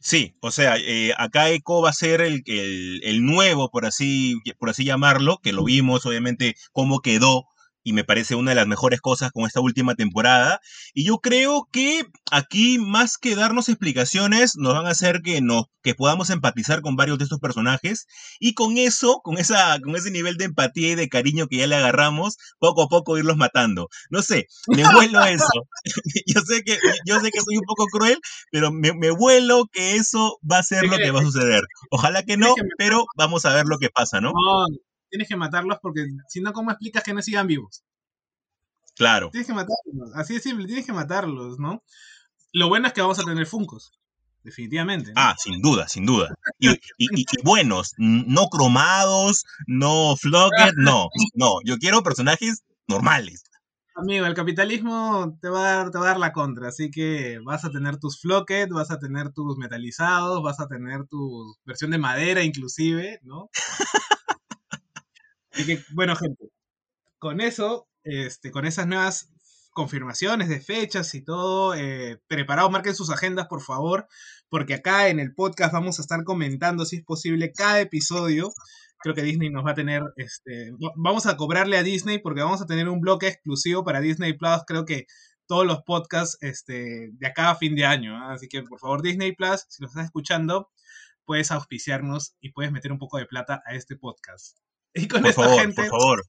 Sí, 0.00 0.36
o 0.40 0.52
sea, 0.52 0.76
eh, 0.76 1.12
acá 1.18 1.50
Echo 1.50 1.82
va 1.82 1.90
a 1.90 1.92
ser 1.92 2.20
el, 2.20 2.42
el, 2.46 3.00
el, 3.02 3.24
nuevo, 3.24 3.70
por 3.70 3.84
así, 3.84 4.36
por 4.58 4.70
así 4.70 4.84
llamarlo, 4.84 5.38
que 5.42 5.52
lo 5.52 5.64
vimos, 5.64 6.06
obviamente, 6.06 6.54
cómo 6.72 7.00
quedó 7.00 7.46
y 7.88 7.94
me 7.94 8.04
parece 8.04 8.34
una 8.34 8.50
de 8.50 8.54
las 8.54 8.66
mejores 8.66 9.00
cosas 9.00 9.32
con 9.32 9.46
esta 9.46 9.62
última 9.62 9.94
temporada. 9.94 10.60
Y 10.92 11.04
yo 11.04 11.20
creo 11.20 11.66
que 11.72 12.04
aquí, 12.30 12.78
más 12.78 13.16
que 13.16 13.34
darnos 13.34 13.70
explicaciones, 13.70 14.56
nos 14.56 14.74
van 14.74 14.86
a 14.86 14.90
hacer 14.90 15.22
que, 15.22 15.40
nos, 15.40 15.64
que 15.82 15.94
podamos 15.94 16.28
empatizar 16.28 16.82
con 16.82 16.96
varios 16.96 17.16
de 17.16 17.24
estos 17.24 17.40
personajes. 17.40 18.06
Y 18.40 18.52
con 18.52 18.76
eso, 18.76 19.20
con, 19.24 19.38
esa, 19.38 19.78
con 19.82 19.96
ese 19.96 20.10
nivel 20.10 20.36
de 20.36 20.44
empatía 20.44 20.90
y 20.90 20.94
de 20.96 21.08
cariño 21.08 21.46
que 21.46 21.56
ya 21.56 21.66
le 21.66 21.76
agarramos, 21.76 22.36
poco 22.58 22.82
a 22.82 22.88
poco 22.88 23.16
irlos 23.16 23.38
matando. 23.38 23.88
No 24.10 24.20
sé, 24.20 24.48
me 24.66 24.84
vuelo 24.92 25.22
eso. 25.24 25.46
yo, 26.26 26.42
sé 26.42 26.62
que, 26.64 26.76
yo 27.06 27.20
sé 27.20 27.30
que 27.30 27.40
soy 27.40 27.56
un 27.56 27.64
poco 27.66 27.86
cruel, 27.86 28.18
pero 28.52 28.70
me, 28.70 28.92
me 28.92 29.10
vuelo 29.10 29.64
que 29.72 29.96
eso 29.96 30.38
va 30.50 30.58
a 30.58 30.62
ser 30.62 30.84
lo 30.84 30.98
que 30.98 31.10
va 31.10 31.20
a 31.20 31.24
suceder. 31.24 31.62
Ojalá 31.90 32.22
que 32.22 32.36
no, 32.36 32.54
pero 32.76 33.06
vamos 33.16 33.46
a 33.46 33.54
ver 33.54 33.64
lo 33.64 33.78
que 33.78 33.88
pasa, 33.88 34.20
¿no? 34.20 34.32
No, 34.32 34.66
tienes 35.10 35.28
que 35.28 35.36
matarlos 35.36 35.78
porque 35.80 36.06
si 36.28 36.40
no, 36.40 36.52
¿cómo 36.52 36.70
explicas 36.70 37.02
que 37.02 37.14
no 37.14 37.22
sigan 37.22 37.46
vivos? 37.46 37.84
Claro. 38.96 39.30
Tienes 39.30 39.46
que 39.46 39.54
matarlos, 39.54 40.14
así 40.14 40.34
de 40.34 40.40
simple, 40.40 40.66
tienes 40.66 40.86
que 40.86 40.92
matarlos, 40.92 41.58
¿no? 41.58 41.82
Lo 42.52 42.68
bueno 42.68 42.88
es 42.88 42.92
que 42.92 43.00
vamos 43.00 43.18
a 43.18 43.24
tener 43.24 43.46
Funcos 43.46 43.92
definitivamente. 44.42 45.12
Ah, 45.16 45.34
sin 45.38 45.60
duda, 45.60 45.88
sin 45.88 46.06
duda. 46.06 46.34
Y, 46.58 46.70
y, 46.98 47.24
buenos, 47.44 47.94
no 47.98 48.48
cromados, 48.48 49.44
no 49.66 50.16
flogged, 50.16 50.74
no, 50.76 51.08
no. 51.34 51.58
Yo 51.64 51.76
quiero 51.78 52.02
personajes 52.02 52.62
normales. 52.86 53.44
Amigo, 53.94 54.26
el 54.26 54.34
capitalismo 54.34 55.36
te 55.40 55.48
va, 55.48 55.58
a 55.58 55.76
dar, 55.76 55.90
te 55.90 55.98
va 55.98 56.04
a 56.04 56.08
dar 56.08 56.18
la 56.20 56.32
contra, 56.32 56.68
así 56.68 56.88
que 56.88 57.40
vas 57.44 57.64
a 57.64 57.70
tener 57.70 57.98
tus 57.98 58.20
flocked, 58.20 58.68
vas 58.70 58.92
a 58.92 59.00
tener 59.00 59.32
tus 59.32 59.58
metalizados, 59.58 60.40
vas 60.40 60.60
a 60.60 60.68
tener 60.68 61.06
tu 61.08 61.56
versión 61.64 61.90
de 61.90 61.98
madera 61.98 62.44
inclusive, 62.44 63.18
¿no? 63.22 63.50
Así 65.58 65.66
que, 65.66 65.84
bueno, 65.92 66.14
gente, 66.16 66.50
con 67.18 67.40
eso, 67.40 67.88
este, 68.04 68.50
con 68.50 68.64
esas 68.64 68.86
nuevas 68.86 69.30
confirmaciones 69.72 70.48
de 70.48 70.60
fechas 70.60 71.14
y 71.14 71.22
todo, 71.22 71.74
eh, 71.74 72.20
preparados, 72.26 72.70
marquen 72.70 72.94
sus 72.94 73.10
agendas, 73.10 73.46
por 73.48 73.62
favor, 73.62 74.08
porque 74.48 74.74
acá 74.74 75.08
en 75.08 75.20
el 75.20 75.34
podcast 75.34 75.72
vamos 75.72 75.98
a 75.98 76.02
estar 76.02 76.24
comentando, 76.24 76.84
si 76.84 76.96
es 76.96 77.04
posible, 77.04 77.52
cada 77.52 77.80
episodio 77.80 78.52
creo 79.00 79.14
que 79.14 79.22
Disney 79.22 79.50
nos 79.50 79.64
va 79.64 79.72
a 79.72 79.74
tener, 79.74 80.02
este, 80.16 80.72
vamos 80.96 81.26
a 81.26 81.36
cobrarle 81.36 81.78
a 81.78 81.82
Disney 81.82 82.18
porque 82.18 82.42
vamos 82.42 82.60
a 82.60 82.66
tener 82.66 82.88
un 82.88 83.00
bloque 83.00 83.28
exclusivo 83.28 83.84
para 83.84 84.00
Disney 84.00 84.32
Plus, 84.32 84.62
creo 84.66 84.84
que 84.84 85.06
todos 85.46 85.66
los 85.66 85.82
podcasts 85.82 86.36
este, 86.40 87.10
de 87.12 87.26
acá 87.26 87.50
a 87.50 87.56
fin 87.56 87.74
de 87.74 87.86
año. 87.86 88.16
¿ah? 88.16 88.32
Así 88.34 88.48
que 88.48 88.62
por 88.62 88.78
favor 88.78 89.02
Disney 89.02 89.34
Plus, 89.34 89.64
si 89.68 89.82
nos 89.82 89.92
estás 89.92 90.06
escuchando, 90.06 90.70
puedes 91.24 91.50
auspiciarnos 91.50 92.34
y 92.40 92.52
puedes 92.52 92.72
meter 92.72 92.92
un 92.92 92.98
poco 92.98 93.18
de 93.18 93.26
plata 93.26 93.62
a 93.66 93.74
este 93.74 93.96
podcast. 93.96 94.58
Y 94.98 95.06
con 95.06 95.24
esta 95.26 95.48
gente, 95.60 95.82
por 95.82 96.00
favor. 96.00 96.26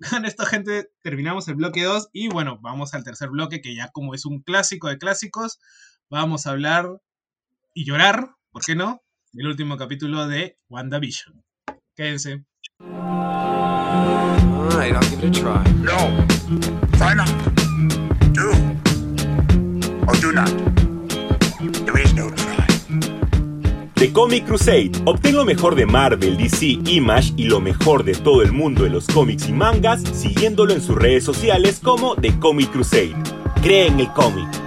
Con 0.10 0.26
esta 0.26 0.44
gente 0.44 0.90
terminamos 1.00 1.48
el 1.48 1.54
bloque 1.54 1.82
2 1.82 2.10
y 2.12 2.28
bueno, 2.28 2.58
vamos 2.60 2.92
al 2.92 3.02
tercer 3.02 3.30
bloque 3.30 3.62
que 3.62 3.74
ya 3.74 3.88
como 3.88 4.12
es 4.12 4.26
un 4.26 4.42
clásico 4.42 4.88
de 4.88 4.98
clásicos, 4.98 5.58
vamos 6.10 6.46
a 6.46 6.50
hablar 6.50 7.00
y 7.72 7.86
llorar, 7.86 8.34
¿por 8.50 8.62
qué 8.62 8.74
no? 8.74 9.02
El 9.32 9.46
último 9.46 9.78
capítulo 9.78 10.28
de 10.28 10.58
WandaVision. 10.68 11.42
Quédense. 11.94 12.44
Alright, 14.76 14.92
I'll 14.92 15.00
give 15.08 15.26
it 15.26 15.34
a 15.34 15.40
try. 15.40 15.64
No. 15.80 16.26
Try 16.98 17.14
not. 17.14 17.30
Do. 18.34 18.52
Or 20.06 20.14
do 20.20 20.30
not. 20.32 20.65
The 23.96 24.12
Comic 24.12 24.44
Crusade. 24.44 24.90
Obtén 25.06 25.36
lo 25.36 25.46
mejor 25.46 25.74
de 25.74 25.86
Marvel, 25.86 26.36
DC, 26.36 26.78
Image 26.86 27.32
y 27.38 27.44
lo 27.44 27.60
mejor 27.60 28.04
de 28.04 28.14
todo 28.14 28.42
el 28.42 28.52
mundo 28.52 28.84
de 28.84 28.90
los 28.90 29.06
cómics 29.06 29.48
y 29.48 29.52
mangas 29.52 30.02
siguiéndolo 30.02 30.74
en 30.74 30.82
sus 30.82 30.96
redes 30.96 31.24
sociales 31.24 31.80
como 31.82 32.14
The 32.14 32.38
Comic 32.38 32.70
Crusade. 32.72 33.16
Cree 33.62 33.86
en 33.86 33.98
el 33.98 34.12
cómic. 34.12 34.65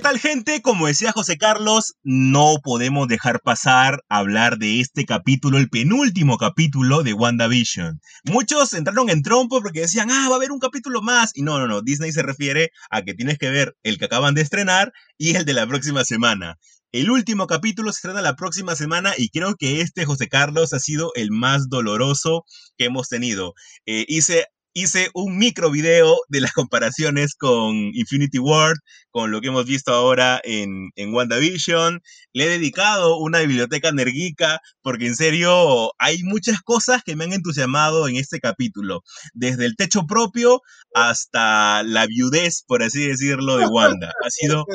Tal 0.00 0.18
gente? 0.18 0.62
Como 0.62 0.86
decía 0.86 1.12
José 1.12 1.38
Carlos, 1.38 1.94
no 2.02 2.56
podemos 2.62 3.06
dejar 3.06 3.40
pasar 3.40 4.02
hablar 4.08 4.58
de 4.58 4.80
este 4.80 5.04
capítulo, 5.04 5.58
el 5.58 5.68
penúltimo 5.68 6.36
capítulo 6.36 7.02
de 7.02 7.12
WandaVision. 7.12 8.00
Muchos 8.24 8.74
entraron 8.74 9.10
en 9.10 9.22
trompo 9.22 9.60
porque 9.62 9.80
decían, 9.80 10.10
ah, 10.10 10.26
va 10.28 10.34
a 10.34 10.36
haber 10.36 10.52
un 10.52 10.58
capítulo 10.58 11.02
más. 11.02 11.30
Y 11.34 11.42
no, 11.42 11.58
no, 11.58 11.66
no, 11.66 11.82
Disney 11.82 12.12
se 12.12 12.22
refiere 12.22 12.70
a 12.90 13.02
que 13.02 13.14
tienes 13.14 13.38
que 13.38 13.50
ver 13.50 13.76
el 13.82 13.98
que 13.98 14.06
acaban 14.06 14.34
de 14.34 14.42
estrenar 14.42 14.92
y 15.18 15.36
el 15.36 15.44
de 15.44 15.52
la 15.52 15.66
próxima 15.66 16.04
semana. 16.04 16.56
El 16.94 17.10
último 17.10 17.48
capítulo 17.48 17.90
se 17.92 17.98
estrena 17.98 18.22
la 18.22 18.36
próxima 18.36 18.76
semana 18.76 19.14
y 19.18 19.28
creo 19.28 19.56
que 19.56 19.80
este, 19.80 20.04
José 20.04 20.28
Carlos, 20.28 20.72
ha 20.72 20.78
sido 20.78 21.10
el 21.16 21.32
más 21.32 21.68
doloroso 21.68 22.44
que 22.78 22.84
hemos 22.84 23.08
tenido. 23.08 23.54
Eh, 23.84 24.04
hice 24.06 24.46
hice 24.74 25.08
un 25.14 25.38
micro 25.38 25.70
video 25.70 26.16
de 26.28 26.40
las 26.40 26.52
comparaciones 26.52 27.34
con 27.36 27.74
Infinity 27.94 28.38
Ward, 28.38 28.76
con 29.10 29.30
lo 29.30 29.40
que 29.40 29.48
hemos 29.48 29.64
visto 29.64 29.94
ahora 29.94 30.40
en, 30.44 30.90
en 30.96 31.14
WandaVision. 31.14 32.00
Le 32.32 32.44
he 32.44 32.48
dedicado 32.48 33.18
una 33.18 33.38
biblioteca 33.40 33.92
nergica 33.92 34.60
porque 34.82 35.06
en 35.06 35.14
serio 35.16 35.92
hay 35.98 36.22
muchas 36.24 36.60
cosas 36.60 37.02
que 37.04 37.14
me 37.16 37.24
han 37.24 37.32
entusiasmado 37.32 38.08
en 38.08 38.16
este 38.16 38.40
capítulo. 38.40 39.02
Desde 39.32 39.64
el 39.64 39.76
techo 39.76 40.06
propio 40.06 40.60
hasta 40.94 41.82
la 41.84 42.06
viudez, 42.06 42.64
por 42.66 42.82
así 42.82 43.06
decirlo, 43.06 43.56
de 43.56 43.66
Wanda. 43.66 44.12
Ha 44.24 44.30
sido 44.30 44.66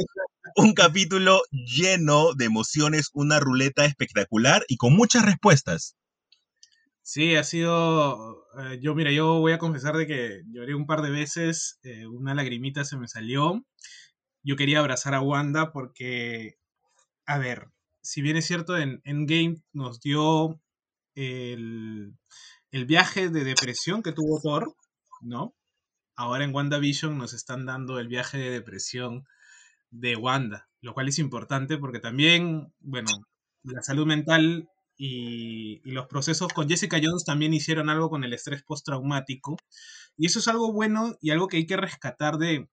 un 0.55 0.73
capítulo 0.73 1.41
lleno 1.51 2.33
de 2.33 2.45
emociones, 2.45 3.09
una 3.13 3.39
ruleta 3.39 3.85
espectacular 3.85 4.63
y 4.67 4.77
con 4.77 4.93
muchas 4.93 5.25
respuestas. 5.25 5.95
Sí, 7.11 7.35
ha 7.35 7.43
sido. 7.43 8.45
Eh, 8.59 8.79
yo, 8.81 8.93
mira, 8.93 9.11
yo 9.11 9.39
voy 9.39 9.51
a 9.51 9.57
confesar 9.57 9.97
de 9.97 10.05
que 10.05 10.43
lloré 10.51 10.75
un 10.75 10.85
par 10.85 11.01
de 11.01 11.09
veces, 11.09 11.79
eh, 11.81 12.05
una 12.05 12.35
lagrimita 12.35 12.85
se 12.85 12.97
me 12.97 13.07
salió. 13.07 13.65
Yo 14.43 14.55
quería 14.55 14.77
abrazar 14.77 15.15
a 15.15 15.21
Wanda 15.21 15.71
porque, 15.71 16.59
a 17.25 17.39
ver, 17.39 17.71
si 18.03 18.21
bien 18.21 18.37
es 18.37 18.45
cierto, 18.45 18.77
en 18.77 19.01
Endgame 19.05 19.63
nos 19.73 20.01
dio 20.01 20.61
el, 21.15 22.13
el 22.69 22.85
viaje 22.85 23.29
de 23.29 23.43
depresión 23.43 24.03
que 24.03 24.11
tuvo 24.11 24.39
Thor, 24.39 24.75
¿no? 25.19 25.55
Ahora 26.15 26.43
en 26.43 26.53
WandaVision 26.53 27.17
nos 27.17 27.33
están 27.33 27.65
dando 27.65 27.97
el 27.99 28.07
viaje 28.07 28.37
de 28.37 28.51
depresión 28.51 29.25
de 29.89 30.15
Wanda, 30.15 30.69
lo 30.81 30.93
cual 30.93 31.07
es 31.07 31.17
importante 31.17 31.79
porque 31.79 31.99
también, 31.99 32.71
bueno, 32.81 33.09
la 33.63 33.81
salud 33.81 34.05
mental 34.05 34.69
y, 34.99 35.81
los 35.85 36.07
procesos 36.07 36.53
con 36.53 36.67
Jessica 36.67 36.99
Jones 37.01 37.23
también 37.23 37.53
hicieron 37.53 37.89
algo 37.89 38.09
con 38.09 38.23
el 38.23 38.33
estrés 38.33 38.63
postraumático. 38.63 39.57
Y 40.17 40.27
eso 40.27 40.39
es 40.39 40.47
algo 40.47 40.73
bueno 40.73 41.15
y 41.21 41.31
algo 41.31 41.47
que 41.47 41.57
hay 41.57 41.65
que 41.65 41.77
rescatar 41.77 42.37
de, 42.37 42.67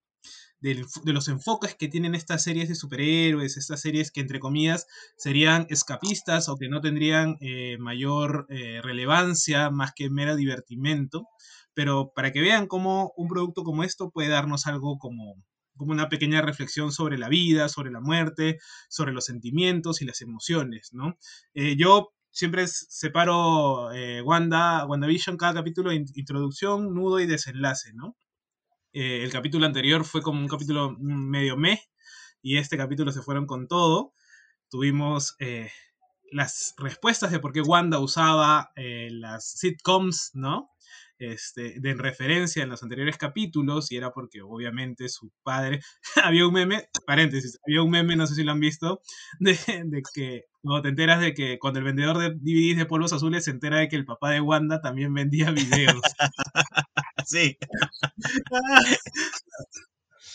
de, 0.60 0.84
los 1.04 1.28
enfoques 1.28 1.76
que 1.76 1.88
tienen 1.88 2.16
estas 2.16 2.42
series 2.42 2.68
de 2.68 2.74
superhéroes, 2.74 3.56
estas 3.56 3.80
series 3.80 4.10
que 4.10 4.20
entre 4.20 4.40
comillas 4.40 4.86
serían 5.16 5.66
escapistas 5.70 6.48
o 6.48 6.56
que 6.56 6.68
no 6.68 6.80
tendrían 6.80 7.36
eh, 7.40 7.78
mayor 7.78 8.46
eh, 8.50 8.80
relevancia 8.82 9.70
más 9.70 9.92
que 9.94 10.10
mera 10.10 10.34
divertimento. 10.34 11.28
Pero 11.74 12.12
para 12.14 12.32
que 12.32 12.40
vean 12.40 12.66
cómo 12.66 13.12
un 13.16 13.28
producto 13.28 13.62
como 13.62 13.84
esto 13.84 14.10
puede 14.10 14.30
darnos 14.30 14.66
algo 14.66 14.98
como, 14.98 15.36
como 15.76 15.92
una 15.92 16.08
pequeña 16.08 16.42
reflexión 16.42 16.90
sobre 16.90 17.18
la 17.18 17.28
vida, 17.28 17.68
sobre 17.68 17.92
la 17.92 18.00
muerte, 18.00 18.58
sobre 18.88 19.12
los 19.12 19.26
sentimientos 19.26 20.02
y 20.02 20.06
las 20.06 20.22
emociones, 20.22 20.90
¿no? 20.92 21.16
Eh, 21.54 21.76
yo 21.76 22.15
siempre 22.36 22.66
separo 22.68 23.90
eh, 23.92 24.20
Wanda, 24.20 24.84
WandaVision, 24.84 25.38
cada 25.38 25.54
capítulo, 25.54 25.90
introducción, 25.90 26.92
nudo 26.92 27.18
y 27.18 27.26
desenlace, 27.26 27.94
¿no? 27.94 28.14
Eh, 28.92 29.24
el 29.24 29.32
capítulo 29.32 29.64
anterior 29.64 30.04
fue 30.04 30.20
como 30.20 30.40
un 30.40 30.46
capítulo 30.46 30.94
medio 30.98 31.56
mes 31.56 31.80
y 32.42 32.58
este 32.58 32.76
capítulo 32.76 33.10
se 33.10 33.22
fueron 33.22 33.46
con 33.46 33.68
todo. 33.68 34.12
Tuvimos 34.68 35.34
eh, 35.38 35.70
las 36.30 36.74
respuestas 36.76 37.30
de 37.30 37.38
por 37.40 37.52
qué 37.52 37.62
Wanda 37.62 38.00
usaba 38.00 38.70
las 38.74 39.52
sitcoms, 39.52 40.32
¿no? 40.34 40.68
Este, 41.18 41.80
de 41.80 41.94
referencia 41.94 42.62
en 42.62 42.68
los 42.68 42.82
anteriores 42.82 43.16
capítulos 43.16 43.90
y 43.90 43.96
era 43.96 44.10
porque 44.10 44.42
obviamente 44.42 45.08
su 45.08 45.30
padre, 45.42 45.80
había 46.24 46.46
un 46.46 46.54
meme, 46.54 46.88
paréntesis, 47.06 47.58
había 47.66 47.82
un 47.82 47.90
meme, 47.90 48.16
no 48.16 48.26
sé 48.26 48.34
si 48.34 48.44
lo 48.44 48.52
han 48.52 48.60
visto, 48.60 49.00
de, 49.40 49.58
de 49.84 50.02
que 50.14 50.44
cuando 50.62 50.82
te 50.82 50.88
enteras 50.88 51.20
de 51.20 51.32
que 51.32 51.58
cuando 51.58 51.78
el 51.78 51.84
vendedor 51.84 52.18
de 52.18 52.30
DVDs 52.30 52.78
de 52.78 52.86
polvos 52.86 53.12
azules 53.12 53.44
se 53.44 53.52
entera 53.52 53.78
de 53.78 53.88
que 53.88 53.96
el 53.96 54.04
papá 54.04 54.30
de 54.30 54.40
Wanda 54.40 54.80
también 54.80 55.14
vendía 55.14 55.50
videos. 55.52 56.00
sí. 57.24 57.56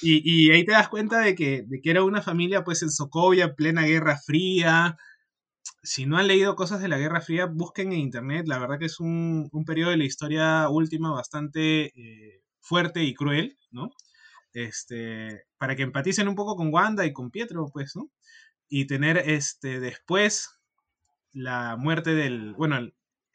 y, 0.02 0.48
y, 0.48 0.52
ahí 0.52 0.66
te 0.66 0.72
das 0.72 0.88
cuenta 0.88 1.20
de 1.20 1.36
que, 1.36 1.64
de 1.68 1.82
que 1.82 1.92
era 1.92 2.04
una 2.04 2.22
familia 2.22 2.64
pues 2.64 2.82
en 2.82 2.92
Sokovia, 2.92 3.56
plena 3.56 3.84
Guerra 3.84 4.18
Fría, 4.26 4.98
si 5.84 6.06
no 6.06 6.18
han 6.18 6.28
leído 6.28 6.56
cosas 6.56 6.82
de 6.82 6.88
la 6.88 6.98
Guerra 6.98 7.22
Fría, 7.22 7.46
busquen 7.46 7.92
en 7.92 8.00
internet. 8.00 8.48
La 8.48 8.60
verdad 8.60 8.80
que 8.80 8.86
es 8.86 9.00
un, 9.00 9.50
periodo 9.66 9.92
de 9.92 9.98
la 9.98 10.06
historia 10.06 10.70
última 10.70 11.12
bastante 11.12 11.94
eh, 11.96 12.44
fuerte 12.60 13.04
y 13.04 13.14
cruel, 13.14 13.58
¿no? 13.72 13.92
Este, 14.54 15.46
para 15.58 15.76
que 15.76 15.84
empaticen 15.84 16.28
un 16.28 16.36
poco 16.36 16.56
con 16.56 16.74
Wanda 16.74 17.06
y 17.06 17.14
con 17.14 17.32
Pietro, 17.32 17.70
pues, 17.72 17.96
¿no? 17.96 18.10
Y 18.70 18.86
tener 18.86 19.18
este, 19.18 19.80
después 19.80 20.60
la 21.34 21.78
muerte 21.78 22.14
del, 22.14 22.54
bueno, 22.54 22.92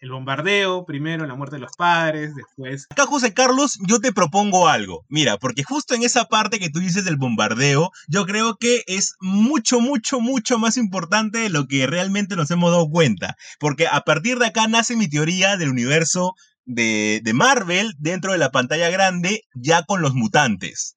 el 0.07 0.12
bombardeo, 0.12 0.84
primero 0.86 1.26
la 1.26 1.34
muerte 1.34 1.57
de 1.57 1.61
los 1.61 1.76
padres, 1.76 2.34
después... 2.34 2.86
Acá, 2.90 3.07
José 3.07 3.34
Carlos, 3.34 3.78
yo 3.86 4.00
te 4.00 4.12
propongo 4.12 4.68
algo. 4.68 5.04
Mira, 5.09 5.36
porque 5.36 5.64
justo 5.64 5.94
en 5.94 6.02
esa 6.02 6.26
parte 6.26 6.59
que 6.59 6.70
tú 6.70 6.78
dices 6.78 7.04
del 7.04 7.16
bombardeo, 7.16 7.90
yo 8.09 8.24
creo 8.24 8.57
que 8.57 8.82
es 8.86 9.14
mucho, 9.20 9.80
mucho, 9.80 10.20
mucho 10.20 10.59
más 10.59 10.76
importante 10.76 11.38
de 11.38 11.50
lo 11.50 11.66
que 11.66 11.86
realmente 11.86 12.36
nos 12.36 12.50
hemos 12.50 12.70
dado 12.70 12.88
cuenta. 12.88 13.36
Porque 13.59 13.86
a 13.88 14.00
partir 14.02 14.38
de 14.38 14.46
acá 14.46 14.68
nace 14.68 14.96
mi 14.96 15.09
teoría 15.09 15.57
del 15.57 15.70
universo 15.70 16.34
de, 16.64 17.20
de 17.22 17.34
Marvel 17.34 17.92
dentro 17.98 18.32
de 18.32 18.38
la 18.38 18.50
pantalla 18.50 18.88
grande, 18.90 19.42
ya 19.54 19.82
con 19.82 20.02
los 20.02 20.14
mutantes. 20.14 20.96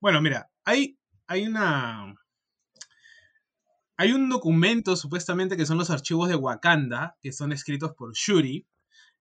Bueno, 0.00 0.20
mira, 0.20 0.48
hay, 0.64 0.98
hay 1.28 1.46
una 1.46 2.14
hay 3.96 4.12
un 4.12 4.28
documento 4.28 4.96
supuestamente 4.96 5.56
que 5.56 5.66
son 5.66 5.78
los 5.78 5.90
archivos 5.90 6.28
de 6.28 6.36
Wakanda, 6.36 7.16
que 7.22 7.32
son 7.32 7.52
escritos 7.52 7.92
por 7.96 8.14
Shuri, 8.14 8.66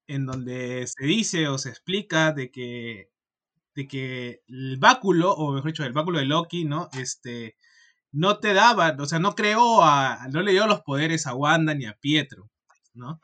en 0.07 0.26
donde 0.26 0.86
se 0.88 1.05
dice 1.05 1.47
o 1.47 1.57
se 1.57 1.69
explica 1.69 2.32
de 2.34 2.51
que, 2.51 3.09
de 3.76 3.88
que 3.88 4.41
el 4.47 4.78
báculo, 4.78 5.32
o 5.34 5.53
mejor 5.53 5.71
dicho, 5.71 5.84
el 5.84 5.93
báculo 5.93 6.19
de 6.19 6.26
Loki, 6.26 6.65
¿no? 6.65 6.89
Este, 6.93 7.55
no 8.11 8.39
te 8.39 8.53
daba, 8.53 8.95
o 8.99 9.05
sea, 9.05 9.19
no 9.19 9.36
creó 9.36 9.84
a, 9.84 10.28
no 10.32 10.41
le 10.41 10.51
dio 10.51 10.67
los 10.67 10.82
poderes 10.82 11.28
a 11.28 11.36
Wanda 11.36 11.74
ni 11.74 11.86
a 11.86 11.97
Pietro, 11.99 12.49
¿no? 12.93 13.21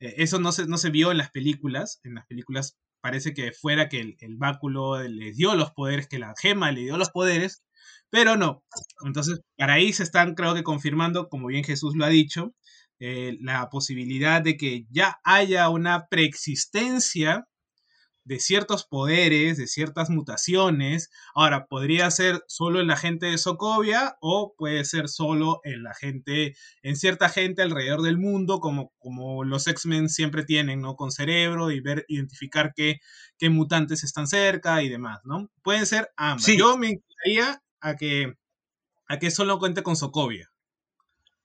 Eh, 0.00 0.14
eso 0.18 0.38
no 0.38 0.52
se, 0.52 0.66
no 0.66 0.78
se 0.78 0.90
vio 0.90 1.10
en 1.10 1.18
las 1.18 1.30
películas, 1.30 2.00
en 2.04 2.14
las 2.14 2.26
películas 2.26 2.78
parece 3.00 3.34
que 3.34 3.52
fuera 3.52 3.88
que 3.88 4.16
el, 4.20 4.36
báculo 4.36 5.00
les 5.02 5.36
dio 5.36 5.54
los 5.54 5.72
poderes, 5.72 6.08
que 6.08 6.18
la 6.18 6.34
gema 6.40 6.72
le 6.72 6.82
dio 6.82 6.96
los 6.96 7.10
poderes, 7.10 7.62
pero 8.10 8.36
no. 8.36 8.64
Entonces, 9.04 9.40
para 9.56 9.74
ahí 9.74 9.92
se 9.92 10.02
están, 10.02 10.34
creo 10.34 10.54
que, 10.54 10.62
confirmando, 10.62 11.28
como 11.28 11.48
bien 11.48 11.64
Jesús 11.64 11.94
lo 11.96 12.04
ha 12.04 12.08
dicho, 12.08 12.54
eh, 13.00 13.36
la 13.40 13.68
posibilidad 13.70 14.42
de 14.42 14.56
que 14.56 14.86
ya 14.90 15.20
haya 15.24 15.68
una 15.68 16.08
preexistencia 16.08 17.46
de 18.28 18.40
ciertos 18.40 18.84
poderes, 18.84 19.56
de 19.56 19.66
ciertas 19.66 20.10
mutaciones. 20.10 21.10
Ahora, 21.34 21.66
podría 21.66 22.10
ser 22.10 22.42
solo 22.46 22.80
en 22.80 22.86
la 22.86 22.96
gente 22.98 23.24
de 23.26 23.38
Sokovia 23.38 24.18
o 24.20 24.54
puede 24.56 24.84
ser 24.84 25.08
solo 25.08 25.60
en 25.64 25.82
la 25.82 25.94
gente, 25.94 26.54
en 26.82 26.96
cierta 26.96 27.30
gente 27.30 27.62
alrededor 27.62 28.02
del 28.02 28.18
mundo, 28.18 28.60
como, 28.60 28.92
como 28.98 29.44
los 29.44 29.66
X-Men 29.66 30.10
siempre 30.10 30.44
tienen, 30.44 30.82
¿no? 30.82 30.94
Con 30.94 31.10
cerebro 31.10 31.70
y 31.70 31.80
ver, 31.80 32.04
identificar 32.06 32.74
qué, 32.76 33.00
qué 33.38 33.48
mutantes 33.48 34.04
están 34.04 34.26
cerca 34.26 34.82
y 34.82 34.90
demás, 34.90 35.20
¿no? 35.24 35.50
Pueden 35.62 35.86
ser 35.86 36.10
ambas. 36.18 36.46
Yo 36.46 36.76
me 36.76 36.88
inclinaría 36.88 37.62
a 37.80 37.96
que, 37.96 38.34
a 39.08 39.18
que 39.18 39.30
solo 39.30 39.58
cuente 39.58 39.82
con 39.82 39.96
Sokovia. 39.96 40.48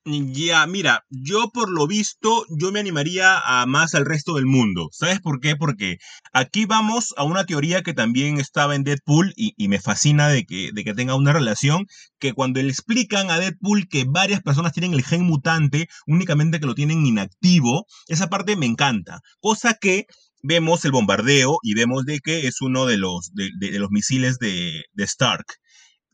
Ya, 0.05 0.67
mira, 0.67 1.05
yo 1.09 1.49
por 1.53 1.71
lo 1.71 1.87
visto, 1.87 2.45
yo 2.49 2.73
me 2.73 2.81
animaría 2.81 3.39
a 3.39 3.65
más 3.65 3.95
al 3.95 4.05
resto 4.05 4.35
del 4.35 4.45
mundo. 4.45 4.89
¿Sabes 4.91 5.21
por 5.21 5.39
qué? 5.39 5.55
Porque 5.55 5.97
aquí 6.33 6.65
vamos 6.65 7.13
a 7.15 7.23
una 7.23 7.45
teoría 7.45 7.83
que 7.83 7.93
también 7.93 8.37
estaba 8.37 8.75
en 8.75 8.83
Deadpool 8.83 9.31
y, 9.37 9.53
me 9.69 9.79
fascina 9.79 10.27
de 10.27 10.45
que, 10.45 10.71
de 10.73 10.83
que 10.83 10.93
tenga 10.93 11.15
una 11.15 11.31
relación, 11.31 11.85
que 12.19 12.33
cuando 12.33 12.61
le 12.61 12.67
explican 12.67 13.31
a 13.31 13.39
Deadpool 13.39 13.87
que 13.87 14.03
varias 14.05 14.41
personas 14.41 14.73
tienen 14.73 14.93
el 14.93 15.05
gen 15.05 15.23
mutante, 15.23 15.87
únicamente 16.05 16.59
que 16.59 16.65
lo 16.65 16.75
tienen 16.75 17.05
inactivo, 17.05 17.85
esa 18.07 18.27
parte 18.27 18.57
me 18.57 18.65
encanta. 18.65 19.21
Cosa 19.39 19.75
que 19.79 20.07
vemos 20.41 20.83
el 20.83 20.91
bombardeo 20.91 21.59
y 21.63 21.75
vemos 21.75 22.03
de 22.03 22.19
que 22.19 22.47
es 22.47 22.61
uno 22.61 22.85
de 22.85 22.97
los, 22.97 23.31
de, 23.33 23.79
los 23.79 23.89
misiles 23.89 24.37
de, 24.37 24.83
de 24.91 25.03
Stark. 25.05 25.45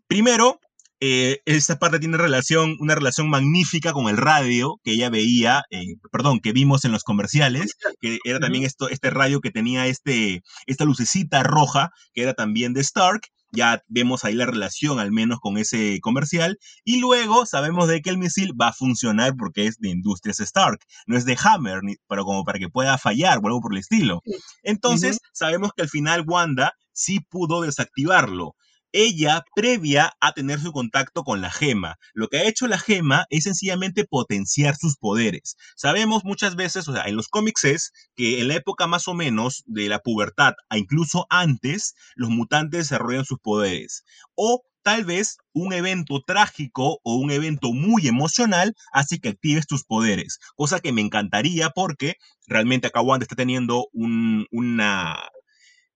Primero, 0.10 0.60
eh, 1.02 1.38
esta 1.46 1.78
parte 1.78 2.00
tiene 2.00 2.18
relación, 2.18 2.76
una 2.80 2.96
relación 2.96 3.30
magnífica 3.30 3.94
con 3.94 4.10
el 4.10 4.18
radio 4.18 4.82
que 4.84 4.94
ella 4.94 5.12
veía, 5.12 5.62
eh, 5.70 5.86
perdón, 6.12 6.40
que 6.40 6.52
vimos 6.52 6.84
en 6.84 6.92
los 6.92 7.04
comerciales, 7.04 7.76
que 8.02 8.18
era 8.26 8.40
también 8.40 8.64
esto, 8.66 8.90
este 8.90 9.12
radio 9.12 9.40
que 9.40 9.52
tenía 9.52 9.86
este, 9.86 10.42
esta 10.66 10.84
lucecita 10.84 11.44
roja, 11.44 11.92
que 12.16 12.24
era 12.24 12.34
también 12.34 12.74
de 12.74 12.82
Stark. 12.82 13.22
Ya 13.52 13.84
vemos 13.88 14.26
ahí 14.26 14.34
la 14.34 14.48
relación 14.48 15.00
al 15.00 15.12
menos 15.12 15.38
con 15.40 15.60
ese 15.60 16.00
comercial. 16.02 16.58
Y 16.84 17.00
luego 17.00 17.46
sabemos 17.46 17.88
de 17.88 18.02
que 18.02 18.10
el 18.10 18.18
misil 18.18 18.60
va 18.60 18.70
a 18.70 18.74
funcionar 18.74 19.36
porque 19.38 19.68
es 19.68 19.78
de 19.78 19.90
Industrias 19.90 20.40
Stark. 20.40 20.80
No 21.06 21.18
es 21.18 21.26
de 21.26 21.38
Hammer, 21.44 21.82
pero 22.08 22.26
como 22.26 22.44
para 22.44 22.58
que 22.58 22.70
pueda 22.70 22.98
fallar 22.98 23.38
o 23.38 23.46
algo 23.46 23.62
por 23.62 23.74
el 23.74 23.80
estilo. 23.80 24.24
Entonces 24.64 25.20
sabemos 25.34 25.70
que 25.76 25.84
al 25.84 25.90
final 25.90 26.24
Wanda 26.26 26.74
sí 26.94 27.20
pudo 27.20 27.62
desactivarlo 27.62 28.56
ella 28.92 29.44
previa 29.56 30.14
a 30.20 30.32
tener 30.34 30.60
su 30.60 30.72
contacto 30.72 31.24
con 31.24 31.42
la 31.42 31.52
gema. 31.52 31.98
Lo 32.14 32.28
que 32.28 32.38
ha 32.38 32.48
hecho 32.48 32.68
la 32.68 32.80
gema 32.80 33.26
es 33.30 33.44
sencillamente 33.44 34.06
potenciar 34.06 34.76
sus 34.76 34.98
poderes. 34.98 35.56
Sabemos 35.76 36.24
muchas 36.24 36.56
veces, 36.56 36.88
o 36.88 36.94
sea, 36.94 37.04
en 37.04 37.16
los 37.16 37.28
cómics 37.28 37.66
es 37.66 37.92
que 38.16 38.42
en 38.42 38.48
la 38.48 38.56
época 38.56 38.88
más 38.88 39.08
o 39.08 39.14
menos 39.14 39.64
de 39.66 39.90
la 39.90 40.00
pubertad, 40.00 40.54
a 40.70 40.78
incluso 40.78 41.26
antes, 41.30 41.96
los 42.16 42.30
mutantes 42.30 42.90
desarrollan 42.90 43.26
sus 43.26 43.40
poderes. 43.40 44.04
O 44.36 44.64
tal 44.84 45.06
vez 45.06 45.38
un 45.54 45.74
evento 45.74 46.22
trágico 46.26 47.00
o 47.04 47.16
un 47.16 47.32
evento 47.32 47.74
muy 47.74 48.08
emocional 48.08 48.76
hace 48.92 49.20
que 49.20 49.30
actives 49.30 49.68
tus 49.68 49.84
poderes. 49.84 50.40
Cosa 50.56 50.80
que 50.80 50.94
me 50.94 51.02
encantaría 51.02 51.70
porque 51.70 52.16
realmente 52.48 52.88
acá 52.88 53.02
Wanda 53.02 53.24
está 53.24 53.36
teniendo 53.36 53.88
un, 53.94 54.48
una... 54.52 55.18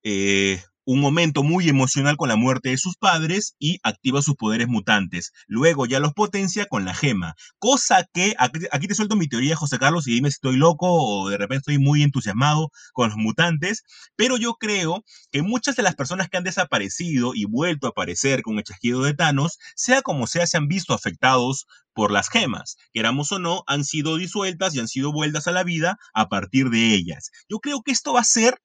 Eh, 0.03 0.61
un 0.85 0.99
momento 0.99 1.43
muy 1.43 1.69
emocional 1.69 2.17
con 2.17 2.29
la 2.29 2.35
muerte 2.35 2.69
de 2.69 2.77
sus 2.77 2.95
padres 2.97 3.55
y 3.59 3.79
activa 3.83 4.21
sus 4.21 4.35
poderes 4.35 4.67
mutantes. 4.67 5.31
Luego 5.47 5.85
ya 5.85 5.99
los 5.99 6.13
potencia 6.13 6.65
con 6.65 6.85
la 6.85 6.93
gema. 6.93 7.35
Cosa 7.59 8.05
que, 8.13 8.35
aquí, 8.37 8.87
te 8.87 8.95
suelto 8.95 9.15
mi 9.15 9.27
teoría, 9.27 9.55
José 9.55 9.79
Carlos, 9.79 10.07
y 10.07 10.13
dime 10.13 10.29
si 10.29 10.35
estoy 10.35 10.57
loco 10.57 10.87
o 10.91 11.29
de 11.29 11.37
repente 11.37 11.71
estoy 11.71 11.79
muy 11.79 12.03
entusiasmado 12.03 12.69
con 12.93 13.09
los 13.09 13.17
mutantes, 13.17 13.83
pero 14.15 14.37
yo 14.37 14.55
creo 14.55 15.03
que 15.31 15.41
muchas 15.41 15.75
de 15.75 15.83
las 15.83 15.95
personas 15.95 16.29
que 16.29 16.37
han 16.37 16.43
desaparecido 16.43 17.33
y 17.33 17.45
vuelto 17.45 17.87
a 17.87 17.91
aparecer 17.91 18.41
con 18.41 18.57
el 18.57 18.63
chasquido 18.63 19.03
de 19.03 19.13
Thanos, 19.13 19.57
sea 19.75 20.01
como 20.01 20.27
sea, 20.27 20.47
se 20.47 20.57
han 20.57 20.67
visto 20.67 20.93
afectados 20.93 21.65
por 21.93 22.11
las 22.11 22.29
gemas, 22.29 22.77
queramos 22.91 23.31
o 23.31 23.39
no, 23.39 23.63
han 23.67 23.83
sido 23.83 24.17
disueltas 24.17 24.73
y 24.75 24.79
han 24.79 24.87
sido 24.87 25.11
vueltas 25.11 25.47
a 25.47 25.51
la 25.51 25.63
vida 25.63 25.97
a 26.13 26.27
partir 26.27 26.69
de 26.69 26.93
ellas. 26.93 27.29
Yo 27.47 27.59
creo 27.59 27.81
que 27.83 27.91
esto 27.91 28.13
va 28.13 28.21
a 28.21 28.25
ser 28.25 28.57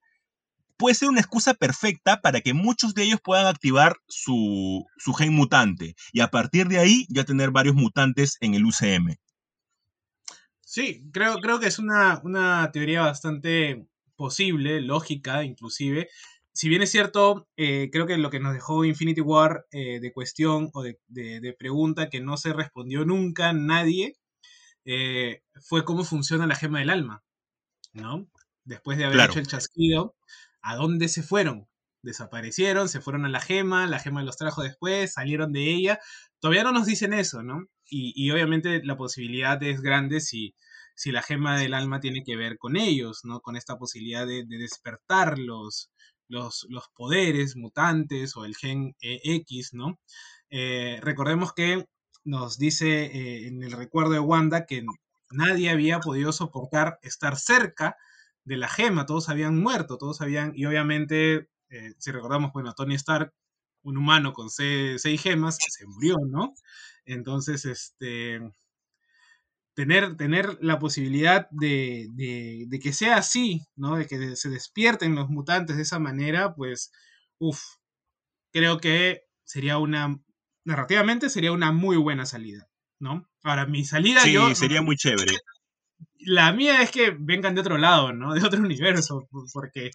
puede 0.79 0.95
ser 0.95 1.09
una 1.09 1.21
excusa 1.21 1.55
perfecta 1.55 2.21
para 2.21 2.41
que 2.41 2.55
muchos 2.55 2.95
de 2.95 3.03
ellos 3.03 3.21
puedan 3.23 3.47
activar 3.47 3.97
su, 4.07 4.87
gen 5.19 5.35
mutante 5.35 5.97
y 6.13 6.21
a 6.21 6.29
partir 6.29 6.69
de 6.69 6.79
ahí 6.79 7.07
ya 7.11 7.25
tener 7.25 7.51
varios 7.51 7.75
mutantes 7.75 8.39
en 8.41 8.55
el 8.55 8.65
UCM. 8.65 9.17
Sí, 10.61 11.03
creo, 11.13 11.41
creo 11.41 11.59
que 11.59 11.67
es 11.67 11.79
una, 11.79 12.71
teoría 12.73 13.03
bastante 13.03 13.87
posible, 14.17 14.81
lógica 14.81 15.45
inclusive. 15.45 16.09
Si 16.53 16.69
bien 16.69 16.83
es 16.83 16.91
cierto, 16.91 17.49
eh, 17.57 17.89
creo 17.93 18.07
que 18.07 18.17
lo 18.17 18.31
que 18.31 18.41
nos 18.41 18.55
dejó 18.55 18.85
Infinity 18.85 19.21
War 19.21 19.67
eh, 19.71 20.01
de 20.01 20.13
cuestión 20.13 20.71
o 20.73 20.83
de, 20.83 21.57
pregunta 21.59 22.09
que 22.09 22.21
no 22.21 22.37
se 22.37 22.53
respondió 22.53 23.05
nunca 23.05 23.53
nadie, 23.53 24.17
eh, 24.85 25.43
fue 25.61 25.85
cómo 25.85 26.05
funciona 26.05 26.47
la 26.47 26.55
gema 26.55 26.79
del 26.81 26.91
alma, 26.91 27.23
¿no? 27.93 28.29
Después 28.65 28.99
de 28.99 29.07
haber 29.07 29.31
hecho 29.31 29.39
el 29.39 29.47
chasquido, 29.47 30.15
¿A 30.69 30.77
dónde 30.77 31.09
se 31.09 31.23
fueron? 31.23 31.67
Desaparecieron, 32.03 32.91
se 32.91 33.01
fueron 33.01 33.25
a 33.25 33.31
la 33.31 33.41
gema, 33.41 33.87
la 33.87 33.99
gema 34.01 34.23
los 34.23 34.37
trajo 34.37 34.63
después, 34.63 35.15
salieron 35.15 35.51
de 35.51 35.73
ella. 35.73 35.99
Todavía 36.41 36.63
no 36.63 36.73
nos 36.73 36.85
dicen 36.85 37.15
eso, 37.15 37.43
¿no? 37.43 37.65
Y, 37.87 38.31
obviamente 38.31 38.85
la 38.85 38.99
posibilidad 38.99 39.63
es 39.63 39.81
grande 39.81 40.21
si, 40.21 40.55
si 40.95 41.11
la 41.11 41.23
gema 41.23 41.59
del 41.59 41.73
alma 41.73 42.01
tiene 42.01 42.23
que 42.23 42.37
ver 42.37 42.59
con 42.59 42.77
ellos, 42.77 43.21
¿no? 43.25 43.41
Con 43.41 43.57
esta 43.57 43.79
posibilidad 43.79 44.27
de, 44.27 44.45
despertar 44.47 45.39
los, 45.39 45.91
los, 46.29 46.67
poderes 46.95 47.57
mutantes 47.57 48.37
o 48.37 48.45
el 48.45 48.55
gen 48.55 48.95
e 49.01 49.21
X, 49.25 49.71
¿no? 49.73 49.99
Eh, 50.51 51.01
recordemos 51.03 51.55
que 51.55 51.87
nos 52.25 52.59
dice 52.59 53.07
eh, 53.07 53.47
en 53.47 53.63
el 53.63 53.73
recuerdo 53.73 54.13
de 54.13 54.21
Wanda 54.21 54.67
que 54.67 54.85
nadie 55.31 55.71
había 55.71 56.01
podido 56.01 56.31
soportar 56.33 56.99
estar 57.01 57.39
cerca 57.39 57.97
de 58.49 58.57
la 58.57 58.69
gema, 58.69 59.07
todos 59.07 59.29
habían 59.29 59.61
muerto, 59.61 59.99
todos 59.99 60.21
habían, 60.23 60.53
y 60.57 60.65
obviamente, 60.65 61.51
eh, 61.69 61.95
si 61.99 62.11
recordamos, 62.11 62.51
bueno, 62.53 62.73
Tony 62.73 62.95
Stark, 62.95 63.33
un 63.83 63.99
humano 63.99 64.33
con 64.33 64.49
seis, 64.49 65.03
gemas, 65.23 65.59
se 65.69 65.87
murió, 65.87 66.17
¿no? 66.27 66.55
Entonces, 67.05 67.67
este, 67.67 68.41
tener, 69.75 70.17
tener 70.17 70.59
la 70.63 70.79
posibilidad 70.79 71.49
de, 71.51 72.09
de, 72.11 72.79
que 72.81 72.93
sea 72.93 73.19
así, 73.19 73.67
¿no? 73.77 73.97
De 73.97 74.07
que 74.07 74.35
se 74.35 74.49
despierten 74.49 75.15
los 75.15 75.29
mutantes 75.29 75.77
de 75.77 75.83
esa 75.83 75.99
manera, 75.99 76.55
pues, 76.55 76.91
uff, 77.39 77.63
creo 78.51 78.79
que 78.79 79.27
sería 79.45 79.77
una, 79.77 80.19
narrativamente 80.65 81.29
sería 81.29 81.53
una 81.53 81.71
muy 81.71 81.99
buena 81.99 82.25
salida, 82.25 82.67
¿no? 82.99 83.29
Ahora, 83.43 83.67
mi 83.67 83.85
salida 83.85 84.23
sí, 84.23 84.37
sería 84.55 84.81
muy 84.81 84.97
chévere 84.97 85.35
la 86.21 86.53
mía 86.53 86.83
es 86.83 86.91
que 86.91 87.15
vengan 87.19 87.55
de 87.55 87.61
otro 87.61 87.79
lado, 87.79 88.13
¿no? 88.13 88.35
De 88.35 88.45
otro 88.45 88.61
universo, 88.65 89.29
porque, 89.53 89.91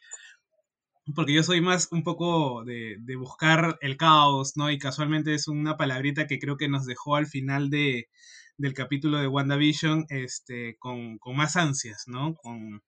porque 1.16 1.34
yo 1.34 1.43
soy 1.43 1.62
más 1.62 1.88
un 1.91 2.04
poco 2.04 2.64
de, 2.66 2.97
buscar 3.18 3.78
el 3.82 3.97
caos, 3.97 4.54
¿no? 4.56 4.72
Y 4.72 4.78
casualmente 4.78 5.34
es 5.34 5.47
una 5.47 5.78
palabrita 5.78 6.28
que 6.28 6.39
creo 6.39 6.58
que 6.58 6.70
nos 6.70 6.86
dejó 6.86 7.16
al 7.16 7.28
final 7.28 7.70
de, 7.70 8.10
del 8.58 8.74
capítulo 8.74 9.20
de 9.20 9.28
WandaVision 9.28 10.06
este, 10.10 10.78
con, 10.80 11.18
con 11.18 11.36
más 11.36 11.56
ansias, 11.56 12.04
¿no? 12.08 12.36
Con, 12.36 12.82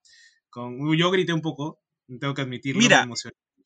con, 0.50 0.96
yo 0.98 1.12
grité 1.12 1.34
un 1.34 1.42
poco, 1.42 1.80
tengo 2.20 2.34
que 2.34 2.42
admitirlo. 2.42 2.82
Mira, 2.82 3.08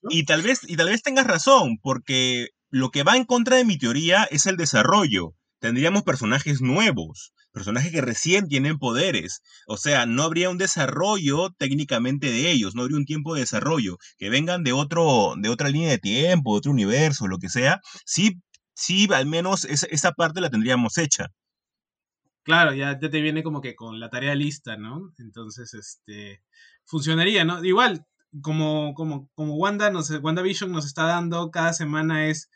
y, 0.09 0.23
tal 0.25 0.41
vez, 0.41 0.61
y 0.67 0.77
tal 0.77 0.87
vez 0.87 1.03
tengas 1.03 1.27
razón, 1.27 1.77
porque 1.81 2.49
lo 2.69 2.89
que 2.89 3.03
va 3.03 3.17
en 3.17 3.25
contra 3.25 3.57
de 3.57 3.65
mi 3.65 3.77
teoría 3.77 4.23
es 4.25 4.45
el 4.45 4.57
desarrollo. 4.57 5.35
Tendríamos 5.59 6.03
personajes 6.03 6.61
nuevos 6.61 7.33
personajes 7.51 7.91
que 7.91 8.01
recién 8.01 8.47
tienen 8.47 8.77
poderes. 8.77 9.41
O 9.67 9.77
sea, 9.77 10.05
no 10.05 10.23
habría 10.23 10.49
un 10.49 10.57
desarrollo 10.57 11.49
técnicamente 11.57 12.31
de 12.31 12.51
ellos, 12.51 12.75
no 12.75 12.83
habría 12.83 12.97
un 12.97 13.05
tiempo 13.05 13.33
de 13.33 13.41
desarrollo. 13.41 13.97
Que 14.17 14.29
vengan 14.29 14.63
de, 14.63 14.73
otro, 14.73 15.33
de 15.37 15.49
otra 15.49 15.69
línea 15.69 15.89
de 15.89 15.97
tiempo, 15.97 16.53
de 16.53 16.57
otro 16.59 16.71
universo, 16.71 17.27
lo 17.27 17.37
que 17.37 17.49
sea. 17.49 17.81
Sí, 18.05 18.41
sí, 18.73 19.07
al 19.13 19.25
menos 19.25 19.65
esa, 19.65 20.11
parte 20.11 20.41
la 20.41 20.49
tendríamos 20.49 20.97
hecha. 20.97 21.27
Claro, 22.43 22.73
ya, 22.73 22.97
te 22.97 23.21
viene 23.21 23.43
como 23.43 23.61
que 23.61 23.75
con 23.75 23.99
la 23.99 24.09
tarea 24.09 24.33
lista, 24.33 24.77
¿no? 24.77 25.13
Entonces, 25.19 25.73
este, 25.73 26.41
funcionaría, 26.85 27.43
¿no? 27.45 27.63
Igual, 27.63 28.05
como, 28.41 28.93
como, 28.93 29.29
como 29.35 29.55
Wanda 29.55 29.89
nos, 29.91 30.09
WandaVision 30.09 30.71
nos 30.71 30.85
está 30.85 31.03
dando 31.03 31.51
cada 31.51 31.73
semana 31.73 32.27
es 32.27 32.49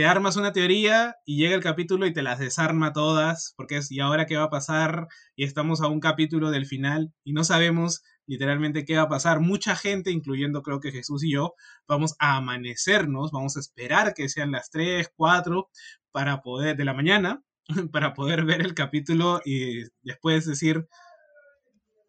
te 0.00 0.06
armas 0.06 0.36
una 0.36 0.54
teoría 0.54 1.16
y 1.26 1.36
llega 1.36 1.54
el 1.54 1.62
capítulo 1.62 2.06
y 2.06 2.12
te 2.14 2.22
las 2.22 2.38
desarma 2.38 2.94
todas, 2.94 3.52
porque 3.58 3.76
es, 3.76 3.92
¿y 3.92 4.00
ahora 4.00 4.24
qué 4.24 4.34
va 4.34 4.44
a 4.44 4.48
pasar? 4.48 5.08
Y 5.36 5.44
estamos 5.44 5.82
a 5.82 5.88
un 5.88 6.00
capítulo 6.00 6.50
del 6.50 6.64
final 6.64 7.12
y 7.22 7.34
no 7.34 7.44
sabemos 7.44 8.00
literalmente 8.24 8.86
qué 8.86 8.96
va 8.96 9.02
a 9.02 9.08
pasar. 9.10 9.40
Mucha 9.40 9.76
gente, 9.76 10.10
incluyendo 10.10 10.62
creo 10.62 10.80
que 10.80 10.90
Jesús 10.90 11.22
y 11.22 11.32
yo, 11.32 11.52
vamos 11.86 12.16
a 12.18 12.38
amanecernos, 12.38 13.30
vamos 13.30 13.58
a 13.58 13.60
esperar 13.60 14.14
que 14.14 14.30
sean 14.30 14.52
las 14.52 14.70
3, 14.70 15.10
4 15.14 15.68
para 16.12 16.40
poder, 16.40 16.78
de 16.78 16.86
la 16.86 16.94
mañana, 16.94 17.42
para 17.92 18.14
poder 18.14 18.46
ver 18.46 18.62
el 18.62 18.72
capítulo 18.72 19.42
y 19.44 19.82
después 20.00 20.46
decir 20.46 20.88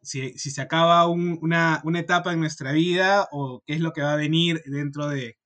si, 0.02 0.32
se 0.38 0.62
acaba 0.62 1.06
una, 1.08 1.82
una 1.84 2.00
etapa 2.00 2.32
en 2.32 2.40
nuestra 2.40 2.72
vida 2.72 3.28
o 3.34 3.62
qué 3.66 3.74
es 3.74 3.82
lo 3.82 3.92
que 3.92 4.02
va 4.02 4.14
a 4.14 4.16
venir 4.16 4.62
dentro 4.66 5.10
de, 5.10 5.41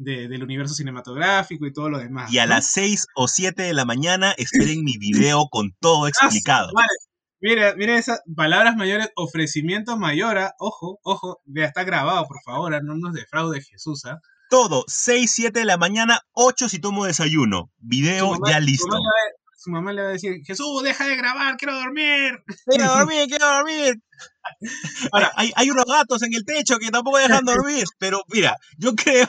del 0.00 0.42
universo 0.42 0.74
cinematográfico 0.74 1.66
y 1.66 1.72
todo 1.72 1.90
lo 1.90 1.98
demás. 1.98 2.32
Y 2.32 2.38
a 2.38 2.46
las 2.46 2.66
6 2.72 3.06
o 3.14 3.28
7 3.28 3.62
de 3.62 3.74
la 3.74 3.84
mañana 3.84 4.32
esperen 4.36 4.82
mi 4.82 4.96
video 4.98 5.46
con 5.50 5.72
todo 5.80 6.06
ah, 6.06 6.08
explicado. 6.08 6.70
Mira, 7.42 7.74
mira 7.74 7.98
esas 7.98 8.20
palabras 8.36 8.76
mayores, 8.76 9.08
ofrecimiento 9.16 9.96
mayor, 9.96 10.38
¿ah? 10.38 10.54
ojo, 10.58 10.98
ojo, 11.02 11.40
ya 11.46 11.64
está 11.64 11.84
grabado, 11.84 12.26
por 12.26 12.42
favor, 12.44 12.82
no 12.84 12.96
nos 12.96 13.14
defraude 13.14 13.62
Jesús, 13.62 14.04
¿ah? 14.04 14.18
Todo, 14.50 14.84
6, 14.88 15.30
7 15.32 15.60
de 15.60 15.64
la 15.64 15.76
mañana, 15.76 16.20
8 16.32 16.68
si 16.68 16.80
tomo 16.80 17.04
desayuno. 17.04 17.70
Video 17.78 18.36
ya 18.46 18.58
listo. 18.58 18.98
Su 19.62 19.70
mamá, 19.70 19.92
le 19.92 20.00
va 20.00 20.08
a 20.08 20.12
decir, 20.12 20.40
Jesús, 20.42 20.82
deja 20.82 21.06
de 21.06 21.16
grabar, 21.16 21.58
quiero 21.58 21.74
dormir. 21.74 22.32
Quiero 22.64 22.96
dormir, 22.96 23.26
quiero 23.28 23.46
dormir. 23.46 24.02
Ahora, 25.12 25.30
hay, 25.36 25.52
hay, 25.54 25.70
unos 25.70 25.84
gatos 25.84 26.22
en 26.22 26.32
el 26.32 26.46
techo 26.46 26.78
que 26.78 26.90
tampoco 26.90 27.18
dejan 27.18 27.44
dormir. 27.44 27.84
Pero 27.98 28.22
mira, 28.28 28.56
yo 28.78 28.94
creo, 28.94 29.28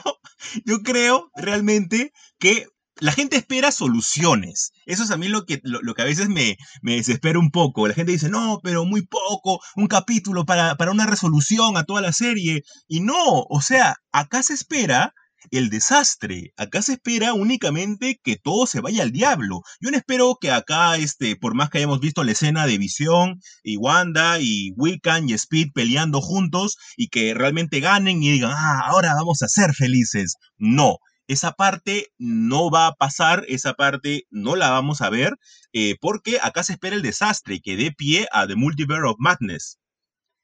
yo 0.64 0.78
creo 0.78 1.30
realmente 1.34 2.14
que 2.38 2.66
la 2.96 3.12
gente 3.12 3.36
espera 3.36 3.72
soluciones. 3.72 4.72
Eso 4.86 5.02
es 5.02 5.10
a 5.10 5.18
mí 5.18 5.28
lo 5.28 5.44
que, 5.44 5.60
lo, 5.64 5.92
que 5.92 6.00
a 6.00 6.06
veces 6.06 6.30
me, 6.30 6.56
me, 6.80 6.96
desespera 6.96 7.38
un 7.38 7.50
poco. 7.50 7.86
La 7.86 7.92
gente 7.92 8.12
dice, 8.12 8.30
no, 8.30 8.58
pero 8.62 8.86
muy 8.86 9.04
poco, 9.04 9.60
un 9.76 9.86
capítulo 9.86 10.46
para, 10.46 10.76
para 10.76 10.92
una 10.92 11.04
resolución 11.04 11.76
a 11.76 11.84
toda 11.84 12.00
la 12.00 12.14
serie. 12.14 12.62
Y 12.88 13.00
no, 13.00 13.42
o 13.50 13.60
sea, 13.60 13.96
acá 14.12 14.42
se 14.42 14.54
espera 14.54 15.12
el 15.50 15.70
desastre. 15.70 16.52
Acá 16.56 16.82
se 16.82 16.94
espera 16.94 17.34
únicamente 17.34 18.20
que 18.22 18.36
todo 18.36 18.66
se 18.66 18.80
vaya 18.80 19.02
al 19.02 19.12
diablo. 19.12 19.62
Yo 19.80 19.90
no 19.90 19.96
espero 19.96 20.36
que 20.40 20.50
acá, 20.50 20.96
este, 20.96 21.36
por 21.36 21.54
más 21.54 21.70
que 21.70 21.78
hayamos 21.78 22.00
visto 22.00 22.24
la 22.24 22.32
escena 22.32 22.66
de 22.66 22.78
Visión 22.78 23.40
y 23.62 23.76
Wanda 23.76 24.38
y 24.40 24.72
Wiccan 24.76 25.28
y 25.28 25.34
Speed 25.34 25.68
peleando 25.74 26.20
juntos 26.20 26.76
y 26.96 27.08
que 27.08 27.34
realmente 27.34 27.80
ganen 27.80 28.22
y 28.22 28.30
digan, 28.30 28.52
ah, 28.54 28.82
ahora 28.86 29.14
vamos 29.14 29.42
a 29.42 29.48
ser 29.48 29.74
felices. 29.74 30.36
No, 30.56 30.98
esa 31.26 31.52
parte 31.52 32.08
no 32.18 32.70
va 32.70 32.86
a 32.86 32.94
pasar, 32.94 33.44
esa 33.48 33.74
parte 33.74 34.24
no 34.30 34.56
la 34.56 34.70
vamos 34.70 35.00
a 35.00 35.10
ver, 35.10 35.34
eh, 35.72 35.96
porque 36.00 36.38
acá 36.42 36.62
se 36.62 36.74
espera 36.74 36.96
el 36.96 37.02
desastre 37.02 37.60
que 37.60 37.76
dé 37.76 37.92
pie 37.92 38.26
a 38.32 38.46
The 38.46 38.56
Multiverse 38.56 39.06
of 39.06 39.16
Madness. 39.18 39.78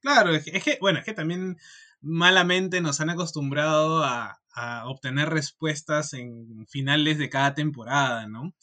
Claro, 0.00 0.34
es 0.34 0.44
que, 0.44 0.78
bueno, 0.80 1.00
es 1.00 1.04
que 1.04 1.12
también 1.12 1.56
malamente 2.00 2.80
nos 2.80 3.00
han 3.00 3.10
acostumbrado 3.10 4.04
a, 4.04 4.38
obtener 4.86 5.28
respuestas 5.30 6.14
en 6.14 6.66
finales 6.68 7.18
de 7.18 7.28
cada 7.28 7.54
temporada, 7.54 8.26
¿no? 8.26 8.54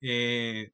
Eh, 0.00 0.72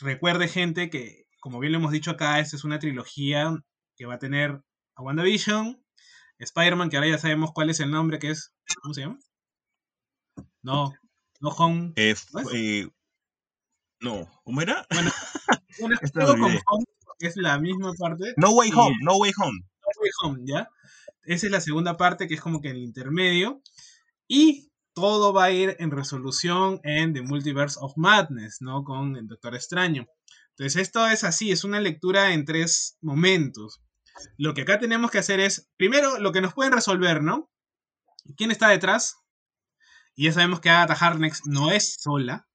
recuerde, 0.00 0.48
gente, 0.48 0.90
que 0.90 1.24
como 1.40 1.58
bien 1.58 1.72
lo 1.72 1.78
hemos 1.78 1.92
dicho 1.92 2.10
acá, 2.10 2.40
esta 2.40 2.56
es 2.56 2.64
una 2.64 2.78
trilogía 2.78 3.54
que 3.96 4.06
va 4.06 4.14
a 4.14 4.18
tener 4.18 4.62
a 4.96 5.02
WandaVision, 5.02 5.84
Spider-Man, 6.38 6.88
que 6.88 6.96
ahora 6.96 7.10
ya 7.10 7.18
sabemos 7.18 7.52
cuál 7.52 7.70
es 7.70 7.80
el 7.80 7.90
nombre, 7.90 8.18
que 8.18 8.30
es. 8.30 8.54
¿Cómo 8.82 8.94
se 8.94 9.02
llama? 9.02 9.18
No, 10.62 10.94
no 11.40 11.48
Home. 11.50 11.92
Eh, 11.96 12.14
eh, 12.54 12.88
no, 14.00 14.26
¿cómo 14.44 14.62
era? 14.62 14.86
Bueno, 14.90 15.10
con 16.16 16.58
Home, 16.66 16.84
es 17.20 17.36
la 17.36 17.58
misma 17.58 17.92
parte. 17.98 18.32
No 18.36 18.52
Way 18.52 18.70
Home, 18.74 18.96
No 19.02 19.16
Way 19.18 19.32
Home. 19.38 19.60
No 19.60 20.00
Way 20.00 20.10
Home, 20.22 20.42
¿ya? 20.46 20.68
Esa 21.26 21.46
es 21.46 21.52
la 21.52 21.60
segunda 21.60 21.96
parte 21.96 22.28
que 22.28 22.34
es 22.34 22.40
como 22.40 22.60
que 22.60 22.70
el 22.70 22.78
intermedio. 22.78 23.62
Y 24.28 24.70
todo 24.94 25.32
va 25.32 25.44
a 25.44 25.50
ir 25.50 25.76
en 25.78 25.90
resolución 25.90 26.80
en 26.84 27.12
The 27.12 27.22
Multiverse 27.22 27.78
of 27.80 27.94
Madness, 27.96 28.58
¿no? 28.60 28.84
Con 28.84 29.16
el 29.16 29.26
Doctor 29.26 29.54
Extraño. 29.54 30.06
Entonces 30.50 30.82
esto 30.82 31.06
es 31.08 31.24
así, 31.24 31.50
es 31.50 31.64
una 31.64 31.80
lectura 31.80 32.32
en 32.32 32.44
tres 32.44 32.96
momentos. 33.00 33.82
Lo 34.38 34.54
que 34.54 34.62
acá 34.62 34.78
tenemos 34.78 35.10
que 35.10 35.18
hacer 35.18 35.40
es, 35.40 35.68
primero, 35.76 36.18
lo 36.20 36.32
que 36.32 36.40
nos 36.40 36.54
pueden 36.54 36.72
resolver, 36.72 37.22
¿no? 37.22 37.50
¿Quién 38.36 38.52
está 38.52 38.68
detrás? 38.68 39.16
Y 40.14 40.26
ya 40.26 40.32
sabemos 40.32 40.60
que 40.60 40.70
Agatha 40.70 40.94
Harkness 40.94 41.42
no 41.44 41.72
es 41.72 41.96
sola, 41.98 42.46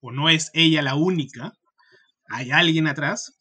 o 0.00 0.12
no 0.12 0.28
es 0.28 0.50
ella 0.52 0.82
la 0.82 0.94
única. 0.94 1.52
Hay 2.28 2.50
alguien 2.50 2.86
atrás. 2.86 3.35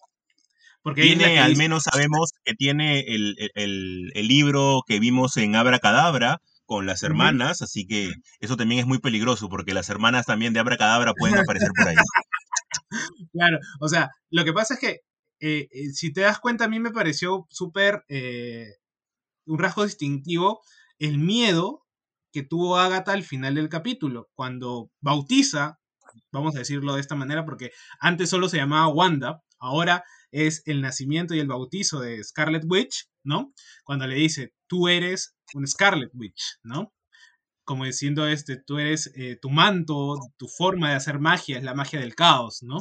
Porque 0.86 1.01
tiene, 1.01 1.39
al 1.39 1.55
menos 1.57 1.81
sabemos 1.91 2.29
que 2.43 2.53
tiene 2.53 2.99
el, 3.07 4.11
libro 4.13 4.83
que 4.86 4.99
vimos 4.99 5.36
en 5.36 5.55
Abracadabra 5.55 6.43
con 6.67 6.86
las 6.86 7.01
hermanas, 7.01 7.63
así 7.63 7.88
que 7.88 8.13
eso 8.39 8.55
también 8.55 8.81
es 8.81 8.86
muy 8.86 8.99
peligroso, 8.99 9.49
porque 9.49 9.73
las 9.73 9.89
hermanas 9.89 10.27
también 10.27 10.53
de 10.53 10.59
Abracadabra 10.59 11.15
pueden 11.15 11.39
aparecer 11.39 11.69
por 11.75 11.88
ahí. 11.88 11.95
claro, 13.33 13.57
o 13.79 13.88
sea, 13.89 14.11
lo 14.29 14.45
que 14.45 14.53
pasa 14.53 14.75
es 14.75 14.79
que, 14.79 14.99
eh, 15.39 15.67
eh, 15.71 15.89
si 15.91 16.13
te 16.13 16.21
das 16.21 16.38
cuenta, 16.38 16.65
a 16.65 16.69
mí 16.69 16.79
me 16.79 16.91
pareció 16.91 17.47
súper 17.49 18.03
eh, 18.07 18.67
un 19.47 19.57
rasgo 19.57 19.86
distintivo 19.86 20.61
el 20.99 21.17
miedo 21.17 21.83
que 22.31 22.43
tuvo 22.43 22.77
Agatha 22.77 23.13
al 23.13 23.23
final 23.23 23.55
del 23.55 23.69
capítulo, 23.69 24.29
cuando 24.36 24.91
bautiza, 25.01 25.79
vamos 26.31 26.55
a 26.55 26.59
decirlo 26.59 26.93
de 26.93 27.01
esta 27.01 27.15
manera, 27.15 27.43
porque 27.43 27.71
antes 27.99 28.29
solo 28.29 28.49
se 28.49 28.57
llamaba 28.57 28.88
Wanda, 28.89 29.41
ahora 29.57 30.03
es 30.36 30.63
el 30.65 30.81
nacimiento 30.81 31.33
y 31.33 31.39
el 31.39 31.47
bautizo 31.47 32.01
de 32.01 32.21
Scarlet 32.21 32.65
Witch, 32.67 33.07
¿no? 33.23 33.53
Cuando 33.86 34.05
le 34.05 34.15
dice, 34.15 34.53
tú 34.67 34.89
eres 34.89 35.33
un 35.53 35.65
Scarlet 35.65 36.11
Witch, 36.13 36.59
¿no? 36.61 36.93
Como 37.63 37.86
diciendo, 37.86 38.27
este, 38.27 38.57
tú 38.57 38.77
eres 38.77 39.11
eh, 39.15 39.38
tu 39.41 39.49
manto, 39.49 40.19
tu 40.36 40.49
forma 40.49 40.89
de 40.89 40.95
hacer 40.95 41.19
magia 41.19 41.57
es 41.57 41.63
la 41.63 41.73
magia 41.73 42.01
del 42.01 42.15
caos, 42.15 42.61
¿no? 42.63 42.77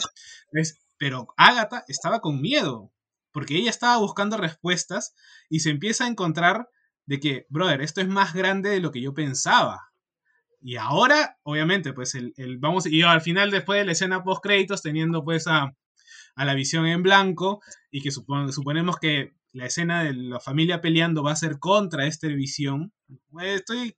pero 0.96 1.28
Agatha 1.36 1.84
estaba 1.88 2.20
con 2.20 2.40
miedo, 2.40 2.92
porque 3.32 3.56
ella 3.56 3.70
estaba 3.70 3.98
buscando 3.98 4.36
respuestas 4.36 5.14
y 5.48 5.60
se 5.60 5.70
empieza 5.70 6.04
a 6.04 6.08
encontrar 6.08 6.68
de 7.06 7.20
que, 7.20 7.46
brother, 7.50 7.82
esto 7.82 8.00
es 8.00 8.08
más 8.08 8.34
grande 8.34 8.70
de 8.70 8.80
lo 8.80 8.90
que 8.90 9.02
yo 9.02 9.14
pensaba. 9.14 9.92
Y 10.60 10.76
ahora, 10.76 11.38
obviamente, 11.42 11.92
pues 11.92 12.14
el, 12.14 12.32
vamos, 12.58 12.86
y 12.86 13.02
al 13.02 13.20
final, 13.20 13.50
después 13.50 13.78
de 13.78 13.86
la 13.86 13.92
escena 13.92 14.24
post 14.24 14.42
créditos, 14.42 14.82
teniendo 14.82 15.22
pues 15.24 15.46
a, 15.46 15.74
la 16.36 16.54
visión 16.54 16.86
en 16.86 17.02
blanco, 17.02 17.60
y 17.90 18.02
que 18.02 18.10
suponemos 18.10 18.98
que 18.98 19.34
la 19.52 19.66
escena 19.66 20.02
de 20.02 20.14
la 20.14 20.40
familia 20.40 20.80
peleando 20.80 21.22
va 21.22 21.32
a 21.32 21.36
ser 21.36 21.58
contra 21.58 22.06
esta 22.06 22.26
visión, 22.28 22.92
pues, 23.30 23.60
estoy 23.60 23.96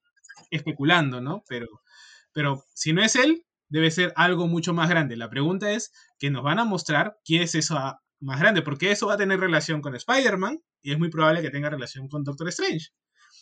especulando, 0.50 1.20
¿no? 1.20 1.42
Pero, 1.48 1.66
pero 2.32 2.64
si 2.74 2.92
no 2.92 3.02
es 3.02 3.16
él, 3.16 3.44
debe 3.68 3.90
ser 3.90 4.12
algo 4.16 4.46
mucho 4.46 4.74
más 4.74 4.88
grande. 4.88 5.16
La 5.16 5.30
pregunta 5.30 5.72
es 5.72 5.92
que 6.18 6.30
nos 6.30 6.42
van 6.42 6.58
a 6.58 6.64
mostrar 6.64 7.18
qué 7.24 7.42
es 7.42 7.54
eso 7.54 7.78
más 8.20 8.40
grande, 8.40 8.62
porque 8.62 8.90
eso 8.92 9.06
va 9.06 9.14
a 9.14 9.18
tener 9.18 9.40
relación 9.40 9.80
con 9.80 9.94
Spider-Man 9.94 10.60
y 10.82 10.92
es 10.92 10.98
muy 10.98 11.10
probable 11.10 11.42
que 11.42 11.50
tenga 11.50 11.70
relación 11.70 12.08
con 12.08 12.22
Doctor 12.22 12.48
Strange. 12.48 12.88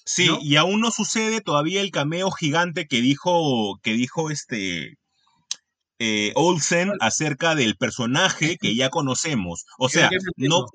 Sí, 0.07 0.31
y 0.43 0.57
aún 0.57 0.81
no 0.81 0.91
sucede 0.91 1.41
todavía 1.41 1.81
el 1.81 1.91
cameo 1.91 2.31
gigante 2.31 2.87
que 2.87 3.01
dijo, 3.01 3.81
que 3.83 3.95
dijo 3.95 4.31
este 4.31 4.99
eh, 6.07 6.33
Olsen 6.35 6.93
acerca 7.01 7.55
del 7.55 7.77
personaje 7.77 8.59
que 8.61 8.77
ya 8.77 8.91
conocemos. 8.91 9.65
O 9.79 9.89
sea, 9.89 10.11
no, 10.37 10.67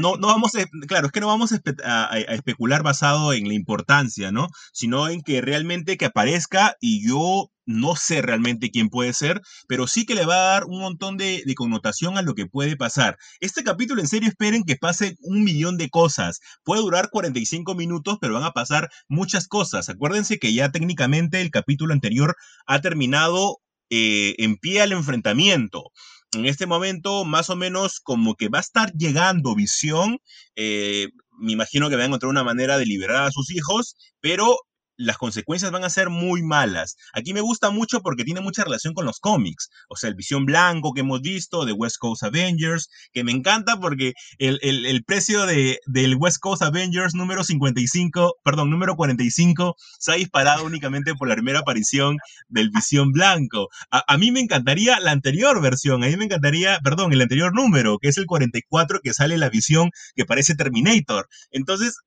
no, 0.00 0.16
no 0.16 0.26
vamos 0.26 0.54
a, 0.54 0.64
claro, 0.86 1.06
es 1.06 1.12
que 1.12 1.20
no 1.20 1.26
vamos 1.26 1.52
a, 1.52 2.18
especular 2.32 2.82
basado 2.82 3.34
en 3.34 3.46
la 3.46 3.52
importancia, 3.52 4.32
¿no? 4.32 4.48
Sino 4.72 5.08
en 5.08 5.20
que 5.20 5.42
realmente 5.42 5.98
que 5.98 6.06
aparezca 6.06 6.76
y 6.80 7.06
yo 7.06 7.50
no 7.66 7.94
sé 7.94 8.22
realmente 8.22 8.70
quién 8.70 8.88
puede 8.88 9.12
ser, 9.12 9.42
pero 9.68 9.86
sí 9.86 10.06
que 10.06 10.14
le 10.14 10.24
va 10.24 10.34
a 10.34 10.52
dar 10.52 10.64
un 10.64 10.80
montón 10.80 11.18
de, 11.18 11.42
de, 11.44 11.54
connotación 11.54 12.16
a 12.16 12.22
lo 12.22 12.34
que 12.34 12.46
puede 12.46 12.76
pasar. 12.76 13.16
Este 13.40 13.64
capítulo, 13.64 14.00
en 14.00 14.08
serio, 14.08 14.28
esperen 14.28 14.64
que 14.64 14.76
pase 14.76 15.16
un 15.20 15.44
millón 15.44 15.76
de 15.76 15.90
cosas. 15.90 16.40
Puede 16.62 16.82
durar 16.82 17.10
45 17.10 17.74
minutos, 17.74 18.16
pero 18.20 18.34
van 18.34 18.44
a 18.44 18.52
pasar 18.52 18.88
muchas 19.08 19.46
cosas. 19.46 19.90
Acuérdense 19.90 20.38
que 20.38 20.54
ya 20.54 20.72
técnicamente 20.72 21.40
el 21.40 21.50
capítulo 21.50 21.92
anterior 21.92 22.36
ha 22.66 22.80
terminado 22.80 23.58
eh, 23.90 24.34
en 24.38 24.56
pie 24.56 24.82
al 24.82 24.92
enfrentamiento 24.92 25.92
en 26.34 26.46
este 26.46 26.66
momento 26.66 27.24
más 27.24 27.50
o 27.50 27.56
menos 27.56 28.00
como 28.00 28.34
que 28.34 28.48
va 28.48 28.58
a 28.58 28.62
estar 28.62 28.92
llegando 28.92 29.54
visión. 29.54 30.18
Eh, 30.56 31.08
me 31.38 31.52
imagino 31.52 31.88
que 31.88 31.96
va 31.96 32.02
a 32.02 32.06
encontrar 32.06 32.30
una 32.30 32.44
manera 32.44 32.78
de 32.78 32.86
liberar 32.86 33.24
a 33.24 33.30
sus 33.30 33.50
hijos, 33.50 33.96
pero 34.20 34.56
las 34.96 35.18
consecuencias 35.18 35.72
van 35.72 35.84
a 35.84 35.90
ser 35.90 36.10
muy 36.10 36.42
malas. 36.42 36.96
Aquí 37.12 37.32
me 37.32 37.40
gusta 37.40 37.70
mucho 37.70 38.00
porque 38.00 38.24
tiene 38.24 38.40
mucha 38.40 38.64
relación 38.64 38.94
con 38.94 39.06
los 39.06 39.20
cómics. 39.20 39.70
O 39.88 39.96
sea, 39.96 40.08
el 40.08 40.14
Visión 40.14 40.46
Blanco 40.46 40.92
que 40.92 41.00
hemos 41.00 41.20
visto, 41.20 41.64
de 41.64 41.72
West 41.72 41.98
Coast 41.98 42.22
Avengers, 42.22 42.88
que 43.12 43.24
me 43.24 43.32
encanta 43.32 43.78
porque 43.78 44.12
el, 44.38 44.58
el, 44.62 45.04
precio 45.04 45.46
de, 45.46 45.80
del 45.86 46.16
West 46.16 46.38
Coast 46.38 46.62
Avengers 46.62 47.14
número 47.14 47.44
55, 47.44 48.36
perdón, 48.42 48.70
número 48.70 48.96
45, 48.96 49.76
se 49.98 50.12
ha 50.12 50.14
disparado 50.14 50.64
únicamente 50.64 51.14
por 51.14 51.28
la 51.28 51.34
primera 51.34 51.60
aparición 51.60 52.18
del 52.48 52.70
Visión 52.70 53.12
Blanco. 53.12 53.68
A, 53.90 54.04
a 54.06 54.18
mí 54.18 54.30
me 54.30 54.40
encantaría 54.40 55.00
la 55.00 55.10
anterior 55.10 55.60
versión, 55.60 56.04
a 56.04 56.08
mí 56.08 56.16
me 56.16 56.24
encantaría, 56.24 56.78
perdón, 56.80 57.12
el 57.12 57.20
anterior 57.20 57.54
número, 57.54 57.98
que 57.98 58.08
es 58.08 58.18
el 58.18 58.26
44, 58.26 59.00
que 59.02 59.14
sale 59.14 59.38
la 59.38 59.48
visión 59.48 59.90
que 60.14 60.24
parece 60.24 60.54
Terminator. 60.54 61.28
Entonces, 61.50 61.98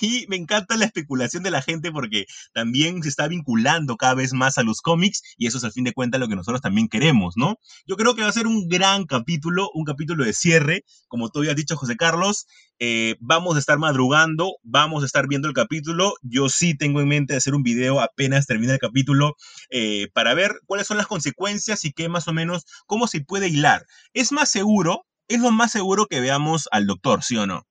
ahí 0.00 0.26
me 0.28 0.36
encanta 0.36 0.76
la 0.76 0.84
especulación 0.84 1.42
de 1.42 1.50
la 1.50 1.62
gente 1.62 1.90
porque 1.92 2.26
también 2.52 3.02
se 3.02 3.08
está 3.08 3.28
vinculando 3.28 3.96
cada 3.96 4.14
vez 4.14 4.32
más 4.32 4.58
a 4.58 4.62
los 4.62 4.80
cómics 4.80 5.22
y 5.36 5.46
eso 5.46 5.58
es 5.58 5.64
al 5.64 5.72
fin 5.72 5.84
de 5.84 5.92
cuentas 5.92 6.20
lo 6.20 6.28
que 6.28 6.36
nosotros 6.36 6.60
también 6.60 6.88
queremos, 6.88 7.34
¿no? 7.36 7.58
Yo 7.86 7.96
creo 7.96 8.14
que 8.14 8.22
va 8.22 8.28
a 8.28 8.32
ser 8.32 8.46
un 8.46 8.68
gran 8.68 9.04
capítulo, 9.04 9.70
un 9.74 9.84
capítulo 9.84 10.24
de 10.24 10.32
cierre, 10.32 10.84
como 11.08 11.28
tú 11.30 11.40
habías 11.40 11.56
dicho, 11.56 11.76
José 11.76 11.96
Carlos. 11.96 12.46
Eh, 12.78 13.16
vamos 13.20 13.56
a 13.56 13.58
estar 13.58 13.78
madrugando, 13.78 14.56
vamos 14.62 15.02
a 15.02 15.06
estar 15.06 15.26
viendo 15.28 15.48
el 15.48 15.54
capítulo. 15.54 16.14
Yo 16.22 16.48
sí 16.48 16.76
tengo 16.76 17.00
en 17.00 17.08
mente 17.08 17.34
hacer 17.34 17.54
un 17.54 17.62
video 17.62 18.00
apenas 18.00 18.46
termine 18.46 18.74
el 18.74 18.78
capítulo 18.78 19.36
eh, 19.70 20.08
para 20.12 20.34
ver 20.34 20.52
cuáles 20.66 20.86
son 20.86 20.96
las 20.96 21.06
consecuencias 21.06 21.84
y 21.84 21.92
qué 21.92 22.08
más 22.08 22.28
o 22.28 22.32
menos, 22.32 22.64
cómo 22.86 23.06
se 23.06 23.20
puede 23.20 23.48
hilar. 23.48 23.86
Es 24.12 24.32
más 24.32 24.50
seguro, 24.50 25.06
es 25.28 25.40
lo 25.40 25.50
más 25.50 25.72
seguro 25.72 26.06
que 26.06 26.20
veamos 26.20 26.68
al 26.70 26.86
doctor, 26.86 27.22
¿sí 27.22 27.36
o 27.36 27.46
no? 27.46 27.66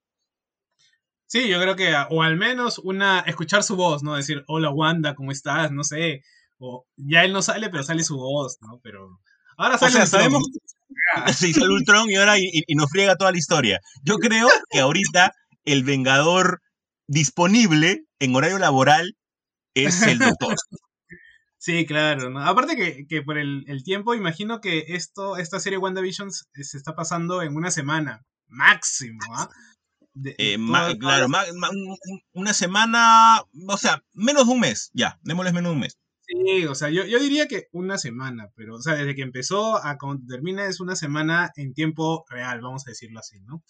Sí, 1.27 1.47
yo 1.47 1.59
creo 1.59 1.75
que, 1.75 1.93
o 2.09 2.21
al 2.21 2.37
menos 2.37 2.79
una, 2.79 3.21
escuchar 3.21 3.63
su 3.63 3.75
voz, 3.75 4.03
¿no? 4.03 4.15
Decir, 4.15 4.43
hola 4.47 4.69
Wanda, 4.69 5.15
¿cómo 5.15 5.31
estás? 5.31 5.71
No 5.71 5.83
sé. 5.83 6.21
O 6.59 6.85
ya 6.95 7.23
él 7.23 7.33
no 7.33 7.41
sale, 7.41 7.69
pero 7.69 7.83
sale 7.83 8.03
su 8.03 8.17
voz, 8.17 8.57
¿no? 8.61 8.79
Pero 8.83 9.19
ahora 9.57 9.77
sale 9.77 9.93
o 9.93 9.95
sea, 9.97 10.05
sabemos 10.05 10.43
Sí, 11.33 11.53
sale 11.53 11.73
Ultron 11.73 12.09
y 12.09 12.15
ahora 12.15 12.37
y, 12.37 12.63
nos 12.75 12.89
friega 12.89 13.15
toda 13.15 13.31
la 13.31 13.37
historia. 13.37 13.79
Yo 14.03 14.17
creo 14.17 14.47
que 14.69 14.79
ahorita 14.79 15.33
el 15.65 15.83
Vengador 15.83 16.61
disponible 17.07 18.05
en 18.19 18.35
horario 18.35 18.59
laboral 18.59 19.15
es 19.73 20.01
el 20.03 20.19
Doctor. 20.19 20.55
Sí, 21.57 21.87
claro. 21.87 22.29
¿no? 22.29 22.45
Aparte 22.45 22.75
que, 22.75 23.07
que 23.07 23.23
por 23.23 23.39
el, 23.39 23.63
el, 23.67 23.83
tiempo, 23.83 24.13
imagino 24.13 24.61
que 24.61 24.85
esto, 24.89 25.35
esta 25.37 25.59
serie 25.59 25.79
WandaVision 25.79 26.29
se 26.31 26.77
está 26.77 26.93
pasando 26.93 27.41
en 27.41 27.55
una 27.55 27.71
semana 27.71 28.23
máximo, 28.47 29.17
¿ah? 29.33 29.49
Eh, 30.23 30.57
claro, 30.99 31.27
una 32.33 32.53
semana, 32.53 33.41
o 33.67 33.77
sea, 33.77 34.03
menos 34.13 34.47
de 34.47 34.53
un 34.53 34.59
mes, 34.61 34.91
ya, 34.93 35.19
démosles 35.23 35.53
menos 35.53 35.71
de 35.71 35.73
un 35.73 35.81
mes. 35.81 35.97
Sí, 36.21 36.65
o 36.65 36.73
sea, 36.73 36.89
yo, 36.89 37.03
diría 37.03 37.47
que 37.47 37.67
una 37.71 37.97
semana, 37.97 38.49
pero, 38.55 38.75
o 38.75 38.81
sea, 38.81 38.95
desde 38.95 39.13
que 39.13 39.21
empezó 39.21 39.83
a 39.83 39.97
cuando 39.97 40.25
termina 40.27 40.65
es 40.65 40.79
una 40.79 40.95
semana 40.95 41.51
en 41.55 41.73
tiempo 41.73 42.25
real, 42.29 42.61
vamos 42.61 42.87
a 42.87 42.91
decirlo 42.91 43.19
así, 43.19 43.41
¿no? 43.41 43.63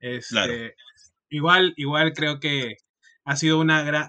Este, 0.00 0.74
igual, 1.30 1.72
igual 1.76 2.12
creo 2.12 2.40
que 2.40 2.76
ha 3.24 3.36
sido 3.36 3.58
una 3.58 3.82
gran... 3.82 4.08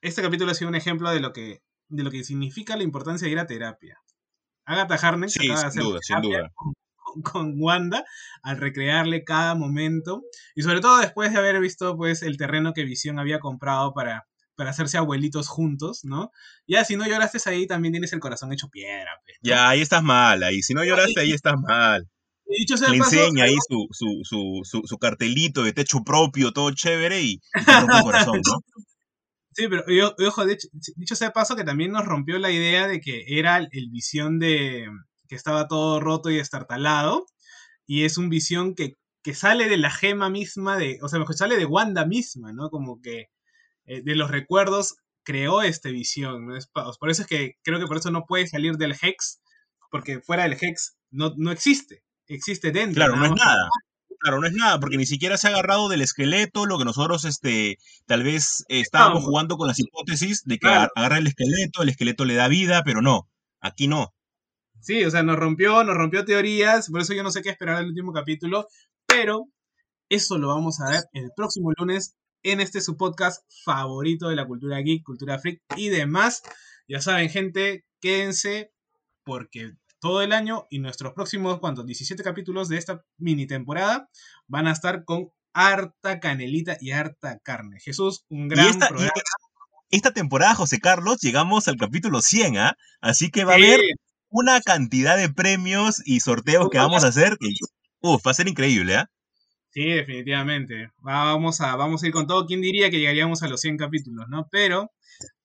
Este 0.00 0.22
capítulo 0.22 0.52
ha 0.52 0.54
sido 0.54 0.68
un 0.68 0.76
ejemplo 0.76 1.10
de 1.10 1.20
lo 1.20 1.32
que, 1.32 1.62
de 1.88 2.02
lo 2.04 2.10
que 2.10 2.22
significa 2.22 2.76
la 2.76 2.84
importancia 2.84 3.26
de 3.26 3.32
ir 3.32 3.38
a 3.38 3.46
terapia. 3.46 3.98
Agatha 4.64 4.94
Harness 4.94 5.32
sí, 5.32 5.40
sin 5.40 5.82
duda, 5.82 5.98
sin 6.02 6.20
duda 6.20 6.52
con 6.54 6.72
Wanda 7.58 8.04
al 8.42 8.58
recrearle 8.58 9.24
cada 9.24 9.54
momento 9.54 10.22
y 10.54 10.62
sobre 10.62 10.80
todo 10.80 10.98
después 10.98 11.32
de 11.32 11.38
haber 11.38 11.60
visto 11.60 11.96
pues 11.96 12.22
el 12.22 12.36
terreno 12.36 12.72
que 12.72 12.84
Visión 12.84 13.18
había 13.18 13.40
comprado 13.40 13.92
para, 13.94 14.26
para 14.54 14.70
hacerse 14.70 14.98
abuelitos 14.98 15.48
juntos, 15.48 16.04
¿no? 16.04 16.30
Ya 16.66 16.84
si 16.84 16.96
no 16.96 17.06
lloraste 17.06 17.38
ahí 17.48 17.66
también 17.66 17.92
tienes 17.92 18.12
el 18.12 18.20
corazón 18.20 18.52
hecho 18.52 18.68
piedra. 18.68 19.10
Pues, 19.24 19.36
ya, 19.42 19.68
ahí 19.68 19.80
estás 19.80 20.02
mal, 20.02 20.42
ahí 20.42 20.62
si 20.62 20.74
no 20.74 20.84
lloraste 20.84 21.20
ahí 21.20 21.32
estás 21.32 21.54
mal. 21.60 22.08
Dicho 22.44 22.74
Le 22.88 22.96
enseña 22.96 23.44
ahí 23.44 23.56
su, 23.66 23.86
su, 24.22 24.82
su, 24.84 24.98
cartelito 24.98 25.62
de 25.62 25.72
techo 25.72 26.02
propio, 26.04 26.52
todo 26.52 26.70
chévere 26.72 27.22
y, 27.22 27.32
y 27.32 27.40
corazón, 28.02 28.40
¿no? 28.44 28.60
Sí, 29.54 29.68
pero 29.68 29.84
yo, 29.88 30.14
ojo, 30.26 30.44
dicho 30.46 31.14
sea 31.14 31.32
paso 31.32 31.56
que 31.56 31.64
también 31.64 31.92
nos 31.92 32.04
rompió 32.04 32.38
la 32.38 32.50
idea 32.50 32.88
de 32.88 33.00
que 33.00 33.24
era 33.26 33.58
el 33.58 33.90
visión 33.90 34.38
de, 34.38 34.86
que 35.32 35.36
estaba 35.36 35.66
todo 35.66 35.98
roto 35.98 36.30
y 36.30 36.38
estartalado, 36.38 37.24
y 37.86 38.04
es 38.04 38.18
un 38.18 38.28
visión 38.28 38.74
que, 38.74 38.98
que 39.22 39.32
sale 39.32 39.70
de 39.70 39.78
la 39.78 39.90
gema 39.90 40.28
misma, 40.28 40.76
de, 40.76 40.98
o 41.00 41.08
sea, 41.08 41.18
mejor 41.18 41.34
sale 41.34 41.56
de 41.56 41.64
Wanda 41.64 42.04
misma, 42.04 42.52
¿no? 42.52 42.68
Como 42.68 43.00
que 43.00 43.30
eh, 43.86 44.02
de 44.04 44.14
los 44.14 44.30
recuerdos 44.30 44.96
creó 45.22 45.62
esta 45.62 45.88
visión, 45.88 46.48
¿no? 46.48 46.54
Es, 46.54 46.66
por 46.66 47.08
eso 47.08 47.22
es 47.22 47.28
que 47.28 47.54
creo 47.62 47.80
que 47.80 47.86
por 47.86 47.96
eso 47.96 48.10
no 48.10 48.26
puede 48.26 48.46
salir 48.46 48.76
del 48.76 48.94
Hex, 49.00 49.40
porque 49.90 50.20
fuera 50.20 50.42
del 50.42 50.58
Hex 50.60 50.98
no, 51.10 51.32
no 51.38 51.50
existe, 51.50 52.02
existe 52.28 52.70
dentro. 52.70 52.96
Claro, 52.96 53.16
no 53.16 53.24
es 53.24 53.32
nada. 53.32 53.70
Claro, 54.18 54.38
no 54.38 54.46
es 54.46 54.52
nada, 54.52 54.78
porque 54.80 54.98
ni 54.98 55.06
siquiera 55.06 55.38
se 55.38 55.48
ha 55.48 55.52
agarrado 55.52 55.88
del 55.88 56.02
esqueleto, 56.02 56.66
lo 56.66 56.76
que 56.76 56.84
nosotros 56.84 57.24
este, 57.24 57.78
tal 58.04 58.22
vez 58.22 58.66
estábamos 58.68 59.24
jugando 59.24 59.56
con 59.56 59.66
las 59.66 59.80
hipótesis 59.80 60.44
de 60.44 60.58
que 60.58 60.68
agarra 60.68 61.16
el 61.16 61.26
esqueleto, 61.26 61.82
el 61.82 61.88
esqueleto 61.88 62.26
le 62.26 62.34
da 62.34 62.48
vida, 62.48 62.82
pero 62.84 63.00
no, 63.00 63.30
aquí 63.62 63.88
no. 63.88 64.12
Sí, 64.82 65.04
o 65.04 65.10
sea, 65.10 65.22
nos 65.22 65.36
rompió, 65.36 65.84
nos 65.84 65.96
rompió 65.96 66.24
teorías, 66.24 66.90
por 66.90 67.00
eso 67.00 67.14
yo 67.14 67.22
no 67.22 67.30
sé 67.30 67.40
qué 67.40 67.50
esperar 67.50 67.78
del 67.78 67.90
último 67.90 68.12
capítulo, 68.12 68.66
pero 69.06 69.48
eso 70.08 70.38
lo 70.38 70.48
vamos 70.48 70.80
a 70.80 70.90
ver 70.90 71.04
el 71.12 71.30
próximo 71.36 71.70
lunes 71.78 72.16
en 72.42 72.60
este 72.60 72.80
su 72.80 72.96
podcast 72.96 73.44
favorito 73.64 74.28
de 74.28 74.34
la 74.34 74.44
cultura 74.44 74.80
geek, 74.80 75.04
cultura 75.04 75.38
freak 75.38 75.62
y 75.76 75.88
demás. 75.88 76.42
Ya 76.88 77.00
saben, 77.00 77.30
gente, 77.30 77.84
quédense 78.00 78.72
porque 79.24 79.74
todo 80.00 80.20
el 80.20 80.32
año 80.32 80.66
y 80.68 80.80
nuestros 80.80 81.12
próximos, 81.12 81.60
¿cuántos? 81.60 81.86
17 81.86 82.20
capítulos 82.24 82.68
de 82.68 82.78
esta 82.78 83.04
mini 83.18 83.46
temporada 83.46 84.08
van 84.48 84.66
a 84.66 84.72
estar 84.72 85.04
con 85.04 85.30
harta 85.54 86.18
canelita 86.18 86.76
y 86.80 86.90
harta 86.90 87.38
carne. 87.38 87.78
Jesús, 87.78 88.24
un 88.28 88.48
gran 88.48 88.76
programa. 88.80 89.12
esta 89.90 90.12
temporada, 90.12 90.56
José 90.56 90.80
Carlos, 90.80 91.20
llegamos 91.20 91.68
al 91.68 91.76
capítulo 91.76 92.20
100, 92.20 92.58
¿ah? 92.58 92.76
Así 93.00 93.30
que 93.30 93.44
va 93.44 93.52
a 93.52 93.56
haber 93.56 93.80
una 94.32 94.60
cantidad 94.62 95.16
de 95.16 95.28
premios 95.28 96.02
y 96.04 96.20
sorteos 96.20 96.70
que 96.70 96.78
vamos 96.78 97.04
a 97.04 97.08
hacer. 97.08 97.36
uf, 98.00 98.26
va 98.26 98.30
a 98.32 98.34
ser 98.34 98.48
increíble, 98.48 98.94
¿eh? 98.94 99.04
Sí, 99.70 99.84
definitivamente. 99.84 100.90
Vamos 100.98 101.60
a, 101.60 101.76
vamos 101.76 102.02
a 102.02 102.06
ir 102.06 102.12
con 102.12 102.26
todo. 102.26 102.46
¿Quién 102.46 102.60
diría 102.60 102.90
que 102.90 102.98
llegaríamos 102.98 103.42
a 103.42 103.48
los 103.48 103.60
100 103.60 103.76
capítulos, 103.76 104.26
no? 104.28 104.48
Pero 104.50 104.90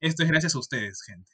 esto 0.00 0.22
es 0.22 0.28
gracias 0.28 0.54
a 0.54 0.58
ustedes, 0.58 1.02
gente. 1.02 1.30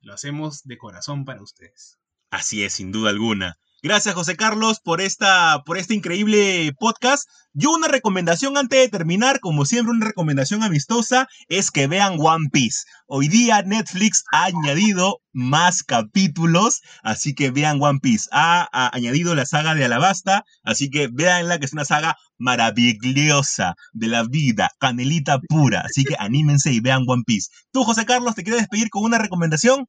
Lo 0.00 0.14
hacemos 0.14 0.62
de 0.64 0.78
corazón 0.78 1.24
para 1.24 1.42
ustedes. 1.42 1.98
Así 2.30 2.62
es, 2.62 2.74
sin 2.74 2.92
duda 2.92 3.10
alguna. 3.10 3.58
Gracias, 3.82 4.14
José 4.14 4.36
Carlos, 4.36 4.78
por, 4.84 5.00
esta, 5.00 5.62
por 5.64 5.78
este 5.78 5.94
increíble 5.94 6.70
podcast. 6.78 7.26
Yo 7.54 7.70
una 7.70 7.88
recomendación 7.88 8.58
antes 8.58 8.78
de 8.78 8.88
terminar, 8.90 9.40
como 9.40 9.64
siempre, 9.64 9.94
una 9.94 10.04
recomendación 10.04 10.62
amistosa, 10.62 11.28
es 11.48 11.70
que 11.70 11.86
vean 11.86 12.16
One 12.18 12.50
Piece. 12.52 12.80
Hoy 13.06 13.28
día 13.28 13.62
Netflix 13.62 14.24
ha 14.32 14.44
añadido 14.44 15.20
más 15.32 15.82
capítulos, 15.82 16.82
así 17.02 17.34
que 17.34 17.50
vean 17.50 17.82
One 17.82 18.00
Piece. 18.02 18.28
Ha, 18.32 18.68
añadido 18.94 19.34
la 19.34 19.46
saga 19.46 19.74
de 19.74 19.86
Alabasta, 19.86 20.44
así 20.62 20.90
que 20.90 21.08
véanla, 21.10 21.58
que 21.58 21.64
es 21.64 21.72
una 21.72 21.86
saga 21.86 22.16
maravillosa 22.36 23.76
de 23.94 24.08
la 24.08 24.24
vida, 24.24 24.68
canelita 24.78 25.38
pura. 25.48 25.80
Así 25.86 26.04
que 26.04 26.16
anímense 26.18 26.70
y 26.70 26.80
vean 26.80 27.04
One 27.06 27.22
Piece. 27.24 27.48
Tú, 27.72 27.84
José 27.84 28.04
Carlos, 28.04 28.34
¿te 28.34 28.42
quieres 28.42 28.60
despedir 28.60 28.90
con 28.90 29.04
una 29.04 29.16
recomendación? 29.16 29.86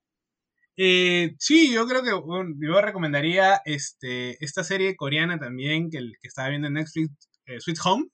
Eh, 0.77 1.35
sí, 1.37 1.71
yo 1.73 1.87
creo 1.87 2.01
que 2.03 2.09
yo 2.09 2.81
recomendaría 2.81 3.61
este, 3.65 4.43
esta 4.43 4.63
serie 4.63 4.95
coreana 4.95 5.37
también 5.39 5.89
que, 5.89 5.99
que 5.99 6.27
estaba 6.27 6.49
viendo 6.49 6.67
en 6.67 6.75
Netflix, 6.75 7.11
eh, 7.45 7.59
Sweet 7.59 7.79
Home, 7.85 8.05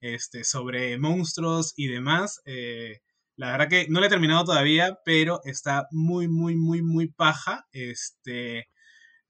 este, 0.00 0.44
sobre 0.44 0.98
monstruos 0.98 1.72
y 1.76 1.88
demás. 1.88 2.40
Eh, 2.46 3.00
la 3.36 3.52
verdad 3.52 3.68
que 3.68 3.86
no 3.88 4.00
la 4.00 4.06
he 4.06 4.10
terminado 4.10 4.44
todavía, 4.44 4.98
pero 5.04 5.40
está 5.44 5.86
muy, 5.90 6.28
muy, 6.28 6.56
muy, 6.56 6.82
muy 6.82 7.08
paja. 7.08 7.66
Este, 7.72 8.68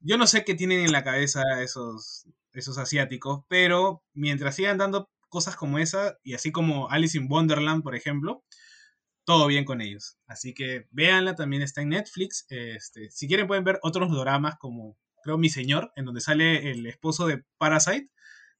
yo 0.00 0.16
no 0.18 0.26
sé 0.26 0.44
qué 0.44 0.54
tienen 0.54 0.80
en 0.80 0.92
la 0.92 1.04
cabeza 1.04 1.42
esos, 1.62 2.26
esos 2.52 2.78
asiáticos, 2.78 3.44
pero 3.48 4.02
mientras 4.14 4.56
sigan 4.56 4.78
dando 4.78 5.10
cosas 5.28 5.56
como 5.56 5.78
esa, 5.78 6.18
y 6.24 6.34
así 6.34 6.52
como 6.52 6.90
Alice 6.90 7.16
in 7.16 7.28
Wonderland, 7.30 7.82
por 7.82 7.94
ejemplo, 7.94 8.42
todo 9.30 9.46
bien 9.46 9.64
con 9.64 9.80
ellos. 9.80 10.18
Así 10.26 10.52
que 10.54 10.88
véanla, 10.90 11.36
también 11.36 11.62
está 11.62 11.82
en 11.82 11.90
Netflix. 11.90 12.46
Este, 12.48 13.12
si 13.12 13.28
quieren 13.28 13.46
pueden 13.46 13.62
ver 13.62 13.78
otros 13.82 14.10
dramas 14.10 14.56
como, 14.58 14.96
creo, 15.22 15.38
Mi 15.38 15.48
Señor, 15.48 15.92
en 15.94 16.04
donde 16.04 16.20
sale 16.20 16.72
el 16.72 16.84
esposo 16.86 17.28
de 17.28 17.44
Parasite, 17.56 18.10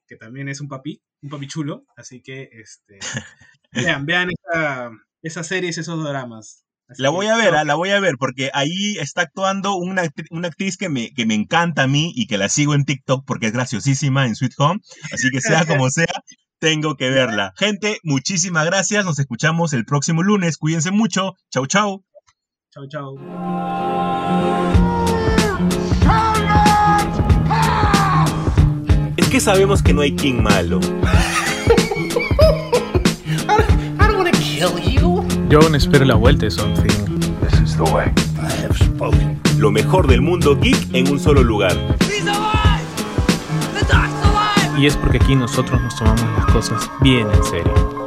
que 0.07 0.15
también 0.15 0.49
es 0.49 0.61
un 0.61 0.69
papi, 0.69 1.03
un 1.23 1.31
papi 1.31 1.49
chulo. 1.49 1.87
Así 1.97 2.23
que, 2.23 2.51
este, 2.53 3.01
vean, 3.73 4.07
vean 4.07 4.29
esa, 4.31 4.93
esas 5.23 5.49
series, 5.49 5.77
esos 5.77 6.05
dramas. 6.05 6.65
la 6.99 7.11
voy 7.11 7.27
a 7.27 7.37
ver, 7.37 7.57
ah, 7.57 7.65
la 7.65 7.75
voy 7.75 7.91
a 7.91 7.99
ver, 7.99 8.15
porque 8.17 8.53
ahí 8.55 8.97
está 9.01 9.23
actuando 9.23 9.75
una, 9.75 10.05
una 10.31 10.47
actriz 10.47 10.77
que 10.77 10.89
me, 10.89 11.13
que 11.15 11.27
me 11.27 11.35
encanta 11.35 11.83
a 11.83 11.89
mí 11.89 12.13
y 12.15 12.29
que 12.29 12.39
la 12.39 12.49
sigo 12.49 12.77
en 12.77 12.85
TikTok 12.85 13.25
porque 13.27 13.47
es 13.47 13.53
graciosísima 13.53 14.25
en 14.25 14.37
Sweet 14.37 14.53
Home. 14.59 14.81
Así 15.13 15.31
que 15.31 15.41
sea 15.41 15.67
como 15.67 15.91
sea, 15.91 16.07
Tengo 16.61 16.95
que 16.97 17.09
verla. 17.09 17.55
Gente, 17.57 18.01
muchísimas 18.05 18.67
gracias. 18.67 19.03
Nos 19.07 19.19
escuchamos 19.19 19.73
el 19.73 19.87
próximo 19.87 20.23
lunes. 20.23 20.59
Cuídense 20.59 20.91
mucho. 20.91 21.35
Chau, 21.51 21.67
chau. 21.67 22.05
Chau, 22.71 22.87
chau. 22.87 23.17
Es 29.17 29.29
que 29.29 29.41
sabemos 29.41 29.83
que 29.83 29.95
no 29.95 30.03
hay 30.03 30.15
King 30.15 30.43
malo. 30.43 30.81
Yo 35.49 35.61
aún 35.61 35.75
espero 35.75 36.05
la 36.05 36.15
vuelta 36.15 36.45
de 36.45 36.51
Something. 36.51 36.89
Lo 39.57 39.71
mejor 39.71 40.07
del 40.07 40.21
mundo 40.21 40.59
geek 40.61 40.95
en 40.95 41.11
un 41.11 41.19
solo 41.19 41.43
lugar. 41.43 41.75
Y 44.77 44.87
es 44.87 44.97
porque 44.97 45.19
aquí 45.19 45.37
nosotros 45.37 45.81
nos 45.83 45.97
tomamos 45.97 46.33
las 46.37 46.47
cosas 46.47 46.91
bien 47.01 47.29
en 47.31 47.45
serio. 47.45 48.00